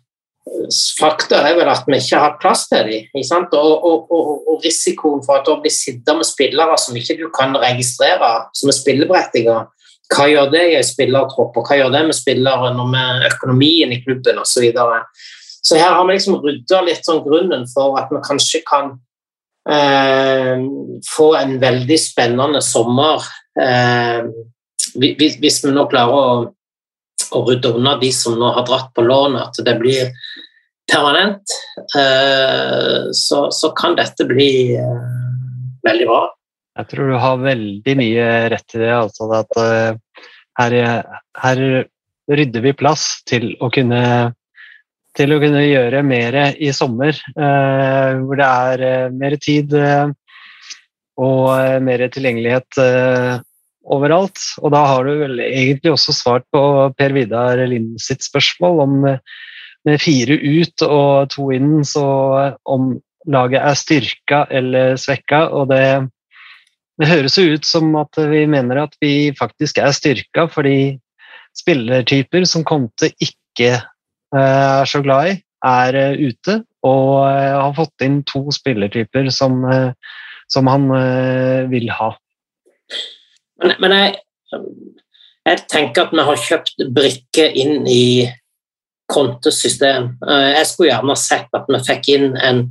Fakta 0.98 1.38
er 1.46 1.54
vel 1.56 1.68
at 1.70 1.86
vi 1.86 1.98
ikke 1.98 2.18
har 2.18 2.38
plass 2.42 2.64
til 2.70 2.88
dem. 2.88 3.06
Og, 3.14 3.52
og, 3.60 4.10
og, 4.10 4.48
og, 4.50 4.56
risikoen 4.64 5.22
for 5.24 5.38
at 5.38 5.46
du 5.46 5.54
blir 5.62 5.72
sittende 5.74 6.20
med 6.20 6.28
spillere 6.28 6.78
som 6.78 6.98
ikke 6.98 7.16
du 7.20 7.28
kan 7.34 7.54
registrere, 7.58 8.30
som 8.56 8.70
er 8.70 8.76
spilleberettiget, 8.76 9.70
hva 10.12 10.26
gjør 10.28 10.50
det 10.52 10.64
i 10.70 10.76
en 10.76 10.86
spillertropp, 10.86 11.56
og 11.56 11.68
hva 11.68 11.78
gjør 11.78 11.92
det 11.94 12.02
med 12.08 12.18
spillere 12.18 12.72
når 12.76 12.90
med 12.92 13.28
økonomien 13.30 13.94
i 13.94 14.00
klubben 14.02 14.42
osv. 14.42 14.68
Så, 15.62 15.76
her 15.78 15.94
har 15.94 16.06
vi 16.08 16.16
liksom 16.16 16.40
rydda 16.42 16.80
litt 16.86 17.06
sånn 17.06 17.22
grunnen 17.24 17.68
for 17.70 17.98
at 18.00 18.10
vi 18.10 18.18
kanskje 18.26 18.62
kan 18.66 18.96
eh, 19.70 20.64
få 21.06 21.28
en 21.38 21.54
veldig 21.62 21.98
spennende 22.02 22.62
sommer 22.66 23.22
eh, 23.62 24.26
hvis, 24.98 25.38
hvis 25.38 25.60
vi 25.62 25.70
nå 25.70 25.86
klarer 25.90 26.16
å 26.18 26.24
å 27.36 27.42
rydde 27.46 27.72
unna 27.78 27.96
de 28.00 28.10
som 28.14 28.36
nå 28.38 28.52
har 28.56 28.66
dratt 28.68 28.92
på 28.96 29.04
lån, 29.06 29.38
at 29.40 29.58
det 29.64 29.74
blir 29.80 30.10
permanent, 30.90 31.54
eh, 31.98 33.08
så, 33.16 33.46
så 33.54 33.72
kan 33.78 33.96
dette 33.98 34.26
bli 34.28 34.52
eh, 34.76 35.00
veldig 35.86 36.08
bra. 36.10 36.22
Jeg 36.80 36.88
tror 36.88 37.10
du 37.12 37.16
har 37.20 37.42
veldig 37.42 37.96
mye 38.00 38.28
rett 38.52 38.76
i 38.76 38.82
det. 38.82 38.92
Altså 38.96 39.28
at 39.36 39.58
eh, 39.60 40.22
her, 40.60 40.78
her, 41.42 41.66
rydder 42.32 42.62
vi 42.64 42.70
plass 42.78 43.04
til 43.28 43.50
å 43.60 43.68
kunne 43.74 44.00
til 45.18 45.34
å 45.34 45.40
kunne 45.42 45.62
gjøre 45.64 46.02
mer 46.06 46.36
i 46.56 46.70
sommer, 46.72 47.16
hvor 47.36 48.38
det 48.40 48.48
er 48.48 49.12
mer 49.12 49.36
tid 49.36 49.74
og 51.20 51.82
mer 51.84 52.04
tilgjengelighet 52.14 52.80
overalt. 53.84 54.40
Og 54.62 54.72
da 54.72 54.82
har 54.88 55.04
du 55.04 55.12
vel 55.20 55.42
egentlig 55.44 55.92
også 55.92 56.14
svart 56.16 56.46
på 56.54 56.62
Per 56.96 57.12
Vidar 57.12 57.60
Lind 57.68 58.00
sitt 58.00 58.24
spørsmål 58.24 58.80
om 58.86 58.96
med 59.82 60.00
fire 60.02 60.36
ut 60.38 60.84
og 60.86 61.30
to 61.34 61.48
inn, 61.54 61.82
så 61.86 62.04
om 62.70 62.94
laget 63.26 63.62
er 63.62 63.78
styrka 63.78 64.42
eller 64.50 64.96
svekka. 65.00 65.46
Og 65.50 65.70
det, 65.72 65.84
det 67.00 67.10
høres 67.10 67.38
jo 67.38 67.48
ut 67.54 67.66
som 67.66 67.94
at 68.00 68.20
vi 68.30 68.44
mener 68.50 68.84
at 68.84 68.96
vi 69.02 69.32
faktisk 69.38 69.82
er 69.82 69.94
styrka, 69.96 70.46
fordi 70.50 70.98
spillertyper 71.58 72.46
som 72.48 72.64
Conte 72.64 73.12
ikke 73.20 73.74
eh, 73.76 73.88
er 74.38 74.88
så 74.88 75.02
glad 75.04 75.32
i, 75.32 75.36
er 75.68 75.98
eh, 75.98 76.26
ute. 76.28 76.60
Og 76.82 77.22
eh, 77.28 77.52
har 77.54 77.76
fått 77.78 78.04
inn 78.06 78.20
to 78.26 78.44
spillertyper 78.54 79.30
som, 79.34 79.62
som 80.50 80.70
han 80.70 80.90
vil 81.70 81.90
ha. 81.94 82.12
Men, 83.62 83.74
men 83.78 83.94
jeg, 83.94 84.14
jeg, 85.46 85.64
tenker 85.70 86.06
at 86.06 86.14
vi 86.14 86.26
har 86.26 86.46
kjøpt 86.48 86.86
brikker 86.96 87.58
inn 87.62 87.86
i 87.86 88.04
Contes 89.12 89.60
system. 89.62 90.14
Eh, 90.28 90.48
jeg 90.56 90.68
skulle 90.70 90.92
gjerne 90.92 91.18
sett 91.20 91.56
at 91.56 91.68
vi 91.70 91.80
fikk 91.86 92.10
inn 92.14 92.28
en, 92.36 92.62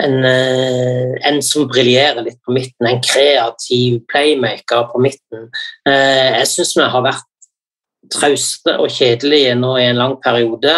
en, 0.00 0.16
eh, 0.26 1.16
en 1.28 1.40
som 1.44 1.68
briljerer 1.70 2.24
litt 2.24 2.40
på 2.46 2.54
midten, 2.56 2.88
en 2.88 3.02
kreativ 3.04 4.00
playmaker 4.10 4.88
på 4.92 5.02
midten. 5.02 5.50
Eh, 5.88 6.40
jeg 6.40 6.48
syns 6.54 6.76
vi 6.78 6.88
har 6.94 7.06
vært 7.06 7.26
trauste 8.08 8.78
og 8.80 8.88
kjedelige 8.94 9.54
nå 9.58 9.74
i 9.78 9.88
en 9.90 10.00
lang 10.00 10.16
periode. 10.22 10.76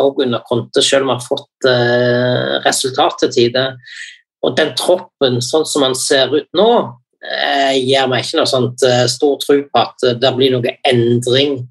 Og 0.00 0.20
under 0.22 0.42
Conte, 0.48 0.82
selv 0.82 1.04
om 1.04 1.12
vi 1.12 1.16
har 1.18 1.28
fått 1.28 1.68
resultat 2.66 3.14
til 3.22 3.32
tide. 3.34 3.64
Og 4.44 4.56
den 4.58 4.74
troppen, 4.78 5.40
sånn 5.42 5.66
som 5.68 5.86
den 5.86 5.96
ser 5.98 6.32
ut 6.34 6.50
nå, 6.56 6.70
gir 7.80 8.10
meg 8.10 8.24
ikke 8.24 8.38
noe 8.42 8.50
sånt 8.50 8.84
stor 9.10 9.38
tro 9.40 9.56
på 9.64 9.80
at 9.80 9.98
det 10.20 10.32
blir 10.36 10.52
noe 10.52 10.74
endring 10.84 11.62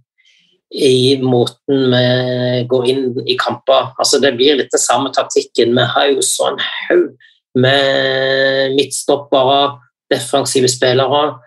i 0.73 1.21
måten 1.21 1.93
vi 1.93 2.63
går 2.65 2.87
inn 2.89 3.03
i 3.29 3.35
kamper. 3.37 3.91
Altså, 4.01 4.17
det 4.17 4.33
blir 4.39 4.57
litt 4.57 4.73
den 4.73 4.81
samme 4.81 5.11
taktikken. 5.13 5.75
Vi 5.77 5.85
har 5.93 6.09
jo 6.09 6.25
sånn 6.25 6.57
haug 6.57 7.13
med 7.53 8.73
midtstoppere, 8.73 9.77
defensive 10.09 10.65
spillere. 10.73 11.37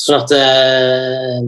Sånn 0.00 0.20
at 0.22 0.34
eh, 0.36 1.40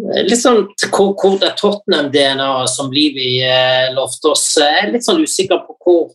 Litt 0.00 0.40
sånn 0.40 0.62
hvor, 0.88 1.10
hvor 1.20 1.34
det 1.42 1.50
Tottenham-DNA 1.58 2.48
som 2.72 2.88
Livi 2.92 3.34
eh, 3.44 3.90
lovte 3.92 4.30
oss. 4.32 4.46
Jeg 4.56 4.86
er 4.86 4.94
litt 4.94 5.04
sånn 5.04 5.20
usikker 5.20 5.60
på 5.66 5.76
hvor 5.84 6.06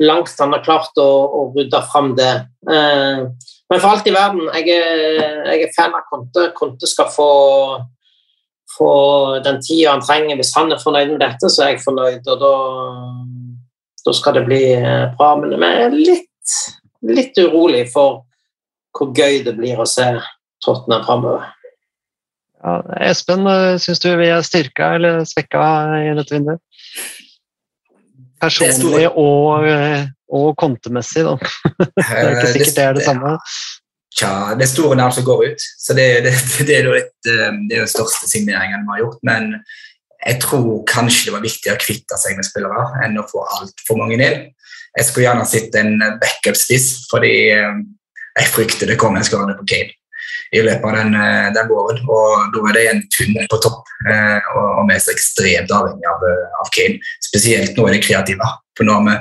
langt 0.00 0.32
han 0.40 0.54
har 0.56 0.64
klart 0.64 0.96
å, 0.96 1.04
å 1.04 1.42
rydde 1.52 1.82
fram 1.92 2.14
det. 2.16 2.32
Eh, 2.72 3.26
men 3.68 3.82
for 3.82 3.90
alt 3.90 4.08
i 4.08 4.14
verden, 4.16 4.48
jeg 4.56 4.78
er, 4.80 5.44
jeg 5.52 5.66
er 5.66 5.74
fan 5.76 5.92
av 5.92 6.08
Conte. 6.08 6.46
Conte 6.56 6.88
skal 6.88 7.12
få 7.12 7.28
få 8.78 9.38
den 9.44 9.60
tida 9.62 9.90
han 9.90 10.04
trenger. 10.04 10.36
Hvis 10.36 10.54
han 10.56 10.72
er 10.72 10.82
fornøyd 10.82 11.12
med 11.14 11.22
dette, 11.24 11.50
så 11.50 11.64
er 11.64 11.74
jeg 11.74 11.84
fornøyd. 11.84 12.26
Og 12.32 12.42
da, 12.42 12.54
da 14.06 14.16
skal 14.16 14.38
det 14.38 14.46
bli 14.48 14.62
eh, 14.76 15.04
bra. 15.18 15.34
Men 15.40 15.54
jeg 15.58 15.84
er 15.86 15.96
litt, 15.96 16.56
litt 17.12 17.44
urolig 17.44 17.86
for 17.92 18.24
hvor 18.96 19.12
gøy 19.14 19.42
det 19.46 19.54
blir 19.58 19.78
å 19.78 19.86
se 19.88 20.08
Tottenham 20.64 21.04
framover. 21.06 21.46
Ja, 22.62 22.82
Espen, 23.06 23.46
syns 23.78 24.00
du 24.02 24.10
vi 24.18 24.28
er 24.34 24.42
styrka 24.42 24.92
eller 24.96 25.22
svekka 25.28 25.62
i 26.02 26.14
dette 26.18 26.34
vinduet? 26.34 26.62
Personlig 28.42 29.06
og, 29.08 29.66
eh, 29.66 30.06
og 30.34 30.54
kontemessig, 30.58 31.24
da. 31.26 31.36
Det 31.98 32.06
er 32.06 32.32
ikke 32.32 32.54
sikkert 32.54 32.76
det 32.76 32.84
er 32.84 32.96
det 32.98 33.04
samme. 33.06 33.34
Tja, 34.18 34.30
det 34.58 34.66
er 34.66 34.70
store 34.70 34.98
navn 34.98 35.14
som 35.14 35.26
går 35.26 35.44
ut, 35.52 35.66
så 35.78 35.94
det, 35.94 36.06
det, 36.26 36.34
det 36.68 36.80
er 36.80 36.90
eh, 36.90 37.10
det 37.22 37.36
er 37.36 37.84
den 37.84 37.90
største 37.90 38.30
signeringen 38.30 38.86
vi 38.86 38.94
har 38.96 39.04
gjort. 39.04 39.20
Men 39.26 39.52
jeg 40.24 40.40
tror 40.42 40.82
kanskje 40.90 41.28
det 41.28 41.36
var 41.36 41.46
viktigere 41.46 41.78
å 41.78 41.82
kvitte 41.82 42.18
seg 42.18 42.38
med 42.38 42.46
spillere 42.46 42.88
enn 43.06 43.20
å 43.20 43.26
få 43.30 43.44
altfor 43.58 44.00
mange 44.00 44.18
inn. 44.18 44.48
Jeg 44.98 45.06
skulle 45.06 45.28
gjerne 45.28 45.46
sett 45.46 45.76
en 45.78 45.94
backup-spiss, 46.18 47.06
fordi 47.10 47.34
eh, 47.54 47.78
jeg 48.38 48.52
frykter 48.54 48.90
det 48.90 48.98
kommer 48.98 49.22
en 49.22 49.26
skade 49.26 49.54
på 49.58 49.66
Kane 49.70 49.94
i 50.52 50.62
løpet 50.64 50.86
av 50.88 50.96
den, 50.96 51.18
den 51.56 51.68
våren. 51.70 52.00
Og 52.06 52.54
da 52.54 52.62
er 52.70 52.78
det 52.78 52.86
en 52.92 53.02
tunnel 53.16 53.50
på 53.50 53.60
topp, 53.64 53.82
og 53.84 54.80
vi 54.88 54.94
er 54.94 55.02
så 55.02 55.12
ekstremt 55.12 55.74
avhengig 55.74 56.08
av, 56.08 56.24
av 56.62 56.72
Kane. 56.74 57.02
Spesielt 57.24 57.76
nå 57.76 57.88
er 57.88 57.98
det 57.98 58.06
kreative. 58.06 58.48
For 58.78 58.88
nå 58.88 58.96
har 58.96 59.06
vi 59.08 59.18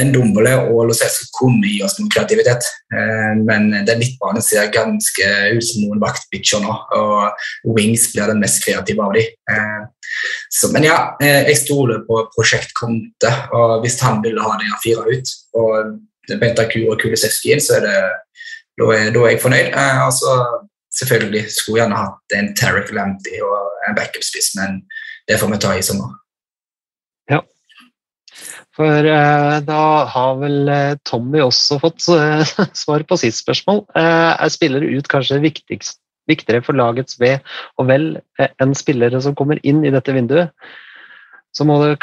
en 0.00 0.12
Dombele 0.12 0.52
og 0.70 0.86
Lo 0.88 0.94
Celso 0.96 1.26
kunne 1.36 1.68
gi 1.68 1.80
oss 1.84 1.98
noe 1.98 2.10
kreativitet, 2.12 2.64
eh, 2.94 3.32
men 3.38 3.68
den 3.86 4.00
midtbanen 4.00 4.44
ser 4.44 4.70
ganske 4.72 5.26
ut 5.52 5.66
som 5.66 5.84
noen 5.84 6.00
vaktbitcher 6.02 6.62
nå. 6.64 6.76
Og 6.96 7.74
Wings 7.76 8.08
blir 8.14 8.32
den 8.32 8.40
mest 8.42 8.62
kreative 8.64 9.04
av 9.04 9.12
dem. 9.16 9.28
Eh, 9.52 9.82
men 10.72 10.88
ja, 10.88 10.98
eh, 11.20 11.42
jeg 11.50 11.60
stoler 11.64 12.04
på 12.08 12.22
Prosjekt 12.36 12.72
Konte. 12.78 13.32
og 13.52 13.82
hvis 13.84 14.00
han 14.00 14.22
ville 14.24 14.40
ha 14.40 14.56
de 14.60 14.72
fire 14.84 15.04
ut, 15.08 15.36
og 15.54 15.98
Bentakur 16.40 16.92
og 16.92 17.00
Kulisevskij, 17.00 17.60
så 17.60 17.76
er 17.76 17.86
det 17.86 17.96
da 18.80 18.88
er, 18.96 19.10
da 19.14 19.24
er 19.24 19.34
jeg 19.34 19.42
fornøyd. 19.42 19.70
Altså, 19.76 20.36
selvfølgelig 20.98 21.44
skulle 21.52 21.80
jeg 21.80 21.86
gjerne 21.86 22.02
hatt 22.02 22.36
en 22.38 22.52
Tarek 22.58 22.92
Lamptey 22.96 23.40
og 23.44 23.88
en 23.88 23.96
backup-spiss, 23.98 24.52
men 24.58 24.82
det 25.28 25.40
får 25.40 25.52
vi 25.52 25.62
ta 25.62 25.72
i 25.76 25.84
sommer. 25.86 26.14
Ja. 27.30 27.40
For 28.76 29.08
eh, 29.14 29.56
da 29.66 29.82
har 30.08 30.38
vel 30.40 30.70
eh, 30.72 30.94
Tommy 31.08 31.42
også 31.44 31.80
fått 31.82 32.06
eh, 32.14 32.54
svar 32.82 33.04
på 33.08 33.18
sitt 33.20 33.36
spørsmål. 33.38 33.84
Eh, 33.98 34.30
er 34.32 34.54
spillere 34.54 34.88
ut 34.96 35.10
kanskje 35.12 35.42
viktigst, 35.44 36.00
viktigere 36.30 36.64
for 36.64 36.78
lagets 36.78 37.18
ve 37.20 37.36
og 37.80 37.90
vel 37.90 38.14
eh, 38.40 38.48
enn 38.62 38.72
spillere 38.78 39.20
som 39.24 39.36
kommer 39.38 39.60
inn 39.62 39.84
i 39.84 39.92
dette 39.94 40.16
vinduet? 40.16 40.56
Så 41.52 41.66
må 41.68 41.76
det 41.82 41.98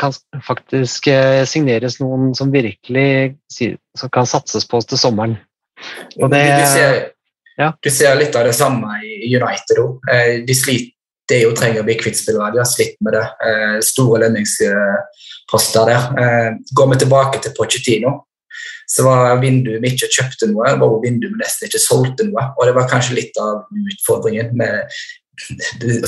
faktisk 0.46 1.10
eh, 1.10 1.42
signeres 1.50 1.98
noen 1.98 2.36
som 2.38 2.54
virkelig 2.54 3.34
kan 4.14 4.30
satses 4.30 4.68
på 4.70 4.82
til 4.86 5.02
sommeren. 5.02 5.40
Og 6.20 6.32
det, 6.32 6.44
du, 6.46 6.66
ser, 6.74 6.96
ja. 7.60 7.74
du 7.76 7.90
ser 7.94 8.18
litt 8.20 8.36
av 8.36 8.48
det 8.50 8.56
samme 8.58 9.00
i 9.06 9.30
United 9.36 9.84
òg. 9.84 10.10
De 10.48 10.58
sliter 10.58 10.96
det 11.30 11.44
jo 11.44 11.54
trenger 11.56 11.84
å 11.84 11.88
bli 11.88 11.98
kvitt 12.00 12.18
spillere. 12.18 12.54
De 12.54 12.62
har 12.62 12.70
slitt 12.70 12.98
med 13.06 13.16
det. 13.18 13.26
Eh, 13.46 13.78
store 13.86 14.24
lønningsposter 14.24 15.92
der. 15.92 16.10
Eh, 16.24 16.50
går 16.76 16.92
vi 16.94 17.00
tilbake 17.04 17.44
til 17.44 17.54
Pochettino, 17.58 18.16
så 18.90 19.06
var 19.06 19.38
vinduet 19.44 19.84
vi 19.84 19.94
ikke 19.94 20.10
kjøpte 20.18 20.50
noe, 20.50 20.74
var 20.82 20.98
vinduet 21.04 21.36
vi 21.36 21.42
nesten 21.44 21.70
ikke 21.70 21.84
solgte 21.84 22.26
noe. 22.30 22.50
Og 22.58 22.66
det 22.66 22.76
var 22.78 22.90
kanskje 22.90 23.20
litt 23.20 23.38
av 23.42 23.68
utfordringen 23.94 24.56
med 24.58 25.00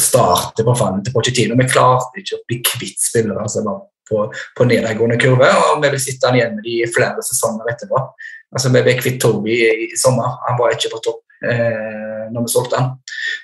starten 0.01 0.67
på 0.67 0.75
fanen 0.75 1.05
til 1.05 1.15
Pochettino. 1.15 1.59
Vi 1.59 1.69
klarte 1.69 2.23
ikke 2.23 2.39
å 2.39 2.45
bli 2.49 2.61
kvitt 2.73 2.99
spillere 2.99 3.47
som 3.51 3.69
var 3.69 3.85
på, 4.09 4.25
på 4.57 4.67
nedadgående 4.67 5.19
kurve, 5.21 5.47
og 5.69 5.83
vi 5.83 5.93
vil 5.93 6.01
sitte 6.03 6.33
igjen 6.35 6.57
med 6.57 6.65
de 6.67 6.81
flere 6.91 7.21
sesonger 7.23 7.69
etterpå. 7.71 8.01
Altså, 8.51 8.71
Vi 8.73 8.83
ble 8.83 8.97
kvitt 8.99 9.21
Toby 9.23 9.53
i, 9.55 9.69
i 9.85 9.99
sommer, 9.99 10.37
han 10.47 10.59
var 10.59 10.75
ikke 10.75 10.91
på 10.95 11.01
topp 11.05 11.21
eh, 11.47 12.27
når 12.31 12.45
vi 12.45 12.53
solgte 12.53 12.79
han. 12.79 12.91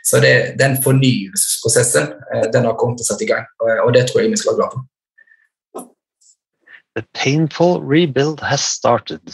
Så 0.03 0.19
det, 0.23 0.33
den 0.59 0.77
fornyelsesprosessen 0.83 2.11
eh, 2.33 2.47
den 2.53 2.67
har 2.67 2.77
kommet 2.79 3.01
til 3.01 3.09
satt 3.09 3.23
i 3.23 3.29
gang, 3.29 3.47
og, 3.61 3.71
og, 3.85 3.93
det 3.95 4.07
tror 4.09 4.23
jeg 4.23 4.33
vi 4.33 4.41
skal 4.41 4.53
være 4.53 4.61
glad 4.61 4.75
for. 4.75 4.85
The 6.97 7.05
painful 7.13 7.77
rebuild 7.85 8.41
has 8.41 8.61
started. 8.61 9.29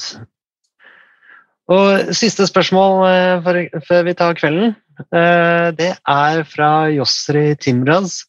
Og 1.72 2.16
Siste 2.16 2.48
spørsmål 2.48 3.06
eh, 3.08 3.82
før 3.88 4.04
vi 4.10 4.18
tar 4.20 4.38
kvelden. 4.38 4.76
Eh, 5.00 5.70
det 5.78 5.94
er 5.96 6.44
fra 6.44 6.90
Josri 6.92 7.54
Timraz. 7.56 8.24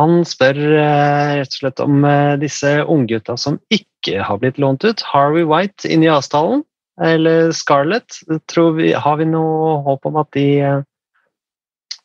Han 0.00 0.24
spør 0.28 0.58
eh, 0.76 1.38
rett 1.40 1.54
og 1.54 1.60
slett 1.60 1.80
om 1.80 2.04
eh, 2.04 2.34
disse 2.40 2.68
unggutta 2.84 3.36
som 3.40 3.56
ikke 3.72 4.20
har 4.26 4.38
blitt 4.42 4.58
lånt 4.60 4.84
ut. 4.84 5.00
Harvey 5.08 5.44
White 5.48 5.88
inn 5.88 6.04
i 6.04 6.12
avtalen 6.12 6.64
eller 7.02 7.52
Scarlett? 7.56 8.20
Vi, 8.28 8.92
har 8.92 9.16
vi 9.20 9.24
noe 9.28 9.80
håp 9.86 10.06
om 10.08 10.16
at 10.20 10.30
de 10.36 10.60
eh, 10.60 10.82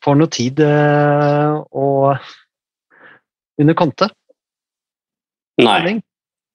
får 0.04 0.16
noe 0.18 0.32
tid 0.32 0.60
under 3.62 3.76
konte? 3.78 4.10
Nei. 5.62 6.00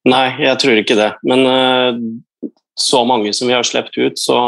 Nei, 0.06 0.26
jeg 0.42 0.58
tror 0.62 0.80
ikke 0.80 0.96
det. 0.98 1.12
Men 1.26 1.46
så 2.78 3.04
mange 3.06 3.32
som 3.34 3.46
vi 3.48 3.54
har 3.54 3.62
sluppet 3.66 3.96
ut, 3.98 4.18
så 4.18 4.38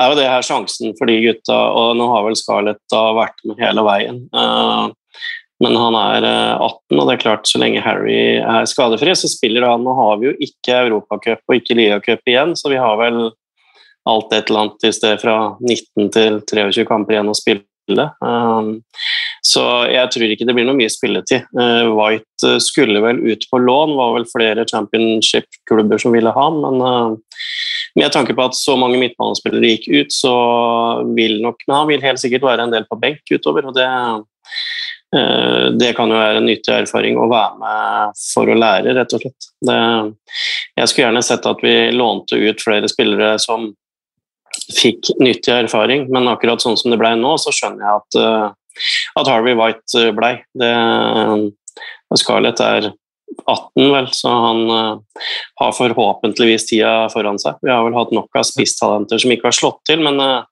er 0.00 0.08
jo 0.08 0.16
det 0.16 0.30
her 0.30 0.44
sjansen 0.46 0.96
for 0.96 1.04
de 1.10 1.18
gutta. 1.26 1.56
Og 1.76 1.96
nå 2.00 2.08
har 2.14 2.24
vel 2.24 2.38
Scarlett 2.40 2.80
da 2.92 3.02
vært 3.18 3.36
med 3.44 3.60
hele 3.60 3.84
veien. 3.84 4.22
Men 5.64 5.76
han 5.76 5.96
er 5.96 6.26
18, 6.26 6.28
eh, 6.28 6.98
og 6.98 7.08
det 7.08 7.14
er 7.14 7.22
klart 7.22 7.48
så 7.48 7.60
lenge 7.60 7.84
Harry 7.84 8.18
er 8.42 8.68
skadefri, 8.68 9.14
så 9.16 9.30
spiller 9.32 9.64
han. 9.64 9.84
Nå 9.86 9.94
har 9.96 10.18
vi 10.20 10.28
jo 10.30 10.34
ikke 10.48 10.82
Europacup 10.82 11.40
og 11.48 11.56
ikke 11.56 11.78
ligacup 11.78 12.28
igjen, 12.28 12.52
så 12.58 12.72
vi 12.72 12.80
har 12.80 12.98
vel 13.00 13.30
alt 14.06 14.34
et 14.36 14.50
eller 14.50 14.66
annet 14.66 14.86
i 14.86 14.92
sted 14.94 15.22
fra 15.22 15.38
19 15.62 16.12
til 16.14 16.42
23 16.46 16.84
kamper 16.88 17.16
igjen 17.16 17.32
å 17.32 17.38
spille. 17.38 17.64
Um, 18.18 18.80
så 19.46 19.62
jeg 19.86 20.10
tror 20.10 20.30
ikke 20.34 20.46
det 20.48 20.54
blir 20.58 20.66
noe 20.66 20.78
mye 20.78 20.92
spilletid. 20.92 21.46
Uh, 21.56 21.88
White 21.94 22.46
uh, 22.46 22.58
skulle 22.62 23.02
vel 23.02 23.22
ut 23.24 23.48
på 23.50 23.62
lån, 23.62 23.96
var 23.98 24.14
vel 24.18 24.28
flere 24.30 24.66
championship-klubber 24.68 26.02
som 26.02 26.14
ville 26.14 26.34
ha 26.34 26.46
men 26.52 27.18
med 27.96 28.12
tanke 28.12 28.34
på 28.36 28.44
at 28.44 28.58
så 28.58 28.74
mange 28.76 28.98
midtbanespillere 29.00 29.70
gikk 29.72 29.86
ut, 29.88 30.12
så 30.12 30.32
vil 31.16 31.38
nok 31.40 31.62
men 31.64 31.78
han 31.78 31.88
vil 31.88 32.02
helt 32.04 32.20
sikkert 32.20 32.44
være 32.44 32.66
en 32.66 32.74
del 32.74 32.84
på 32.90 32.98
benk 33.00 33.22
utover. 33.32 33.70
og 33.70 33.78
det 33.78 33.86
Eh, 33.86 34.18
det 35.80 35.92
kan 35.96 36.10
jo 36.12 36.18
være 36.18 36.40
en 36.40 36.48
nyttig 36.48 36.72
erfaring 36.74 37.18
å 37.20 37.28
være 37.30 37.60
med 37.60 38.20
for 38.20 38.50
å 38.50 38.58
lære, 38.58 38.94
rett 38.96 39.16
og 39.16 39.24
slett. 39.24 39.48
Det, 39.68 39.80
jeg 40.76 40.90
skulle 40.90 41.06
gjerne 41.06 41.24
sett 41.26 41.48
at 41.48 41.64
vi 41.64 41.74
lånte 41.94 42.38
ut 42.40 42.62
flere 42.62 42.90
spillere 42.92 43.34
som 43.42 43.70
fikk 44.76 45.12
nyttig 45.22 45.52
erfaring, 45.54 46.06
men 46.12 46.28
akkurat 46.30 46.62
sånn 46.62 46.78
som 46.80 46.92
det 46.92 47.00
ble 47.00 47.12
nå, 47.20 47.36
så 47.40 47.52
skjønner 47.54 47.84
jeg 47.84 48.02
at, 48.02 48.20
eh, 48.22 48.84
at 49.20 49.30
Harvey 49.30 49.56
White 49.58 50.06
ble. 50.16 50.32
Det, 50.58 50.72
Scarlett 52.16 52.62
er 52.62 52.92
18, 53.44 53.92
vel, 53.92 54.08
så 54.14 54.30
han 54.30 54.60
uh, 54.70 55.22
har 55.60 55.72
forhåpentligvis 55.76 56.68
tida 56.70 56.92
foran 57.12 57.38
seg. 57.42 57.58
Vi 57.62 57.72
har 57.72 57.84
vel 57.84 57.96
hatt 57.98 58.12
nok 58.14 58.38
av 58.38 58.46
spisstalenter 58.46 59.20
som 59.22 59.32
ikke 59.34 59.50
har 59.50 59.56
slått 59.56 59.80
til, 59.88 60.02
men 60.06 60.20
uh, 60.22 60.46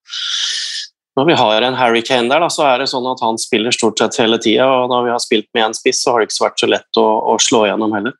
når 1.14 1.28
vi 1.28 1.36
har 1.38 1.62
en 1.62 1.76
Harry 1.78 2.02
Kane 2.02 2.28
der, 2.30 2.42
da, 2.42 2.50
så 2.50 2.66
er 2.66 2.82
det 2.82 2.90
sånn 2.90 3.06
at 3.06 3.22
han 3.22 3.38
spiller 3.38 3.74
stort 3.74 4.00
sett 4.02 4.18
hele 4.18 4.38
tida. 4.42 4.66
Og 4.66 4.90
når 4.90 5.06
vi 5.06 5.12
har 5.14 5.22
spilt 5.22 5.46
med 5.54 5.68
én 5.68 5.76
spiss, 5.76 6.02
så 6.02 6.14
har 6.14 6.22
det 6.22 6.30
ikke 6.30 6.46
vært 6.48 6.62
så 6.64 6.70
lett 6.70 7.00
å, 7.00 7.06
å 7.30 7.36
slå 7.42 7.64
gjennom 7.68 7.94
heller. 7.94 8.16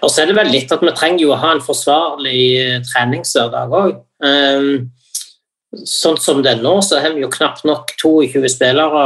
Og 0.00 0.10
så 0.10 0.22
er 0.22 0.30
det 0.30 0.38
vel 0.38 0.50
litt 0.50 0.72
at 0.72 0.82
vi 0.82 0.94
trenger 0.96 1.26
jo 1.26 1.34
å 1.34 1.40
ha 1.42 1.52
en 1.54 1.62
forsvarlig 1.62 2.42
eh, 2.58 2.78
treningshverdag 2.88 3.74
òg. 3.78 3.98
Um, 4.24 4.88
sånn 5.84 6.16
som 6.18 6.40
det 6.42 6.54
er 6.56 6.62
nå, 6.64 6.78
så 6.82 6.98
har 7.04 7.12
vi 7.14 7.22
jo 7.22 7.30
knapt 7.30 7.66
nok 7.68 7.92
22 8.00 8.48
spillere 8.50 9.02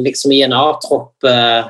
liksom 0.00 0.32
i 0.32 0.40
en 0.46 0.56
A-tropp. 0.56 1.12
Uh, 1.22 1.68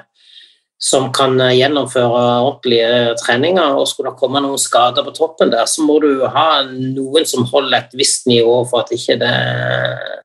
som 0.78 1.08
kan 1.12 1.40
eh, 1.42 1.56
gjennomføre 1.58 2.22
ordentlige 2.46 3.14
treninger. 3.22 3.74
og 3.74 3.88
Skulle 3.90 4.12
det 4.12 4.20
komme 4.20 4.40
noen 4.42 4.58
skader 4.60 5.04
på 5.06 5.14
toppen 5.16 5.50
der, 5.52 5.66
så 5.66 5.82
må 5.82 5.98
du 6.02 6.26
ha 6.26 6.62
noen 6.70 7.26
som 7.26 7.46
holder 7.50 7.78
et 7.80 7.92
visst 7.98 8.26
nivå 8.30 8.60
for 8.70 8.78
at 8.84 8.92
ikke 8.94 9.18
det 9.20 9.34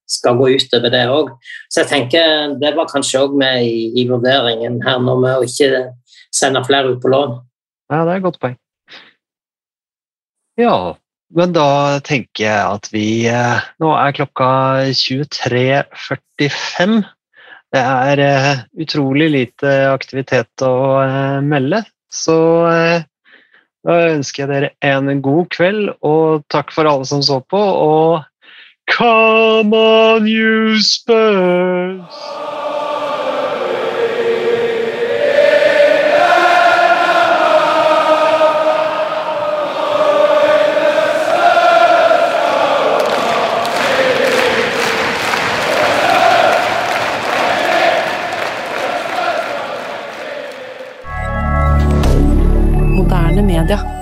skal 0.09 0.37
gå 0.37 0.45
utover 0.53 0.89
det 0.93 1.05
òg. 1.09 1.27
Så 1.71 1.81
jeg 1.81 1.89
tenker 1.91 2.57
det 2.61 2.75
var 2.77 2.91
kanskje 2.91 3.23
òg 3.25 3.31
med 3.39 3.55
i, 3.65 3.89
i, 3.97 4.07
vurderingen 4.09 4.81
her 4.85 4.99
nå 5.01 5.13
med 5.23 5.33
å 5.39 5.47
ikke 5.47 5.69
sende 6.33 6.65
flere 6.67 6.93
ut 6.93 7.01
på 7.01 7.13
lån. 7.13 7.31
Ja, 7.91 7.97
det 8.05 8.11
er 8.11 8.17
et 8.19 8.27
godt 8.27 8.41
poeng. 8.41 8.57
Ja, 10.61 10.77
men 11.33 11.49
da 11.55 11.99
tenker 12.05 12.43
jeg 12.45 12.61
at 12.61 12.91
vi 12.93 13.25
eh, 13.25 13.57
Nå 13.81 13.89
er 13.97 14.13
klokka 14.13 14.49
23.45. 14.93 17.01
Det 17.73 17.81
er 17.81 18.19
uh, 18.21 18.59
utrolig 18.83 19.31
lite 19.33 19.71
aktivitet 19.89 20.61
å 20.65 20.75
uh, 21.01 21.39
melde. 21.41 21.81
Så 22.13 22.35
uh, 22.69 23.01
da 23.83 23.95
ønsker 24.13 24.43
jeg 24.43 24.51
dere 24.51 24.69
en 24.85 25.23
god 25.25 25.49
kveld, 25.55 25.89
og 26.05 26.45
takk 26.53 26.71
for 26.75 26.87
alle 26.89 27.09
som 27.09 27.23
så 27.25 27.41
på. 27.41 27.57
Og 27.59 28.21
come 28.93 29.73
on, 29.73 30.29
you 30.29 30.77
Spurs! 30.85 32.62
med. 53.61 53.92